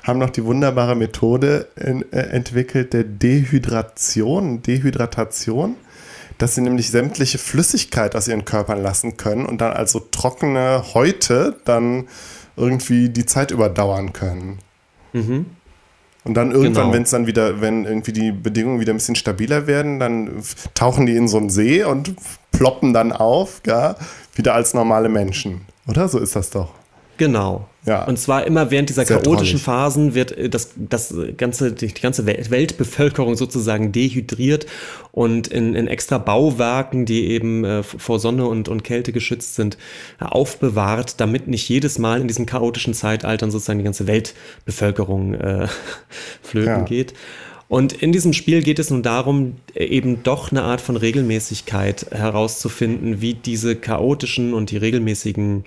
[0.02, 5.76] haben noch die wunderbare Methode in, äh, entwickelt der Dehydration, Dehydratation
[6.44, 11.56] dass sie nämlich sämtliche Flüssigkeit aus ihren Körpern lassen können und dann also trockene Häute
[11.64, 12.06] dann
[12.54, 14.58] irgendwie die Zeit überdauern können.
[15.14, 15.46] Mhm.
[16.22, 16.92] Und dann irgendwann, genau.
[16.92, 20.42] wenn es dann wieder, wenn irgendwie die Bedingungen wieder ein bisschen stabiler werden, dann
[20.74, 22.14] tauchen die in so einen See und
[22.52, 23.96] ploppen dann auf, ja,
[24.34, 25.62] wieder als normale Menschen.
[25.88, 26.08] Oder?
[26.08, 26.74] So ist das doch.
[27.16, 27.68] Genau.
[27.86, 28.04] Ja.
[28.04, 29.82] Und zwar immer während dieser Sehr chaotischen traurig.
[29.82, 34.66] Phasen wird äh, das, das ganze, die ganze Weltbevölkerung sozusagen dehydriert
[35.12, 39.76] und in, in extra Bauwerken, die eben äh, vor Sonne und, und Kälte geschützt sind,
[40.20, 45.68] äh, aufbewahrt, damit nicht jedes Mal in diesen chaotischen Zeitaltern sozusagen die ganze Weltbevölkerung äh,
[46.42, 46.82] flöten ja.
[46.82, 47.14] geht.
[47.68, 53.20] Und in diesem Spiel geht es nun darum, eben doch eine Art von Regelmäßigkeit herauszufinden,
[53.20, 55.64] wie diese chaotischen und die regelmäßigen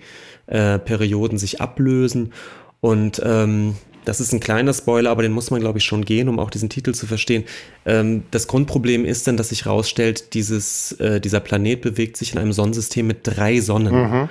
[0.48, 2.34] äh, Perioden sich ablösen.
[2.82, 3.76] Und ähm,
[4.06, 6.50] das ist ein kleiner Spoiler, aber den muss man, glaube ich, schon gehen, um auch
[6.50, 7.44] diesen Titel zu verstehen.
[7.86, 12.54] Ähm, das Grundproblem ist dann, dass sich herausstellt, äh, dieser Planet bewegt sich in einem
[12.54, 13.94] Sonnensystem mit drei Sonnen.
[13.94, 14.30] Mhm.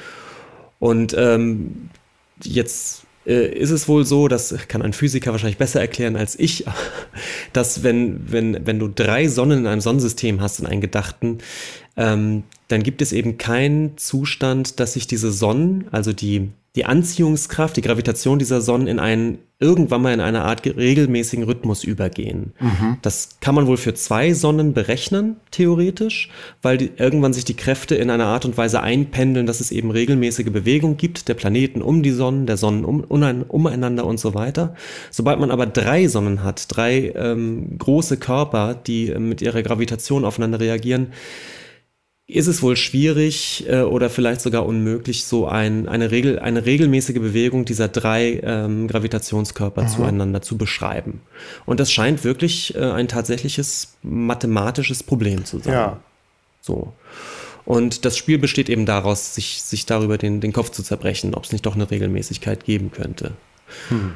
[0.78, 1.90] Und ähm,
[2.43, 6.64] jetzt äh, ist es wohl so, das kann ein Physiker wahrscheinlich besser erklären als ich,
[7.52, 11.38] dass wenn, wenn, wenn du drei Sonnen in einem Sonnensystem hast, in einem gedachten,
[11.96, 17.76] ähm, dann gibt es eben keinen Zustand, dass sich diese Sonnen, also die, die Anziehungskraft,
[17.76, 22.52] die Gravitation dieser Sonnen in einen, irgendwann mal in eine Art regelmäßigen Rhythmus übergehen.
[22.60, 22.98] Mhm.
[23.00, 26.30] Das kann man wohl für zwei Sonnen berechnen, theoretisch,
[26.60, 29.90] weil die, irgendwann sich die Kräfte in einer Art und Weise einpendeln, dass es eben
[29.90, 34.74] regelmäßige Bewegung gibt, der Planeten um die Sonnen, der Sonnen um, umeinander und so weiter.
[35.10, 40.26] Sobald man aber drei Sonnen hat, drei ähm, große Körper, die äh, mit ihrer Gravitation
[40.26, 41.08] aufeinander reagieren,
[42.28, 47.20] ist es wohl schwierig äh, oder vielleicht sogar unmöglich, so ein, eine, Regel, eine regelmäßige
[47.20, 49.88] Bewegung dieser drei ähm, Gravitationskörper Aha.
[49.88, 51.20] zueinander zu beschreiben.
[51.66, 55.72] Und das scheint wirklich äh, ein tatsächliches mathematisches Problem zu sein.
[55.72, 56.00] Ja.
[56.60, 56.92] So.
[57.64, 61.44] Und das Spiel besteht eben daraus, sich, sich darüber den, den Kopf zu zerbrechen, ob
[61.44, 63.32] es nicht doch eine Regelmäßigkeit geben könnte.
[63.88, 64.14] Hm.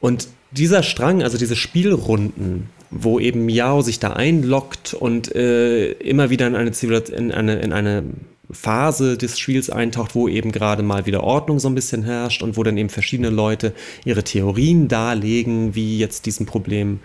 [0.00, 6.30] Und dieser Strang, also diese Spielrunden, wo eben Miao sich da einloggt und äh, immer
[6.30, 8.04] wieder in eine, in, eine, in eine
[8.50, 12.56] Phase des Spiels eintaucht, wo eben gerade mal wieder Ordnung so ein bisschen herrscht und
[12.56, 13.74] wo dann eben verschiedene Leute
[14.04, 17.00] ihre Theorien darlegen, wie jetzt diesem Problem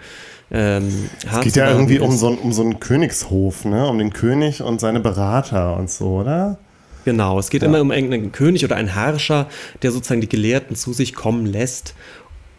[0.52, 3.88] ähm, Es geht ja irgendwie um so, um so einen Königshof, ne?
[3.88, 6.58] um den König und seine Berater und so, oder?
[7.06, 7.68] Genau, es geht ja.
[7.68, 9.48] immer um irgendeinen König oder einen Herrscher,
[9.82, 11.96] der sozusagen die Gelehrten zu sich kommen lässt,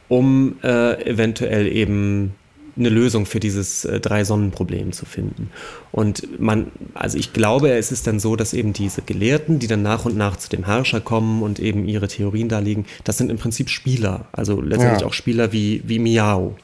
[0.09, 2.35] um äh, eventuell eben
[2.77, 5.51] eine Lösung für dieses äh, Drei-Sonnen-Problem zu finden.
[5.93, 9.83] Und man, also ich glaube, es ist dann so, dass eben diese Gelehrten, die dann
[9.83, 13.39] nach und nach zu dem Herrscher kommen und eben ihre Theorien darlegen, das sind im
[13.39, 15.07] Prinzip Spieler, also letztendlich ja.
[15.07, 16.57] auch Spieler wie, wie Miao.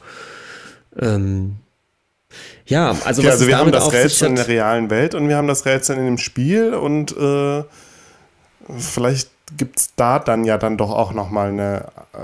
[0.99, 1.55] Ähm,
[2.65, 5.47] ja, also, ja, also wir haben das Rätsel in der realen Welt und wir haben
[5.47, 7.63] das Rätsel in dem Spiel und äh,
[8.77, 12.17] vielleicht gibt es da dann ja dann doch auch nochmal eine äh,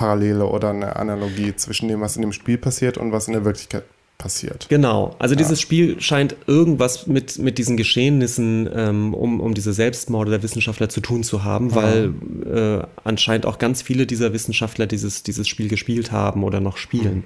[0.00, 3.44] Parallele oder eine Analogie zwischen dem, was in dem Spiel passiert und was in der
[3.44, 3.84] Wirklichkeit
[4.16, 4.66] passiert.
[4.70, 5.38] Genau, also ja.
[5.38, 10.88] dieses Spiel scheint irgendwas mit, mit diesen Geschehnissen ähm, um, um diese Selbstmorde der Wissenschaftler
[10.88, 12.14] zu tun zu haben, weil
[12.46, 17.16] äh, anscheinend auch ganz viele dieser Wissenschaftler dieses, dieses Spiel gespielt haben oder noch spielen.
[17.16, 17.24] Mhm.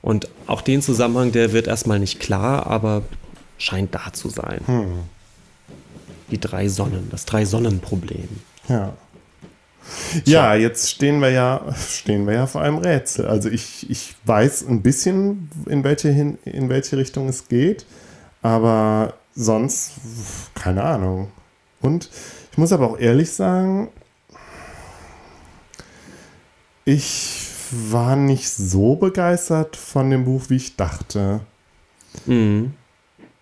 [0.00, 3.02] Und auch den Zusammenhang, der wird erstmal nicht klar, aber
[3.58, 4.60] scheint da zu sein.
[4.68, 4.98] Mhm.
[6.30, 8.28] Die drei Sonnen, das Drei-Sonnen-Problem.
[8.68, 8.92] Ja.
[10.24, 13.26] Ja, jetzt stehen wir ja, stehen wir ja vor einem Rätsel.
[13.26, 17.86] Also ich, ich weiß ein bisschen, in welche, hin, in welche Richtung es geht,
[18.42, 19.92] aber sonst
[20.54, 21.28] keine Ahnung.
[21.80, 22.10] Und
[22.52, 23.88] ich muss aber auch ehrlich sagen,
[26.84, 31.40] ich war nicht so begeistert von dem Buch, wie ich dachte.
[32.26, 32.74] Mhm.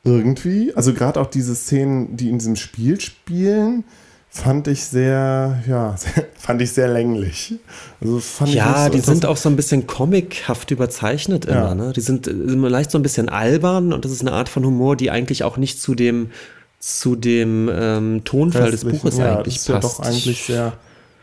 [0.02, 3.84] irgendwie, also gerade auch diese Szenen, die in diesem Spiel spielen,
[4.34, 5.94] fand ich sehr, ja,
[6.38, 7.54] fand ich sehr länglich.
[8.00, 11.68] Also fand ja, so die sind auch so ein bisschen comichaft überzeichnet immer.
[11.68, 11.74] Ja.
[11.74, 11.92] Ne?
[11.92, 14.96] Die sind immer leicht so ein bisschen albern und das ist eine Art von Humor,
[14.96, 16.30] die eigentlich auch nicht zu dem
[16.78, 19.98] zu dem ähm, Tonfall des Buches ja, eigentlich das ist passt.
[19.98, 20.72] Ja, doch eigentlich sehr,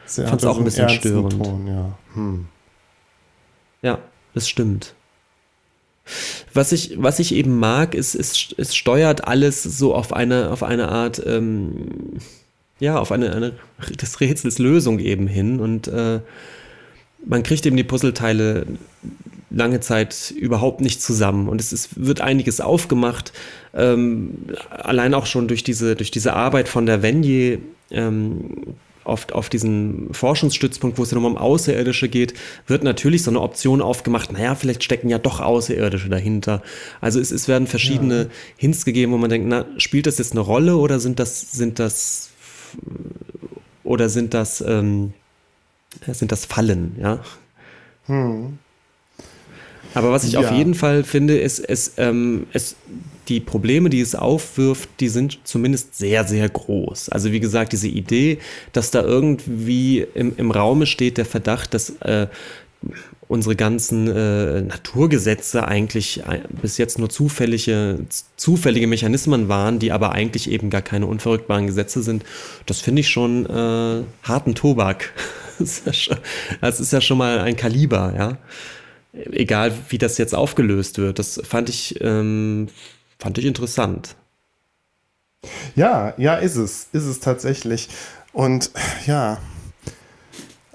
[0.05, 1.43] sehr fand es auch ein bisschen störend.
[1.43, 1.97] Ton, ja.
[2.13, 2.45] Hm.
[3.81, 3.97] ja,
[4.35, 4.93] das stimmt.
[6.53, 10.63] Was ich, was ich eben mag, ist, ist, es steuert alles so auf eine, auf
[10.63, 12.19] eine Art, ähm,
[12.79, 13.53] ja, auf eine, eine
[14.01, 16.19] des Rätsels Lösung eben hin und äh,
[17.25, 18.65] man kriegt eben die Puzzleteile
[19.49, 23.33] lange Zeit überhaupt nicht zusammen und es ist, wird einiges aufgemacht,
[23.73, 27.59] ähm, allein auch schon durch diese, durch diese Arbeit von der Venier,
[27.91, 28.75] ähm,
[29.09, 32.33] auf, auf diesen Forschungsstützpunkt, wo es dann um Außerirdische geht,
[32.67, 36.61] wird natürlich so eine Option aufgemacht, naja, vielleicht stecken ja doch Außerirdische dahinter.
[37.01, 38.29] Also es, es werden verschiedene ja.
[38.57, 41.79] Hints gegeben, wo man denkt, na, spielt das jetzt eine Rolle oder sind das, sind
[41.79, 42.29] das,
[43.83, 45.13] oder sind das, ähm,
[46.07, 47.19] sind das Fallen, ja?
[48.05, 48.57] Hm.
[49.93, 50.39] Aber was ich ja.
[50.41, 52.75] auf jeden Fall finde, ist, es, ähm, es
[53.27, 57.09] die Probleme, die es aufwirft, die sind zumindest sehr, sehr groß.
[57.09, 58.39] Also wie gesagt, diese Idee,
[58.73, 62.27] dass da irgendwie im, im Raume steht der Verdacht, dass äh,
[63.29, 67.99] unsere ganzen äh, Naturgesetze eigentlich äh, bis jetzt nur zufällige,
[68.35, 72.25] zufällige Mechanismen waren, die aber eigentlich eben gar keine unverrückbaren Gesetze sind,
[72.65, 75.13] das finde ich schon äh, harten Tobak.
[75.59, 76.17] das, ist ja schon,
[76.59, 78.37] das ist ja schon mal ein Kaliber, ja.
[79.13, 81.17] Egal, wie das jetzt aufgelöst wird.
[81.17, 82.67] Das fand ich ähm,
[83.19, 84.15] Fand ich interessant.
[85.75, 86.87] Ja, ja, ist es.
[86.93, 87.89] Ist es tatsächlich.
[88.31, 88.71] Und
[89.05, 89.39] ja,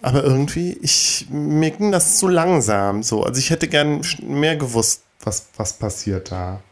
[0.05, 3.23] aber irgendwie, ich, mir ging das zu langsam so.
[3.23, 6.63] Also ich hätte gern mehr gewusst, was, was passiert da.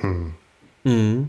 [0.00, 0.32] Hm.
[0.84, 1.28] Mhm.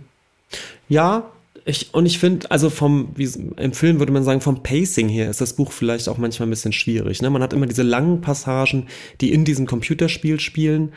[0.87, 1.29] Ja,
[1.65, 5.29] ich, und ich finde, also vom, wie im Film würde man sagen, vom Pacing her
[5.29, 7.21] ist das Buch vielleicht auch manchmal ein bisschen schwierig.
[7.21, 7.29] Ne?
[7.29, 8.87] Man hat immer diese langen Passagen,
[9.21, 10.93] die in diesem Computerspiel spielen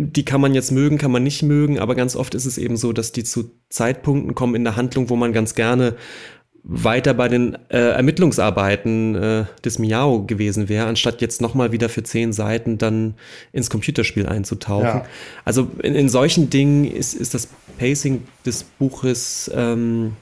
[0.00, 2.76] die kann man jetzt mögen, kann man nicht mögen, aber ganz oft ist es eben
[2.76, 5.96] so, dass die zu Zeitpunkten kommen in der Handlung, wo man ganz gerne
[6.64, 12.02] weiter bei den äh, Ermittlungsarbeiten äh, des Miao gewesen wäre, anstatt jetzt nochmal wieder für
[12.02, 13.14] zehn Seiten dann
[13.52, 14.84] ins Computerspiel einzutauchen.
[14.84, 15.06] Ja.
[15.44, 17.48] Also in, in, solchen Dingen ist, ist das
[17.78, 20.16] Pacing des Buches ähm,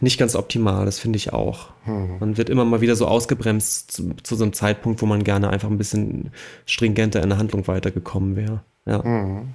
[0.00, 1.68] nicht ganz optimal, das finde ich auch.
[1.84, 2.18] Hm.
[2.18, 5.50] Man wird immer mal wieder so ausgebremst zu, zu, so einem Zeitpunkt, wo man gerne
[5.50, 6.30] einfach ein bisschen
[6.66, 8.62] stringenter in der Handlung weitergekommen wäre.
[8.86, 9.02] Ja.
[9.02, 9.54] Mhm.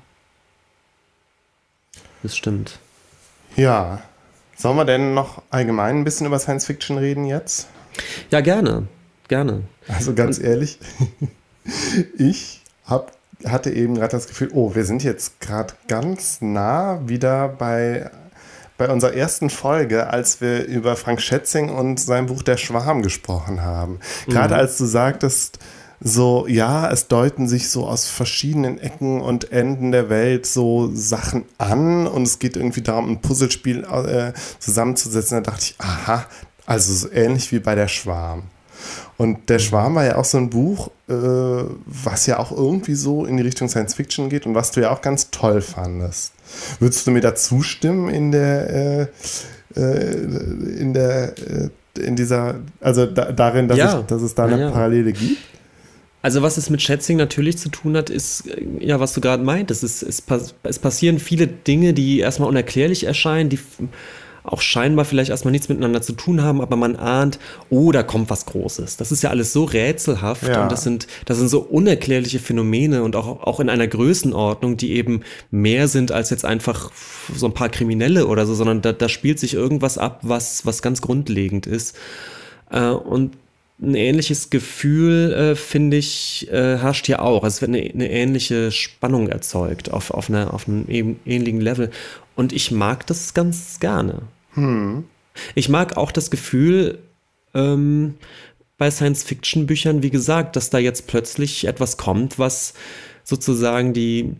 [2.23, 2.79] Das stimmt.
[3.55, 4.03] Ja.
[4.55, 7.67] Sollen wir denn noch allgemein ein bisschen über Science Fiction reden jetzt?
[8.29, 8.87] Ja, gerne.
[9.27, 9.63] Gerne.
[9.87, 10.79] Also ganz Und, ehrlich,
[12.17, 13.11] ich hab,
[13.45, 18.11] hatte eben gerade das Gefühl, oh, wir sind jetzt gerade ganz nah wieder bei,
[18.77, 23.61] bei unserer ersten Folge, als wir über Frank Schätzing und sein Buch Der Schwarm gesprochen
[23.61, 23.99] haben.
[24.27, 24.59] Gerade mhm.
[24.59, 25.59] als du sagtest,
[26.01, 31.45] so, ja, es deuten sich so aus verschiedenen Ecken und Enden der Welt so Sachen
[31.57, 35.43] an und es geht irgendwie darum, ein Puzzlespiel äh, zusammenzusetzen.
[35.43, 36.25] Da dachte ich, aha,
[36.65, 38.43] also so ähnlich wie bei der Schwarm.
[39.17, 43.25] Und der Schwarm war ja auch so ein Buch, äh, was ja auch irgendwie so
[43.25, 46.33] in die Richtung Science Fiction geht und was du ja auch ganz toll fandest.
[46.79, 49.07] Würdest du mir da zustimmen in der, äh,
[49.75, 50.13] äh
[50.79, 51.69] in der, äh,
[51.99, 53.99] in dieser, also da, darin, dass, ja.
[53.99, 54.71] ich, dass es da eine ja, ja.
[54.71, 55.37] Parallele gibt?
[56.25, 59.43] Also was es mit Schätzing natürlich zu tun hat, ist, äh, ja, was du gerade
[59.43, 60.23] meintest, es, es,
[60.63, 63.59] es passieren viele Dinge, die erstmal unerklärlich erscheinen, die
[64.43, 67.37] auch scheinbar vielleicht erstmal nichts miteinander zu tun haben, aber man ahnt,
[67.69, 68.97] oh, da kommt was Großes.
[68.97, 70.63] Das ist ja alles so rätselhaft ja.
[70.63, 74.93] und das sind, das sind so unerklärliche Phänomene und auch, auch in einer Größenordnung, die
[74.93, 75.21] eben
[75.51, 76.89] mehr sind als jetzt einfach
[77.35, 80.81] so ein paar Kriminelle oder so, sondern da, da spielt sich irgendwas ab, was, was
[80.81, 81.95] ganz grundlegend ist.
[82.71, 83.37] Äh, und
[83.81, 87.43] ein ähnliches Gefühl, äh, finde ich, äh, herrscht hier auch.
[87.43, 91.91] Es wird eine, eine, ähnliche Spannung erzeugt auf, auf, eine, auf einem ähnlichen Level.
[92.35, 94.23] Und ich mag das ganz gerne.
[94.53, 95.03] Hm.
[95.55, 96.99] Ich mag auch das Gefühl
[97.53, 98.15] ähm,
[98.77, 102.73] bei Science-Fiction-Büchern, wie gesagt, dass da jetzt plötzlich etwas kommt, was
[103.23, 104.35] sozusagen die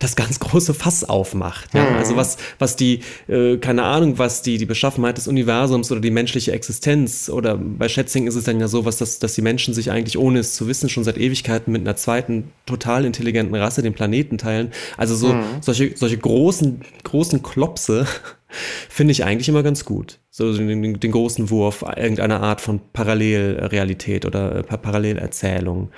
[0.00, 1.72] das ganz große Fass aufmacht.
[1.72, 1.88] Ja?
[1.88, 1.96] Mhm.
[1.96, 6.10] Also was, was die, äh, keine Ahnung, was die, die Beschaffenheit des Universums oder die
[6.10, 9.72] menschliche Existenz oder bei Schätzing ist es dann ja so, was das, dass die Menschen
[9.72, 13.82] sich eigentlich, ohne es zu wissen, schon seit Ewigkeiten mit einer zweiten total intelligenten Rasse
[13.82, 14.72] den Planeten teilen.
[14.96, 15.44] Also so mhm.
[15.60, 18.06] solche, solche großen, großen Klopse
[18.88, 20.18] finde ich eigentlich immer ganz gut.
[20.30, 25.90] So den, den, großen Wurf irgendeiner Art von Parallelrealität oder äh, Parallelerzählung.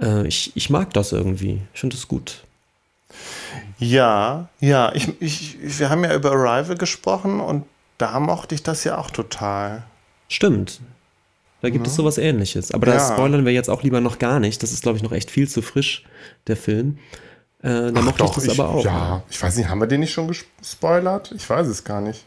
[0.00, 1.62] Äh, ich, ich mag das irgendwie.
[1.72, 2.44] Ich finde das gut.
[3.78, 4.92] Ja, ja.
[4.94, 7.64] Ich, ich, wir haben ja über Arrival gesprochen und
[7.98, 9.84] da mochte ich das ja auch total.
[10.28, 10.80] Stimmt.
[11.60, 11.90] Da gibt ja.
[11.90, 12.72] es sowas ähnliches.
[12.72, 12.94] Aber ja.
[12.94, 14.62] da spoilern wir jetzt auch lieber noch gar nicht.
[14.62, 16.04] Das ist, glaube ich, noch echt viel zu frisch,
[16.48, 16.98] der Film.
[17.62, 18.84] Äh, da Ach mochte doch, ich das ich, aber auch.
[18.84, 21.32] Ja, ich weiß nicht, haben wir den nicht schon gespoilert?
[21.36, 22.24] Ich weiß es gar nicht.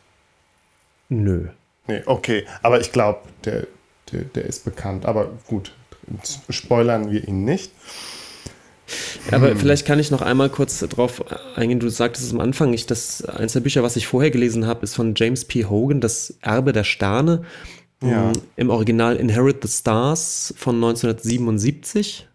[1.10, 1.50] Nö.
[1.88, 2.46] Nee, okay.
[2.64, 3.68] Aber ich glaube, der,
[4.12, 5.06] der, der ist bekannt.
[5.06, 5.74] Aber gut,
[6.50, 7.72] spoilern wir ihn nicht.
[9.32, 9.58] Aber hm.
[9.58, 11.24] vielleicht kann ich noch einmal kurz darauf
[11.56, 11.80] eingehen.
[11.80, 14.84] Du sagtest es am Anfang, ich, das eins der Bücher, was ich vorher gelesen habe,
[14.84, 15.66] ist von James P.
[15.66, 17.44] Hogan, Das Erbe der Sterne.
[18.04, 18.32] Ja.
[18.56, 22.28] Im Original Inherit the Stars von 1977.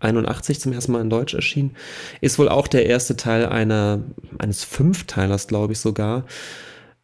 [0.00, 1.74] 81 zum ersten Mal in Deutsch erschienen.
[2.20, 4.02] Ist wohl auch der erste Teil einer,
[4.38, 6.26] eines Fünfteilers, glaube ich sogar.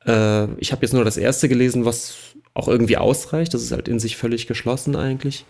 [0.06, 2.16] Äh, ich habe jetzt nur das erste gelesen, was
[2.52, 3.54] auch irgendwie ausreicht.
[3.54, 5.44] Das ist halt in sich völlig geschlossen eigentlich.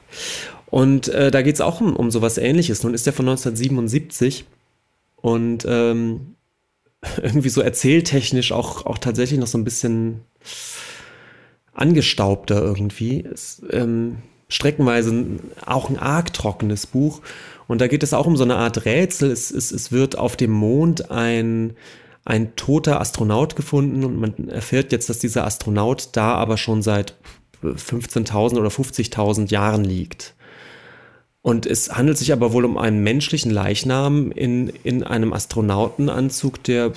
[0.70, 2.82] Und äh, da geht es auch um, um sowas ähnliches.
[2.82, 4.44] Nun ist der von 1977
[5.16, 6.36] und ähm,
[7.22, 10.22] irgendwie so erzähltechnisch auch, auch tatsächlich noch so ein bisschen
[11.72, 13.20] angestaubter irgendwie.
[13.20, 14.18] Ist, ähm,
[14.48, 15.26] streckenweise
[15.64, 17.20] auch ein arg trockenes Buch.
[17.68, 19.30] Und da geht es auch um so eine Art Rätsel.
[19.30, 21.74] Es, es, es wird auf dem Mond ein,
[22.24, 27.14] ein toter Astronaut gefunden und man erfährt jetzt, dass dieser Astronaut da aber schon seit
[27.62, 30.34] 15.000 oder 50.000 Jahren liegt.
[31.42, 36.92] Und es handelt sich aber wohl um einen menschlichen Leichnam in, in einem Astronautenanzug, der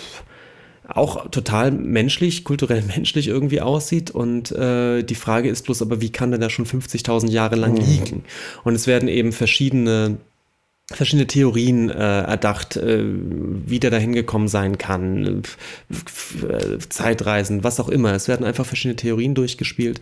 [0.88, 4.12] auch total menschlich, kulturell menschlich irgendwie aussieht.
[4.12, 7.74] Und äh, die Frage ist bloß aber, wie kann der da schon 50.000 Jahre lang
[7.74, 7.86] mhm.
[7.86, 8.26] liegen?
[8.64, 10.18] Und es werden eben verschiedene
[10.92, 15.44] verschiedene Theorien äh, erdacht, äh, wie der da hingekommen sein kann,
[15.90, 18.14] äh, Zeitreisen, was auch immer.
[18.14, 20.02] Es werden einfach verschiedene Theorien durchgespielt.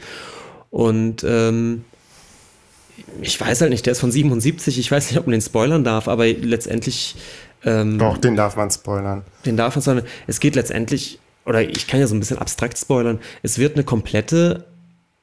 [0.71, 1.85] Und ähm,
[3.21, 5.83] ich weiß halt nicht, der ist von 77, ich weiß nicht, ob man den spoilern
[5.83, 7.15] darf, aber letztendlich
[7.63, 9.23] ähm, Doch, den darf man spoilern.
[9.45, 10.05] Den darf man spoilern.
[10.27, 13.83] Es geht letztendlich, oder ich kann ja so ein bisschen abstrakt spoilern, es wird eine
[13.83, 14.65] komplette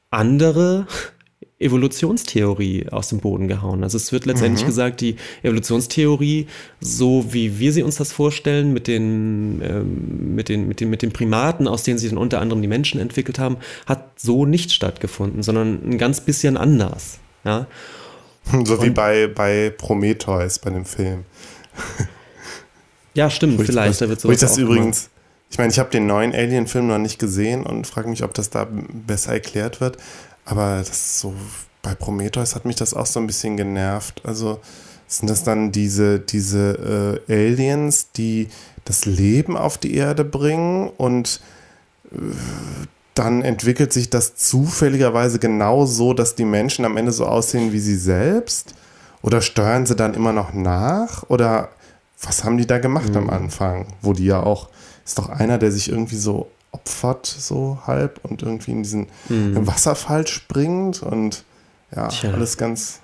[0.09, 0.87] andere
[1.59, 3.83] Evolutionstheorie aus dem Boden gehauen.
[3.83, 4.67] Also es wird letztendlich mhm.
[4.67, 6.47] gesagt, die Evolutionstheorie,
[6.79, 11.01] so wie wir sie uns das vorstellen, mit den, ähm, mit, den, mit, den, mit
[11.01, 14.71] den Primaten, aus denen sie dann unter anderem die Menschen entwickelt haben, hat so nicht
[14.71, 17.19] stattgefunden, sondern ein ganz bisschen anders.
[17.43, 17.67] Ja?
[18.51, 21.25] So Und, wie bei, bei Prometheus, bei dem Film.
[23.13, 24.01] Ja, stimmt, vielleicht.
[24.01, 25.11] da wird ich das übrigens, gemacht.
[25.51, 28.49] ich meine, ich habe den neuen Alien-Film noch nicht gesehen und frage mich, ob das
[28.49, 29.97] da besser erklärt wird.
[30.45, 31.35] Aber das so,
[31.83, 34.21] bei Prometheus hat mich das auch so ein bisschen genervt.
[34.23, 34.59] Also
[35.07, 38.47] sind das dann diese, diese äh, Aliens, die
[38.85, 41.41] das Leben auf die Erde bringen und
[42.11, 42.17] äh,
[43.19, 47.79] dann entwickelt sich das zufälligerweise genau so, dass die Menschen am Ende so aussehen wie
[47.79, 48.75] sie selbst?
[49.21, 51.23] Oder steuern sie dann immer noch nach?
[51.29, 51.69] Oder
[52.21, 53.17] was haben die da gemacht mhm.
[53.17, 53.87] am Anfang?
[54.01, 54.69] Wo die ja auch,
[55.05, 59.67] ist doch einer, der sich irgendwie so opfert, so halb und irgendwie in diesen mhm.
[59.67, 61.43] Wasserfall springt und
[61.93, 62.31] ja, Tja.
[62.31, 63.01] alles ganz.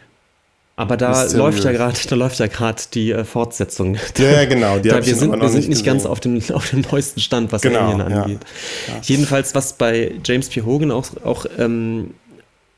[0.77, 3.95] Aber da läuft ja gerade, da läuft ja gerade die äh, Fortsetzung.
[4.17, 4.77] Ja, ja genau.
[4.79, 7.61] Die da, wir sind, wir sind nicht, ganz auf dem, auf dem neuesten Stand, was
[7.61, 8.39] genau, Alien angeht.
[8.87, 8.93] Ja.
[9.01, 10.63] Jedenfalls, was bei James P.
[10.63, 12.13] Hogan auch, auch ähm,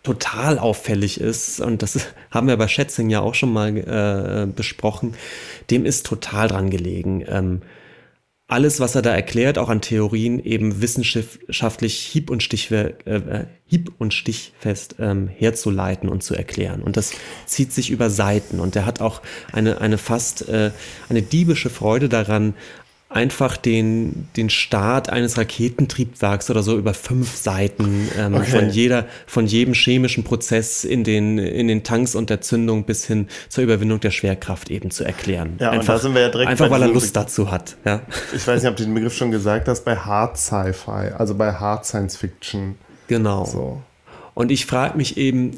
[0.03, 1.99] total auffällig ist, und das
[2.31, 5.15] haben wir bei Schätzing ja auch schon mal äh, besprochen,
[5.71, 7.25] dem ist total dran gelegen.
[7.27, 7.61] Ähm,
[8.49, 13.91] alles, was er da erklärt, auch an Theorien, eben wissenschaftlich hieb- und, Stichwer äh, hieb
[13.97, 16.81] und stichfest ähm, herzuleiten und zu erklären.
[16.81, 17.11] Und das
[17.45, 18.61] zieht sich über Seiten.
[18.61, 19.21] Und er hat auch
[19.51, 20.71] eine, eine fast äh,
[21.09, 22.53] eine diebische Freude daran,
[23.09, 28.45] einfach den, den Start eines Raketentriebwerks oder so über fünf Seiten ähm, okay.
[28.45, 33.05] von jeder, von jedem chemischen Prozess in den, in den Tanks und der Zündung bis
[33.05, 35.55] hin zur Überwindung der Schwerkraft eben zu erklären.
[35.59, 37.77] Ja, einfach, und da sind wir ja direkt einfach weil er Lust dazu hat.
[37.85, 38.01] Ja.
[38.35, 41.53] Ich weiß nicht, ob du den Begriff schon gesagt hast, bei Hard Sci-Fi, also bei
[41.53, 42.75] Hard Science Fiction.
[43.07, 43.45] Genau.
[43.45, 43.81] So.
[44.33, 45.57] Und ich frage mich eben,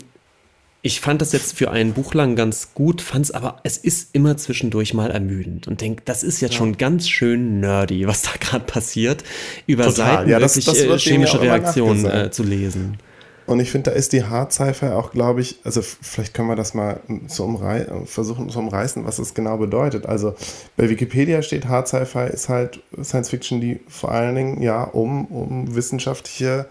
[0.82, 4.16] ich fand das jetzt für ein Buch lang ganz gut, fand es aber, es ist
[4.16, 6.58] immer zwischendurch mal ermüdend und denke, das ist jetzt ja.
[6.60, 9.24] schon ganz schön nerdy, was da gerade passiert,
[9.68, 10.18] über Total.
[10.18, 12.98] Seiten ja, das, wirklich das äh, chemische Reaktionen äh, zu lesen.
[13.46, 16.56] Und ich finde, da ist die Hard Sci-Fi auch, glaube ich, also vielleicht können wir
[16.56, 20.06] das mal zu umrei versuchen zu umreißen, was das genau bedeutet.
[20.06, 20.36] Also
[20.78, 25.26] bei Wikipedia steht Hard Sci-Fi ist halt Science Fiction, die vor allen Dingen ja um,
[25.26, 26.68] um wissenschaftliche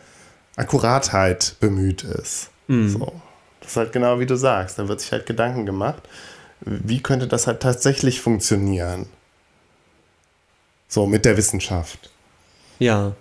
[0.54, 2.50] Akkuratheit bemüht ist.
[2.68, 2.88] Mhm.
[2.88, 3.12] So.
[3.68, 4.78] Das ist halt genau wie du sagst.
[4.78, 6.02] Da wird sich halt Gedanken gemacht,
[6.62, 9.04] wie könnte das halt tatsächlich funktionieren?
[10.88, 12.10] So mit der Wissenschaft.
[12.78, 13.12] Ja.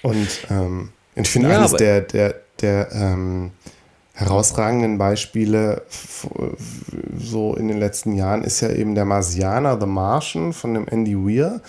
[0.00, 3.50] Und ähm, ich finde ja, eines der, der, der ähm,
[4.14, 5.82] herausragenden Beispiele
[7.18, 11.14] so in den letzten Jahren ist ja eben der Marsianer, The Martian von dem Andy
[11.14, 11.60] Weir,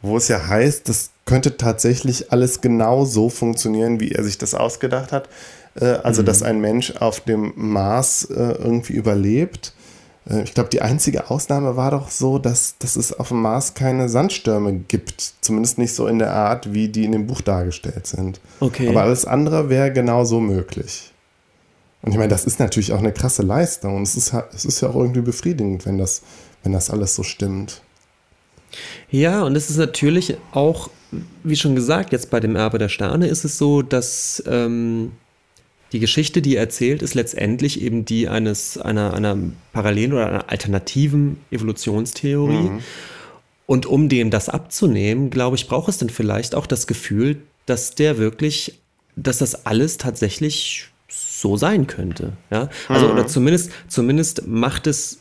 [0.00, 4.54] wo es ja heißt, das könnte tatsächlich alles genau so funktionieren, wie er sich das
[4.54, 5.28] ausgedacht hat.
[5.80, 6.26] Äh, also, mhm.
[6.26, 9.74] dass ein Mensch auf dem Mars äh, irgendwie überlebt.
[10.28, 13.74] Äh, ich glaube, die einzige Ausnahme war doch so, dass, dass es auf dem Mars
[13.74, 15.34] keine Sandstürme gibt.
[15.40, 18.40] Zumindest nicht so in der Art, wie die in dem Buch dargestellt sind.
[18.60, 18.88] Okay.
[18.88, 21.12] Aber alles andere wäre genauso möglich.
[22.02, 23.96] Und ich meine, das ist natürlich auch eine krasse Leistung.
[23.96, 26.22] Und es ist, es ist ja auch irgendwie befriedigend, wenn das,
[26.62, 27.80] wenn das alles so stimmt.
[29.10, 30.90] Ja, und es ist natürlich auch,
[31.44, 35.12] wie schon gesagt, jetzt bei dem Erbe der Sterne ist es so, dass ähm,
[35.92, 39.38] die Geschichte, die er erzählt, ist letztendlich eben die eines einer, einer
[39.72, 42.70] parallelen oder einer alternativen Evolutionstheorie.
[42.70, 42.80] Mhm.
[43.66, 47.94] Und um dem das abzunehmen, glaube ich, braucht es dann vielleicht auch das Gefühl, dass
[47.94, 48.80] der wirklich,
[49.16, 52.32] dass das alles tatsächlich so sein könnte.
[52.50, 52.68] Ja?
[52.88, 53.12] Also, mhm.
[53.12, 55.20] oder zumindest, zumindest macht es,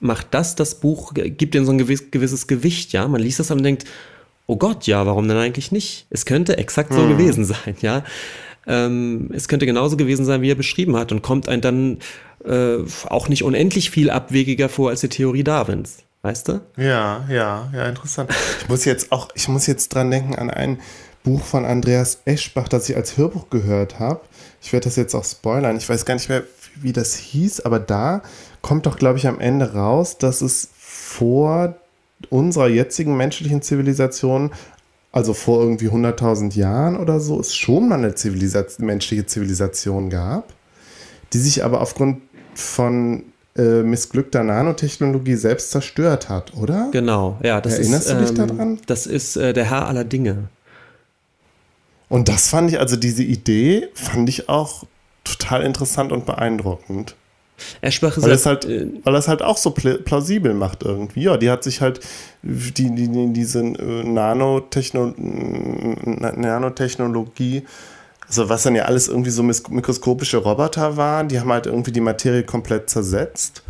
[0.00, 3.06] macht das das Buch, gibt ihm so ein gewiss, gewisses Gewicht, ja.
[3.06, 3.84] Man liest das und denkt,
[4.46, 6.06] oh Gott, ja, warum denn eigentlich nicht?
[6.10, 7.10] Es könnte exakt so mhm.
[7.10, 8.04] gewesen sein, ja.
[8.70, 11.98] Ähm, es könnte genauso gewesen sein, wie er beschrieben hat und kommt ein dann
[12.44, 12.76] äh,
[13.08, 15.98] auch nicht unendlich viel abwegiger vor als die Theorie Darwins.
[16.22, 16.60] Weißt du?
[16.76, 18.30] Ja, ja, ja, interessant.
[18.60, 20.78] Ich muss jetzt auch, ich muss jetzt dran denken an ein
[21.24, 24.20] Buch von Andreas Eschbach, das ich als Hörbuch gehört habe.
[24.62, 25.76] Ich werde das jetzt auch spoilern.
[25.76, 26.44] Ich weiß gar nicht mehr,
[26.76, 28.22] wie das hieß, aber da
[28.62, 31.74] kommt doch, glaube ich, am Ende raus, dass es vor
[32.28, 34.52] unserer jetzigen menschlichen Zivilisation
[35.12, 40.52] also vor irgendwie 100.000 Jahren oder so, es schon mal eine Zivilisation, menschliche Zivilisation gab,
[41.32, 42.22] die sich aber aufgrund
[42.54, 43.24] von
[43.56, 46.88] äh, missglückter Nanotechnologie selbst zerstört hat, oder?
[46.92, 47.60] Genau, ja.
[47.60, 48.80] Das Erinnerst ist, du dich ähm, daran?
[48.86, 50.48] Das ist äh, der Herr aller Dinge.
[52.08, 54.84] Und das fand ich, also diese Idee fand ich auch
[55.24, 57.16] total interessant und beeindruckend.
[57.80, 61.22] Eschbach ist weil, es halt, äh, weil das halt auch so plausibel macht irgendwie.
[61.22, 62.00] Ja, die hat sich halt
[62.42, 67.64] die, die, die diese äh, Nanotechno Nanotechnologie,
[68.26, 72.00] also was dann ja alles irgendwie so mikroskopische Roboter waren, die haben halt irgendwie die
[72.00, 73.62] Materie komplett zersetzt.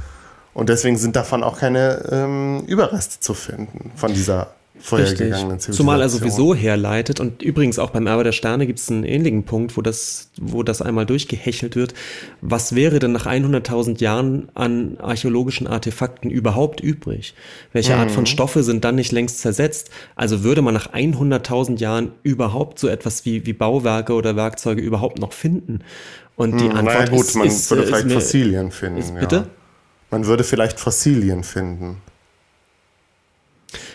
[0.53, 4.49] Und deswegen sind davon auch keine ähm, Überreste zu finden, von dieser
[4.81, 5.74] vorhergegangenen Richtig.
[5.74, 9.44] Zumal er sowieso herleitet und übrigens auch beim Erbe der Sterne gibt es einen ähnlichen
[9.44, 11.94] Punkt, wo das, wo das einmal durchgehechelt wird.
[12.40, 17.35] Was wäre denn nach 100.000 Jahren an archäologischen Artefakten überhaupt übrig?
[17.73, 18.01] Welche mhm.
[18.01, 18.27] Art von mhm.
[18.27, 19.90] Stoffe sind dann nicht längst zersetzt?
[20.16, 25.19] Also würde man nach 100.000 Jahren überhaupt so etwas wie, wie Bauwerke oder Werkzeuge überhaupt
[25.19, 25.81] noch finden?
[26.36, 29.20] Und die mhm, Antwort naja, gut, ist, man ist, würde vielleicht ist, Fossilien finden.
[29.20, 29.36] Bitte?
[29.36, 29.47] Ja.
[30.11, 31.98] Man würde vielleicht Fossilien finden.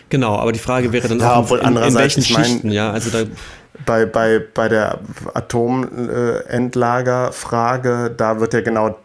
[0.08, 2.70] Genau, aber die Frage wäre dann ja, auch, in, in, in welchen ich mein, Schichten,
[2.70, 3.24] ja, also da
[3.84, 5.00] bei, bei, bei der
[5.34, 8.96] Atomendlagerfrage, da wird ja genau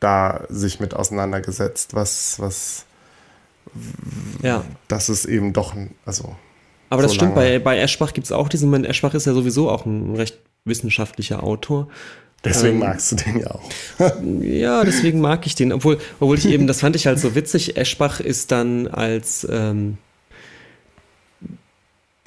[0.00, 2.86] da sich mit auseinandergesetzt, was, was,
[4.42, 4.64] ja.
[4.88, 6.34] das ist eben doch, also.
[6.90, 9.34] Aber so das stimmt, bei, bei Eschbach gibt es auch diesen Moment, Eschbach ist ja
[9.34, 11.88] sowieso auch ein recht wissenschaftlicher Autor.
[12.44, 13.68] Deswegen ähm, magst du den ja auch.
[14.40, 17.76] ja, deswegen mag ich den, obwohl, obwohl ich eben, das fand ich halt so witzig,
[17.76, 19.98] Eschbach ist dann als, ähm,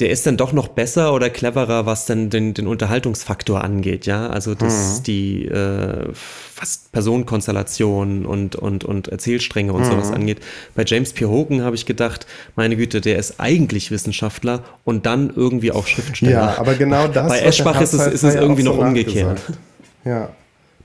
[0.02, 4.28] der ist dann doch noch besser oder cleverer, was dann den, den Unterhaltungsfaktor angeht, ja.
[4.28, 5.03] Also das mhm.
[5.03, 9.91] die äh, fast Personenkonstellationen und, und, und Erzählstränge und mhm.
[9.91, 10.40] sowas angeht.
[10.73, 11.26] Bei James P.
[11.26, 12.26] Hogan habe ich gedacht,
[12.56, 16.32] meine Güte, der ist eigentlich Wissenschaftler und dann irgendwie auch Schriftsteller.
[16.32, 17.28] Ja, aber genau das.
[17.28, 19.40] Bei Eschbach ist es, ist es irgendwie noch umgekehrt.
[20.03, 20.30] Ja.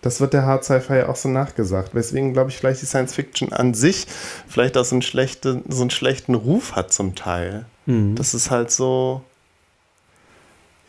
[0.02, 1.94] Das wird der Hard Sci-Fi ja auch so nachgesagt.
[1.94, 4.06] Weswegen, glaube ich, vielleicht die Science Fiction an sich
[4.48, 7.66] vielleicht auch so einen, schlechte, so einen schlechten Ruf hat zum Teil.
[7.86, 8.14] Mhm.
[8.14, 9.22] Das ist halt so,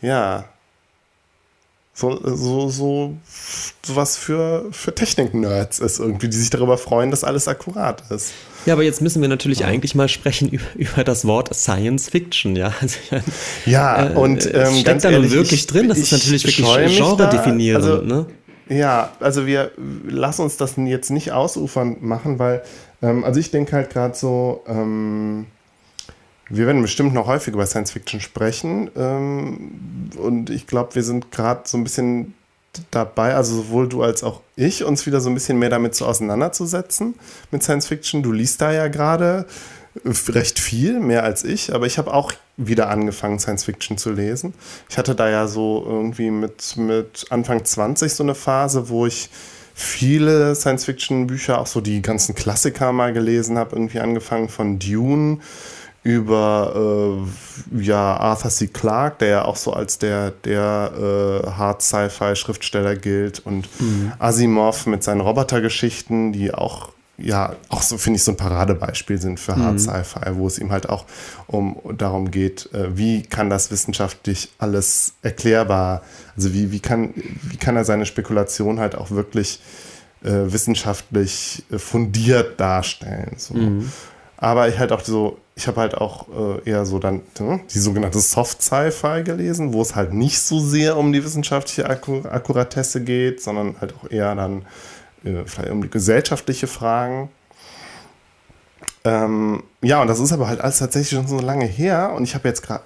[0.00, 0.44] ja,
[1.98, 3.16] so, so, so,
[3.82, 8.34] so was für, für Technik-Nerds ist irgendwie, die sich darüber freuen, dass alles akkurat ist.
[8.66, 9.66] Ja, aber jetzt müssen wir natürlich ja.
[9.66, 12.72] eigentlich mal sprechen über, über das Wort Science Fiction, ja.
[12.80, 12.98] Also,
[13.66, 15.88] ja, äh, und ähm, steckt da nun wirklich ich, drin.
[15.88, 17.84] Das ist natürlich wirklich genre-definierend.
[17.84, 18.26] Also, ne?
[18.68, 19.70] Ja, also wir
[20.06, 22.62] lassen uns das jetzt nicht ausufern machen, weil,
[23.02, 25.46] ähm, also ich denke halt gerade so, ähm,
[26.50, 28.90] wir werden bestimmt noch häufig über Science Fiction sprechen.
[28.96, 32.34] Ähm, und ich glaube, wir sind gerade so ein bisschen
[32.90, 36.06] dabei, also sowohl du als auch ich, uns wieder so ein bisschen mehr damit zu
[36.06, 37.14] auseinanderzusetzen
[37.50, 38.22] mit Science Fiction.
[38.22, 39.46] Du liest da ja gerade
[40.04, 44.54] recht viel, mehr als ich, aber ich habe auch wieder angefangen, Science Fiction zu lesen.
[44.88, 49.30] Ich hatte da ja so irgendwie mit, mit Anfang 20 so eine Phase, wo ich
[49.74, 55.38] viele Science-Fiction-Bücher, auch so die ganzen Klassiker mal gelesen habe, irgendwie angefangen von Dune
[56.02, 57.20] über
[57.72, 58.68] äh, ja, Arthur C.
[58.68, 60.92] Clarke, der ja auch so als der, der
[61.44, 64.12] äh, Hard Sci-Fi-Schriftsteller gilt und mhm.
[64.18, 69.40] Asimov mit seinen Robotergeschichten, die auch ja, auch so finde ich so ein Paradebeispiel sind
[69.40, 69.78] für Hard mhm.
[69.78, 71.04] Sci-Fi, wo es ihm halt auch
[71.48, 76.02] um darum geht, äh, wie kann das wissenschaftlich alles erklärbar,
[76.36, 79.60] also wie, wie, kann, wie kann er seine Spekulation halt auch wirklich
[80.22, 83.34] äh, wissenschaftlich äh, fundiert darstellen.
[83.36, 83.54] So.
[83.54, 83.90] Mhm.
[84.36, 87.80] Aber ich halt auch so, ich habe halt auch äh, eher so dann ne, die
[87.80, 93.02] sogenannte Soft Sci-Fi gelesen, wo es halt nicht so sehr um die wissenschaftliche Akkur Akkuratesse
[93.02, 94.62] geht, sondern halt auch eher dann
[95.22, 97.30] vielleicht um gesellschaftliche Fragen.
[99.04, 102.34] Ähm, ja, und das ist aber halt alles tatsächlich schon so lange her und ich
[102.34, 102.84] habe jetzt gerade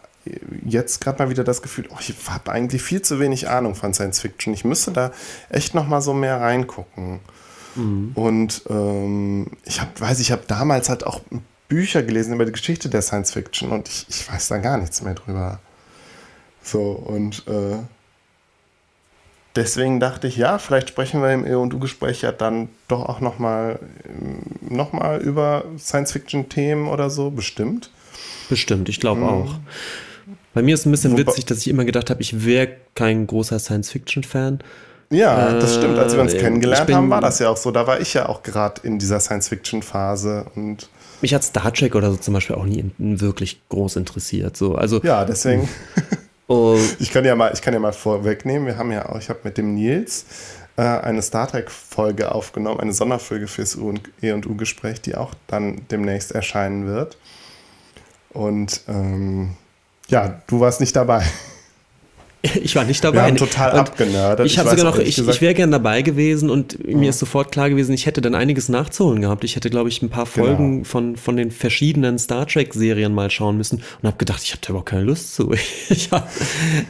[0.65, 3.93] jetzt gerade mal wieder das Gefühl, oh, ich habe eigentlich viel zu wenig Ahnung von
[3.93, 4.55] Science Fiction.
[4.55, 5.11] Ich müsste da
[5.49, 7.21] echt noch mal so mehr reingucken.
[7.75, 8.13] Mhm.
[8.15, 11.21] Und ähm, ich habe, weiß ich habe damals halt auch
[11.69, 15.03] Bücher gelesen über die Geschichte der Science Fiction und ich, ich weiß da gar nichts
[15.03, 15.59] mehr drüber.
[16.63, 17.79] So und äh,
[19.57, 23.09] deswegen dachte ich, ja, vielleicht sprechen wir im E und Du Gespräch ja dann doch
[23.09, 23.79] auch noch mal,
[24.61, 27.91] noch mal über Science-Fiction-Themen oder so, bestimmt.
[28.49, 29.29] Bestimmt, ich glaube mhm.
[29.29, 29.55] auch.
[30.55, 33.27] Bei mir ist ein bisschen Wobei, witzig, dass ich immer gedacht habe, ich wäre kein
[33.27, 34.61] großer Science-Fiction-Fan.
[35.11, 35.99] Ja, das stimmt.
[35.99, 37.71] Als wir uns äh, kennengelernt bin, haben, war das ja auch so.
[37.71, 40.89] Da war ich ja auch gerade in dieser Science-Fiction-Phase und
[41.23, 44.57] mich hat Star Trek oder so zum Beispiel auch nie wirklich groß interessiert.
[44.57, 45.69] So, also ja, deswegen.
[46.53, 46.79] Oh.
[46.99, 48.67] Ich kann ja mal, ich kann ja mal vorwegnehmen.
[48.67, 50.27] Wir haben ja auch, ich habe mit dem Nils
[50.77, 55.33] äh, eine Star Trek-Folge aufgenommen, eine Sonderfolge fürs U und E und U-Gespräch, die auch
[55.47, 57.17] dann demnächst erscheinen wird.
[58.35, 59.57] Und ähm,
[60.09, 61.25] ja, du warst nicht dabei.
[62.63, 63.19] Ich war nicht dabei.
[63.19, 64.47] Wir haben total und abgenördet.
[64.47, 66.97] Ich habe sogar noch, ich, ich wäre gern dabei gewesen und ja.
[66.97, 69.45] mir ist sofort klar gewesen, ich hätte dann einiges nachzuholen gehabt.
[69.45, 70.47] Ich hätte, glaube ich, ein paar genau.
[70.47, 70.85] Folgen genau.
[70.85, 74.71] von, von den verschiedenen Star Trek-Serien mal schauen müssen und habe gedacht, ich habe da
[74.71, 75.53] überhaupt keine Lust zu.
[75.89, 76.11] ich,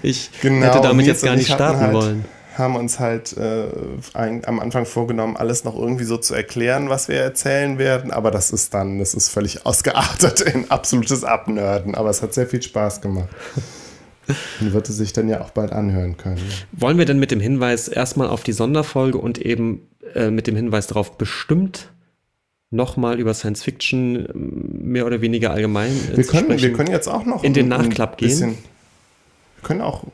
[0.03, 2.25] ich genau, hätte damit jetzt gar nicht starten halt, wollen.
[2.55, 3.69] Haben uns halt äh,
[4.13, 8.31] ein, am Anfang vorgenommen, alles noch irgendwie so zu erklären, was wir erzählen werden, aber
[8.31, 12.63] das ist dann, das ist völlig ausgeartet in absolutes Abnörden, aber es hat sehr viel
[12.63, 13.29] Spaß gemacht.
[14.61, 16.41] Und wird es sich dann ja auch bald anhören können.
[16.73, 20.57] Wollen wir denn mit dem Hinweis erstmal auf die Sonderfolge und eben äh, mit dem
[20.57, 21.91] Hinweis darauf bestimmt
[22.71, 27.25] nochmal über Science Fiction mehr oder weniger allgemein äh, wir können, Wir können jetzt auch
[27.25, 28.29] noch in den Nachklapp gehen.
[28.29, 30.05] Bisschen, wir können auch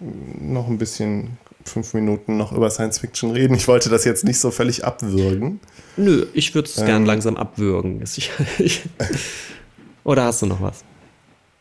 [0.40, 3.54] noch ein bisschen fünf Minuten noch über Science Fiction reden.
[3.54, 5.60] Ich wollte das jetzt nicht so völlig abwürgen.
[5.96, 8.02] Nö, ich würde es ähm, gern langsam abwürgen.
[10.04, 10.84] oder hast du noch was?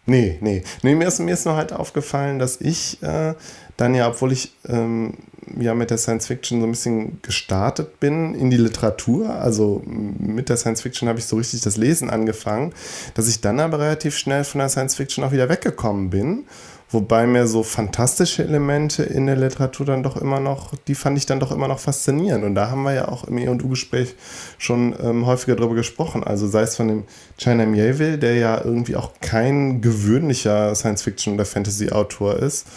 [0.08, 0.64] Nee, nee.
[0.84, 3.34] Nee, mir ist, mir ist nur halt aufgefallen, dass ich äh,
[3.76, 5.16] dann ja, obwohl ich ähm,
[5.60, 10.48] ja mit der Science Fiction so ein bisschen gestartet bin in die Literatur, also mit
[10.48, 12.74] der Science Fiction habe ich so richtig das Lesen angefangen,
[13.16, 16.46] dass ich dann aber relativ schnell von der Science Fiction auch wieder weggekommen bin
[16.90, 21.26] Wobei mir so fantastische Elemente in der Literatur dann doch immer noch, die fand ich
[21.26, 22.46] dann doch immer noch faszinierend.
[22.46, 24.16] Und da haben wir ja auch im E&U-Gespräch
[24.58, 26.24] schon ähm, häufiger drüber gesprochen.
[26.24, 27.04] Also sei es von dem
[27.38, 32.68] China Mieville, der ja irgendwie auch kein gewöhnlicher Science-Fiction- oder Fantasy-Autor ist.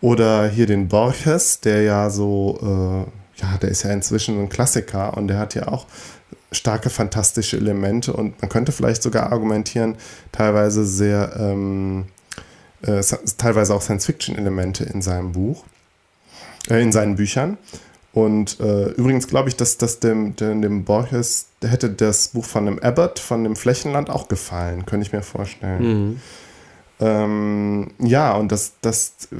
[0.00, 5.16] Oder hier den Borges, der ja so, äh, ja, der ist ja inzwischen ein Klassiker
[5.16, 5.86] und der hat ja auch
[6.50, 9.94] starke fantastische Elemente und man könnte vielleicht sogar argumentieren,
[10.32, 11.36] teilweise sehr...
[11.38, 12.06] Ähm,
[12.82, 13.02] äh,
[13.36, 15.64] teilweise auch Science-Fiction-Elemente in seinem Buch,
[16.68, 17.58] äh, in seinen Büchern.
[18.12, 22.66] Und äh, übrigens glaube ich, dass, dass dem, dem, dem Borges hätte das Buch von
[22.66, 25.82] dem Abbott, von dem Flächenland auch gefallen, könnte ich mir vorstellen.
[25.82, 26.20] Mhm.
[27.00, 29.36] Ähm, ja, und das, das, äh,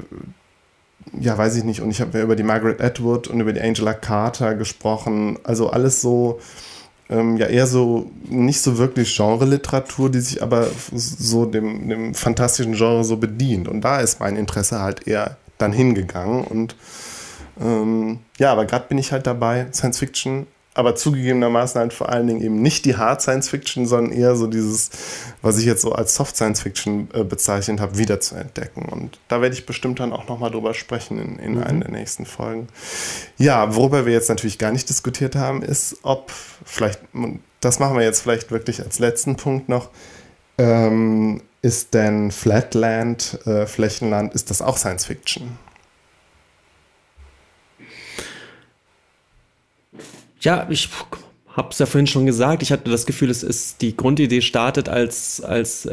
[1.20, 1.80] ja, weiß ich nicht.
[1.80, 5.38] Und ich habe ja über die Margaret Atwood und über die Angela Carter gesprochen.
[5.44, 6.40] Also alles so,
[7.08, 12.74] ähm, ja eher so nicht so wirklich Genre-Literatur, die sich aber so dem, dem fantastischen
[12.74, 13.68] Genre so bedient.
[13.68, 16.44] Und da ist mein Interesse halt eher dann hingegangen.
[16.44, 16.76] Und
[17.60, 22.26] ähm, ja, aber gerade bin ich halt dabei, Science Fiction aber zugegebenermaßen halt vor allen
[22.26, 24.90] Dingen eben nicht die Hard Science Fiction, sondern eher so dieses,
[25.42, 28.86] was ich jetzt so als Soft Science Fiction äh, bezeichnet habe, wieder zu entdecken.
[28.86, 31.62] Und da werde ich bestimmt dann auch nochmal drüber sprechen in, in mhm.
[31.62, 32.68] einer der nächsten Folgen.
[33.36, 36.32] Ja, worüber wir jetzt natürlich gar nicht diskutiert haben, ist, ob
[36.64, 37.00] vielleicht,
[37.60, 39.90] das machen wir jetzt vielleicht wirklich als letzten Punkt noch,
[40.56, 45.58] ähm, ist denn Flatland, äh, Flächenland, ist das auch Science Fiction?
[50.42, 50.88] Ja, ich
[51.48, 52.62] habe es ja vorhin schon gesagt.
[52.62, 55.88] Ich hatte das Gefühl, es ist die Grundidee startet als als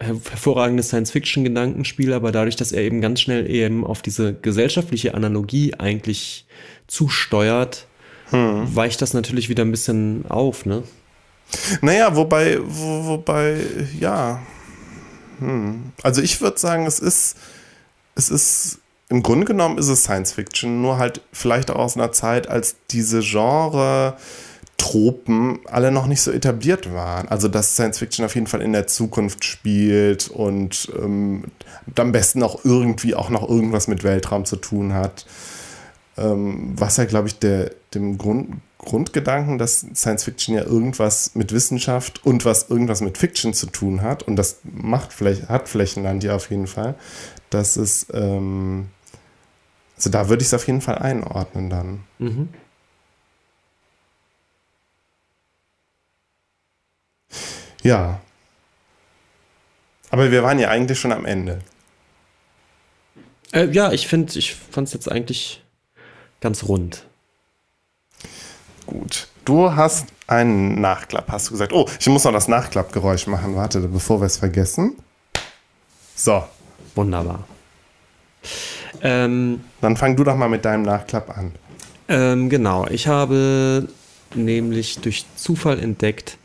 [0.00, 6.46] hervorragendes Science-Fiction-Gedankenspiel, aber dadurch, dass er eben ganz schnell eben auf diese gesellschaftliche Analogie eigentlich
[6.86, 7.86] zusteuert,
[8.30, 8.74] hm.
[8.74, 10.82] weicht das natürlich wieder ein bisschen auf, ne?
[11.82, 13.58] Naja, wobei, wo, wobei,
[14.00, 14.40] ja,
[15.42, 15.92] hm.
[16.02, 17.36] Also ich würde sagen, es ist,
[18.14, 18.78] es ist,
[19.12, 22.76] im Grunde genommen ist es Science Fiction, nur halt vielleicht auch aus einer Zeit, als
[22.90, 24.16] diese Genre
[24.78, 27.28] Tropen alle noch nicht so etabliert waren.
[27.28, 31.44] Also dass Science Fiction auf jeden Fall in der Zukunft spielt und ähm,
[31.94, 35.26] am besten auch irgendwie auch noch irgendwas mit Weltraum zu tun hat.
[36.16, 41.52] Ähm, was ja, glaube ich, der, dem Grund, Grundgedanken, dass Science Fiction ja irgendwas mit
[41.52, 46.24] Wissenschaft und was irgendwas mit Fiction zu tun hat, und das macht vielleicht, hat Flächenland
[46.24, 46.94] ja auf jeden Fall,
[47.50, 48.86] dass es, ähm,
[50.02, 52.02] also da würde ich es auf jeden Fall einordnen dann.
[52.18, 52.48] Mhm.
[57.84, 58.20] Ja.
[60.10, 61.60] Aber wir waren ja eigentlich schon am Ende.
[63.52, 65.62] Äh, ja, ich finde, ich fand es jetzt eigentlich
[66.40, 67.06] ganz rund.
[68.86, 69.28] Gut.
[69.44, 71.72] Du hast einen Nachklapp, hast du gesagt.
[71.72, 73.54] Oh, ich muss noch das Nachklappgeräusch machen.
[73.54, 74.96] Warte, bevor wir es vergessen.
[76.16, 76.42] So.
[76.96, 77.46] Wunderbar.
[79.00, 81.52] Ähm, Dann fang du doch mal mit deinem Nachklapp an.
[82.08, 82.86] Ähm, genau.
[82.88, 83.88] Ich habe
[84.34, 86.38] nämlich durch Zufall entdeckt,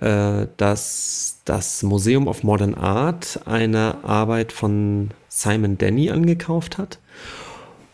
[0.00, 6.98] äh, dass das Museum of Modern Art eine Arbeit von Simon Denny angekauft hat.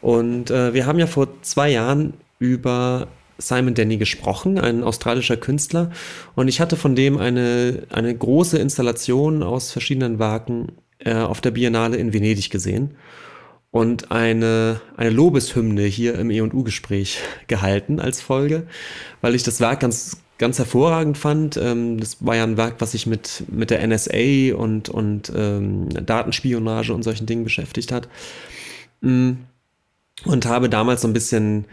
[0.01, 3.09] Und äh, wir haben ja vor zwei Jahren über
[3.39, 5.91] Simon Denny gesprochen, ein australischer Künstler.
[6.35, 11.51] Und ich hatte von dem eine, eine große Installation aus verschiedenen Werken äh, auf der
[11.51, 12.97] Biennale in Venedig gesehen
[13.73, 18.67] und eine, eine Lobeshymne hier im E&U-Gespräch gehalten als Folge,
[19.23, 21.57] weil ich das Werk ganz, ganz hervorragend fand.
[21.57, 25.89] Ähm, das war ja ein Werk, was sich mit, mit der NSA und, und ähm,
[25.89, 28.09] Datenspionage und solchen Dingen beschäftigt hat.
[29.01, 29.33] Mm.
[30.25, 31.65] Und habe damals so ein bisschen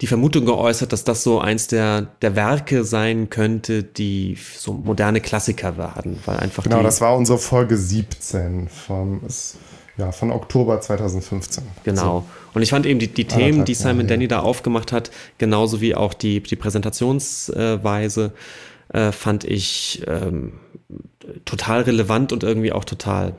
[0.00, 5.20] die Vermutung geäußert, dass das so eins der, der Werke sein könnte, die so moderne
[5.20, 6.18] Klassiker werden.
[6.24, 9.20] Weil einfach genau, das war unsere Folge 17 vom,
[9.96, 11.64] ja, von Oktober 2015.
[11.84, 12.02] Genau.
[12.02, 12.24] So.
[12.54, 15.94] Und ich fand eben die, die Themen, die Simon Denny da aufgemacht hat, genauso wie
[15.94, 18.32] auch die, die Präsentationsweise,
[18.92, 20.54] äh, fand ich ähm,
[21.44, 23.34] total relevant und irgendwie auch total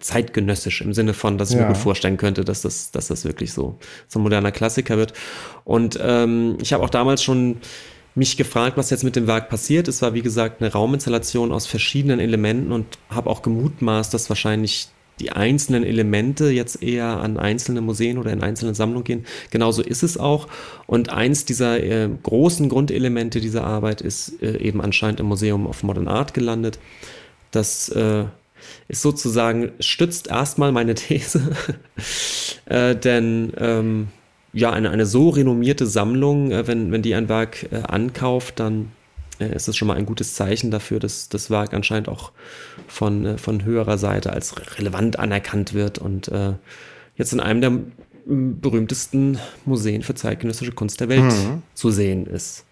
[0.00, 1.62] zeitgenössisch im Sinne von, dass ich ja.
[1.62, 3.78] mir gut vorstellen könnte, dass das, dass das wirklich so,
[4.08, 5.12] so ein moderner Klassiker wird.
[5.64, 7.58] Und ähm, ich habe auch damals schon
[8.14, 9.88] mich gefragt, was jetzt mit dem Werk passiert.
[9.88, 14.88] Es war, wie gesagt, eine Rauminstallation aus verschiedenen Elementen und habe auch gemutmaßt, dass wahrscheinlich
[15.22, 19.24] die einzelnen Elemente jetzt eher an einzelne Museen oder in einzelne Sammlungen gehen.
[19.50, 20.48] Genauso ist es auch.
[20.86, 25.84] Und eins dieser äh, großen Grundelemente dieser Arbeit ist äh, eben anscheinend im Museum of
[25.84, 26.80] Modern Art gelandet.
[27.52, 28.24] Das äh,
[28.88, 31.52] ist sozusagen, stützt erstmal meine These,
[32.66, 34.08] äh, denn ähm,
[34.52, 38.90] ja, eine, eine so renommierte Sammlung, äh, wenn, wenn die ein Werk äh, ankauft, dann
[39.38, 42.32] ist das schon mal ein gutes Zeichen dafür, dass das Werk anscheinend auch
[42.86, 46.54] von, äh, von höherer Seite als relevant anerkannt wird und äh,
[47.16, 47.72] jetzt in einem der
[48.24, 51.62] berühmtesten Museen für zeitgenössische Kunst der Welt mhm.
[51.74, 52.64] zu sehen ist.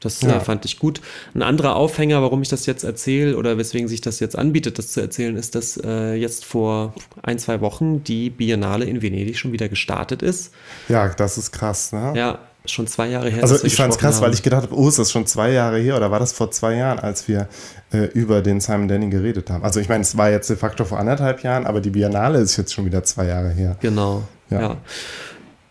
[0.00, 0.36] Das ja.
[0.36, 1.00] äh, fand ich gut.
[1.34, 4.92] Ein anderer Aufhänger, warum ich das jetzt erzähle oder weswegen sich das jetzt anbietet, das
[4.92, 9.52] zu erzählen, ist, dass äh, jetzt vor ein, zwei Wochen die Biennale in Venedig schon
[9.52, 10.54] wieder gestartet ist.
[10.88, 12.12] Ja, das ist krass, ne?
[12.14, 12.38] Ja,
[12.70, 13.42] schon zwei Jahre her.
[13.42, 14.22] Also ich fand es krass, haben.
[14.24, 16.50] weil ich gedacht habe, oh, ist das schon zwei Jahre her oder war das vor
[16.50, 17.48] zwei Jahren, als wir
[17.92, 19.64] äh, über den Simon Denning geredet haben?
[19.64, 22.56] Also ich meine, es war jetzt de facto vor anderthalb Jahren, aber die Biennale ist
[22.56, 23.76] jetzt schon wieder zwei Jahre her.
[23.80, 24.60] Genau, ja.
[24.60, 24.76] Ja,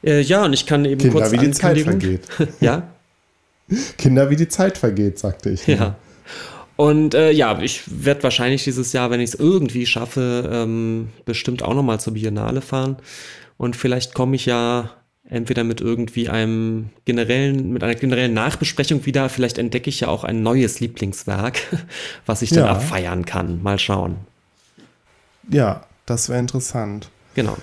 [0.04, 2.22] äh, ja und ich kann eben Kinder, kurz wie die Zeit vergeht.
[2.60, 2.84] ja,
[3.98, 5.68] Kinder, wie die Zeit vergeht, sagte ich.
[5.68, 5.96] Ja.
[6.76, 11.64] Und äh, ja, ich werde wahrscheinlich dieses Jahr, wenn ich es irgendwie schaffe, ähm, bestimmt
[11.64, 12.98] auch nochmal zur Biennale fahren.
[13.58, 14.92] Und vielleicht komme ich ja
[15.30, 20.24] entweder mit irgendwie einem generellen, mit einer generellen Nachbesprechung wieder, vielleicht entdecke ich ja auch
[20.24, 21.60] ein neues Lieblingswerk,
[22.26, 22.72] was ich dann ja.
[22.72, 23.62] abfeiern kann.
[23.62, 24.18] Mal schauen.
[25.50, 27.10] Ja, das wäre interessant.
[27.36, 27.58] Genau.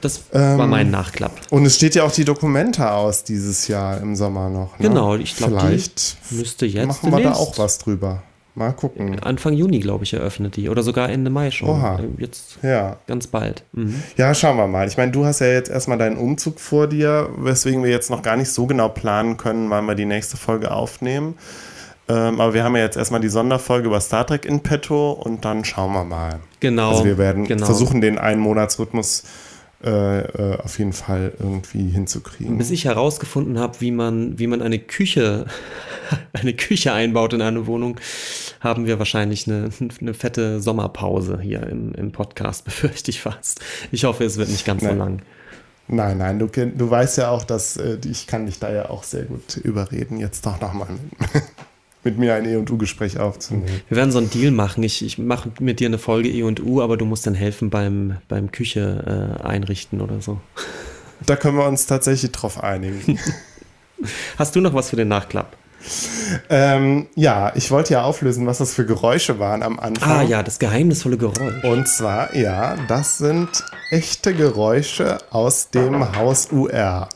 [0.00, 1.32] Das ähm, war mein Nachklapp.
[1.50, 4.78] Und es steht ja auch die Dokumente aus dieses Jahr im Sommer noch.
[4.78, 4.88] Ne?
[4.88, 8.22] Genau, ich glaube, vielleicht müsste jetzt machen wir da auch was drüber.
[8.54, 9.18] Mal gucken.
[9.20, 10.68] Anfang Juni, glaube ich, eröffnet die.
[10.68, 11.70] Oder sogar Ende Mai schon.
[11.70, 11.98] Oha.
[11.98, 12.98] Äh, jetzt ja.
[13.06, 13.64] ganz bald.
[13.72, 14.02] Mhm.
[14.18, 14.86] Ja, schauen wir mal.
[14.86, 18.22] Ich meine, du hast ja jetzt erstmal deinen Umzug vor dir, weswegen wir jetzt noch
[18.22, 21.34] gar nicht so genau planen können, wann wir die nächste Folge aufnehmen.
[22.08, 25.46] Ähm, aber wir haben ja jetzt erstmal die Sonderfolge über Star Trek in petto und
[25.46, 26.40] dann schauen wir mal.
[26.60, 26.90] Genau.
[26.90, 27.64] Also wir werden genau.
[27.64, 29.22] versuchen, den einen Monatsrhythmus
[29.84, 32.58] äh, äh, auf jeden Fall irgendwie hinzukriegen.
[32.58, 35.46] Bis ich herausgefunden habe, wie man, wie man eine Küche,
[36.32, 37.98] eine Küche einbaut in eine Wohnung,
[38.60, 43.60] haben wir wahrscheinlich eine, eine fette Sommerpause hier im, im Podcast, befürchte ich fast.
[43.90, 44.92] Ich hoffe, es wird nicht ganz nein.
[44.92, 45.22] so lang.
[45.88, 49.02] Nein, nein, du, du weißt ja auch, dass äh, ich kann dich da ja auch
[49.02, 50.88] sehr gut überreden, jetzt doch nochmal
[52.04, 53.82] mit mir ein E und U-Gespräch aufzunehmen.
[53.88, 54.82] Wir werden so einen Deal machen.
[54.82, 57.70] Ich, ich mache mit dir eine Folge E und U, aber du musst dann helfen
[57.70, 60.40] beim, beim Küche äh, einrichten oder so.
[61.24, 63.16] Da können wir uns tatsächlich drauf einigen.
[64.38, 65.56] Hast du noch was für den Nachklapp?
[66.48, 70.10] Ähm, ja, ich wollte ja auflösen, was das für Geräusche waren am Anfang.
[70.10, 71.64] Ah ja, das geheimnisvolle Geräusch.
[71.64, 73.48] Und zwar, ja, das sind
[73.90, 77.08] echte Geräusche aus dem Haus UR.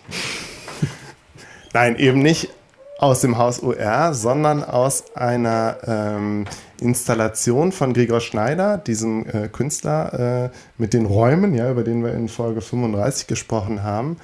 [1.72, 2.50] Nein, eben nicht
[2.98, 6.46] aus dem Haus UR, sondern aus einer ähm,
[6.80, 12.14] Installation von Gregor Schneider, diesem äh, Künstler äh, mit den Räumen, ja, über den wir
[12.14, 14.16] in Folge 35 gesprochen haben,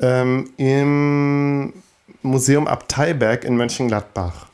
[0.00, 1.72] ähm, im
[2.22, 4.46] Museum Abteiberg in Mönchengladbach.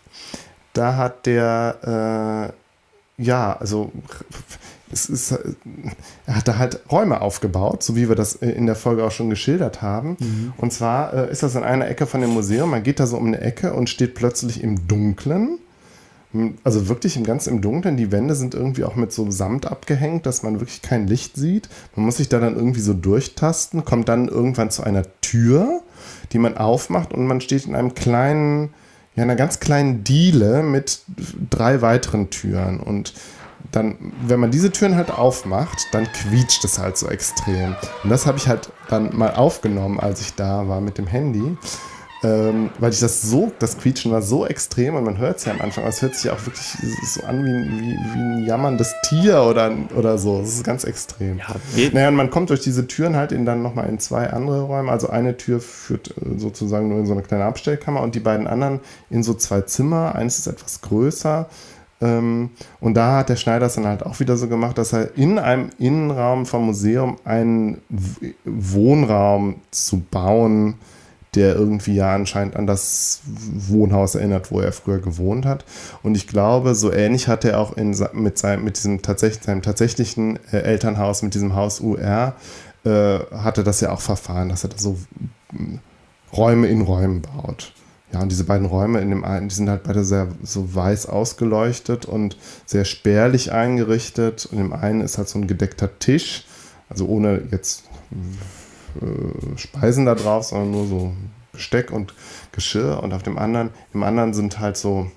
[0.74, 2.52] Da hat der,
[3.18, 3.92] äh, ja, also
[4.94, 5.32] es ist,
[6.26, 9.28] er hat da halt Räume aufgebaut, so wie wir das in der Folge auch schon
[9.28, 10.16] geschildert haben.
[10.18, 10.52] Mhm.
[10.56, 12.70] Und zwar äh, ist das in einer Ecke von dem Museum.
[12.70, 15.58] Man geht da so um eine Ecke und steht plötzlich im Dunkeln.
[16.64, 17.96] Also wirklich im ganz im Dunkeln.
[17.96, 21.68] Die Wände sind irgendwie auch mit so Samt abgehängt, dass man wirklich kein Licht sieht.
[21.94, 25.82] Man muss sich da dann irgendwie so durchtasten, kommt dann irgendwann zu einer Tür,
[26.32, 28.70] die man aufmacht und man steht in einem kleinen,
[29.14, 31.02] ja, einer ganz kleinen Diele mit
[31.50, 32.80] drei weiteren Türen.
[32.80, 33.14] Und
[33.74, 33.96] dann,
[34.26, 37.74] wenn man diese Türen halt aufmacht, dann quietscht es halt so extrem.
[38.02, 41.56] Und das habe ich halt dann mal aufgenommen, als ich da war mit dem Handy.
[42.22, 45.52] Ähm, weil ich das so, das Quietschen war so extrem und man hört es ja
[45.52, 46.74] am Anfang, aber es hört sich auch wirklich
[47.06, 50.40] so an wie, wie, wie ein jammerndes Tier oder, oder so.
[50.40, 51.36] Das ist ganz extrem.
[51.36, 54.62] Ja, naja, und man kommt durch diese Türen halt in dann nochmal in zwei andere
[54.62, 54.90] Räume.
[54.90, 58.46] Also eine Tür führt äh, sozusagen nur in so eine kleine Abstellkammer und die beiden
[58.46, 58.80] anderen
[59.10, 60.14] in so zwei Zimmer.
[60.14, 61.46] Eines ist etwas größer
[62.04, 65.38] und da hat der Schneider es dann halt auch wieder so gemacht, dass er in
[65.38, 67.80] einem Innenraum vom Museum einen
[68.44, 70.74] Wohnraum zu bauen,
[71.34, 75.64] der irgendwie ja anscheinend an das Wohnhaus erinnert, wo er früher gewohnt hat.
[76.02, 79.62] Und ich glaube, so ähnlich hat er auch in, mit, seinem, mit diesem tatsächlich, seinem
[79.62, 82.34] tatsächlichen äh, Elternhaus, mit diesem Haus UR,
[82.84, 84.98] äh, hatte das ja auch verfahren, dass er da so
[86.32, 87.72] Räume in Räumen baut.
[88.14, 91.06] Ja, und diese beiden Räume in dem einen, die sind halt beide sehr so weiß
[91.06, 94.46] ausgeleuchtet und sehr spärlich eingerichtet.
[94.46, 96.44] Und im einen ist halt so ein gedeckter Tisch,
[96.88, 97.82] also ohne jetzt
[99.02, 101.12] äh, Speisen da drauf, sondern nur so
[101.50, 102.14] Besteck und
[102.52, 103.02] Geschirr.
[103.02, 105.10] Und auf dem anderen, im anderen sind halt so,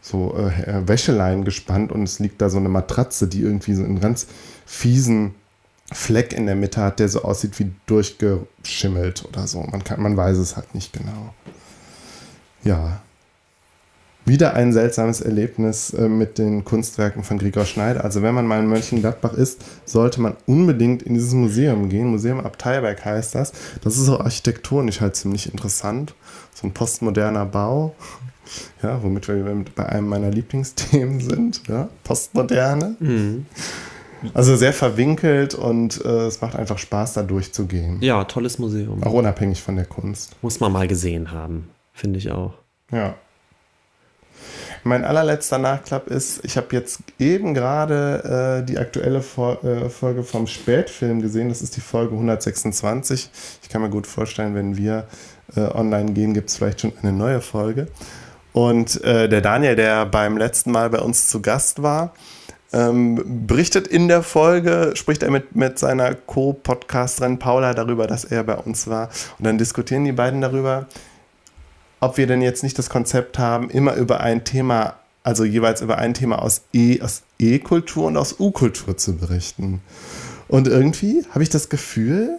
[0.00, 3.98] so äh, Wäscheleien gespannt und es liegt da so eine Matratze, die irgendwie so einen
[3.98, 4.28] ganz
[4.66, 5.34] fiesen
[5.92, 9.64] Fleck in der Mitte hat, der so aussieht wie durchgeschimmelt oder so.
[9.64, 11.34] Man, kann, man weiß es halt nicht genau.
[12.64, 13.00] Ja.
[14.26, 18.04] Wieder ein seltsames Erlebnis äh, mit den Kunstwerken von Gregor Schneider.
[18.04, 22.06] Also wenn man mal in Mönchengladbach ist, sollte man unbedingt in dieses Museum gehen.
[22.06, 23.52] Museum Abteilberg heißt das.
[23.82, 26.14] Das ist auch architektonisch halt ziemlich interessant.
[26.54, 27.94] So ein postmoderner Bau.
[28.82, 31.62] Ja, womit wir bei einem meiner Lieblingsthemen sind.
[31.66, 32.94] Ja, Postmoderne.
[33.00, 33.46] Mhm.
[34.34, 38.02] Also sehr verwinkelt und äh, es macht einfach Spaß, da durchzugehen.
[38.02, 39.02] Ja, tolles Museum.
[39.02, 40.36] Auch unabhängig von der Kunst.
[40.42, 41.68] Muss man mal gesehen haben.
[41.94, 42.52] Finde ich auch.
[42.92, 43.14] Ja.
[44.82, 50.24] Mein allerletzter Nachklapp ist, ich habe jetzt eben gerade äh, die aktuelle Fol äh, Folge
[50.24, 51.48] vom Spätfilm gesehen.
[51.48, 53.30] Das ist die Folge 126.
[53.62, 55.06] Ich kann mir gut vorstellen, wenn wir
[55.56, 57.86] äh, online gehen, gibt es vielleicht schon eine neue Folge.
[58.52, 62.12] Und äh, der Daniel, der beim letzten Mal bei uns zu Gast war,
[62.74, 68.44] ähm, berichtet in der Folge, spricht er mit, mit seiner Co-Podcasterin Paula darüber, dass er
[68.44, 69.08] bei uns war.
[69.38, 70.86] Und dann diskutieren die beiden darüber,
[72.04, 75.98] ob wir denn jetzt nicht das Konzept haben, immer über ein Thema, also jeweils über
[75.98, 79.80] ein Thema aus E, aus E-Kultur und aus U-Kultur zu berichten.
[80.48, 82.38] Und irgendwie habe ich das Gefühl,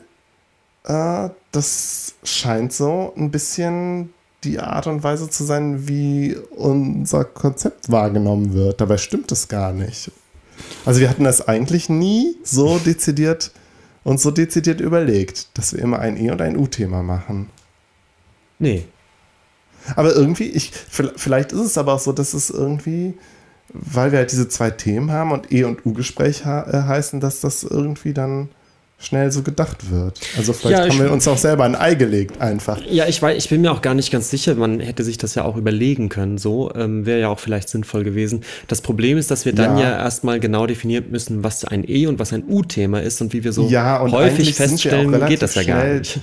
[0.83, 4.13] äh, das scheint so ein bisschen
[4.43, 8.79] die Art und Weise zu sein, wie unser Konzept wahrgenommen wird.
[8.79, 10.11] Dabei stimmt es gar nicht.
[10.85, 13.51] Also wir hatten das eigentlich nie so dezidiert
[14.03, 17.49] und so dezidiert überlegt, dass wir immer ein E- und ein U-Thema machen.
[18.59, 18.85] Nee,
[19.95, 20.71] aber irgendwie, ich,
[21.15, 23.13] vielleicht ist es aber auch so, dass es irgendwie,
[23.73, 27.63] weil wir halt diese zwei Themen haben und E- und U-Gespräch äh, heißen, dass das
[27.63, 28.49] irgendwie dann
[28.97, 30.19] schnell so gedacht wird.
[30.37, 32.81] Also vielleicht ja, haben wir uns auch selber ein Ei gelegt einfach.
[32.89, 34.55] Ja, ich weiß, ich bin mir auch gar nicht ganz sicher.
[34.55, 36.37] Man hätte sich das ja auch überlegen können.
[36.37, 38.43] So ähm, wäre ja auch vielleicht sinnvoll gewesen.
[38.67, 42.07] Das Problem ist, dass wir dann ja, ja erstmal genau definieren müssen, was ein E
[42.07, 45.63] und was ein U-Thema ist und wie wir so ja, häufig feststellen, geht das ja
[45.63, 46.21] gar nicht.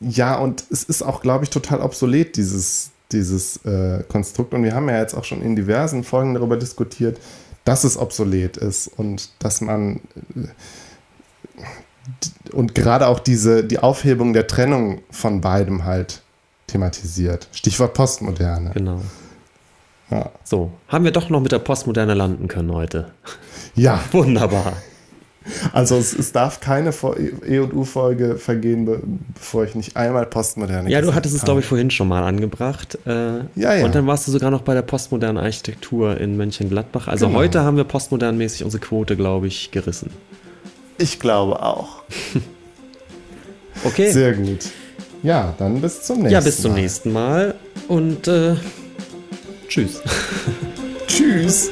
[0.00, 4.54] Ja, und es ist auch, glaube ich, total obsolet, dieses, dieses äh, Konstrukt.
[4.54, 7.18] Und wir haben ja jetzt auch schon in diversen Folgen darüber diskutiert,
[7.64, 10.00] dass es obsolet ist und dass man
[10.36, 10.48] äh,
[12.52, 16.22] und gerade auch diese die Aufhebung der Trennung von beidem halt
[16.66, 17.48] thematisiert.
[17.52, 18.70] Stichwort Postmoderne.
[18.74, 19.00] Genau.
[20.10, 20.30] Ja.
[20.44, 23.12] So, haben wir doch noch mit der Postmoderne landen können heute.
[23.74, 24.00] Ja.
[24.12, 24.74] Wunderbar.
[25.72, 31.02] Also es, es, darf keine E- und U-Folge vergehen, bevor ich nicht einmal Postmoderne Ja,
[31.02, 32.98] du hattest es, glaube ich, vorhin schon mal angebracht.
[33.06, 33.10] Äh,
[33.54, 33.84] ja, ja.
[33.84, 37.08] Und dann warst du sogar noch bei der postmodernen Architektur in Mönchengladbach.
[37.08, 37.38] Also genau.
[37.38, 40.10] heute haben wir postmodernmäßig unsere Quote, glaube ich, gerissen.
[40.96, 42.02] Ich glaube auch.
[43.84, 44.10] okay.
[44.10, 44.70] Sehr gut.
[45.22, 46.32] Ja, dann bis zum nächsten Mal.
[46.32, 46.80] Ja, bis zum Mal.
[46.80, 47.54] nächsten Mal
[47.88, 48.56] und äh,
[49.68, 50.00] tschüss.
[51.06, 51.70] tschüss.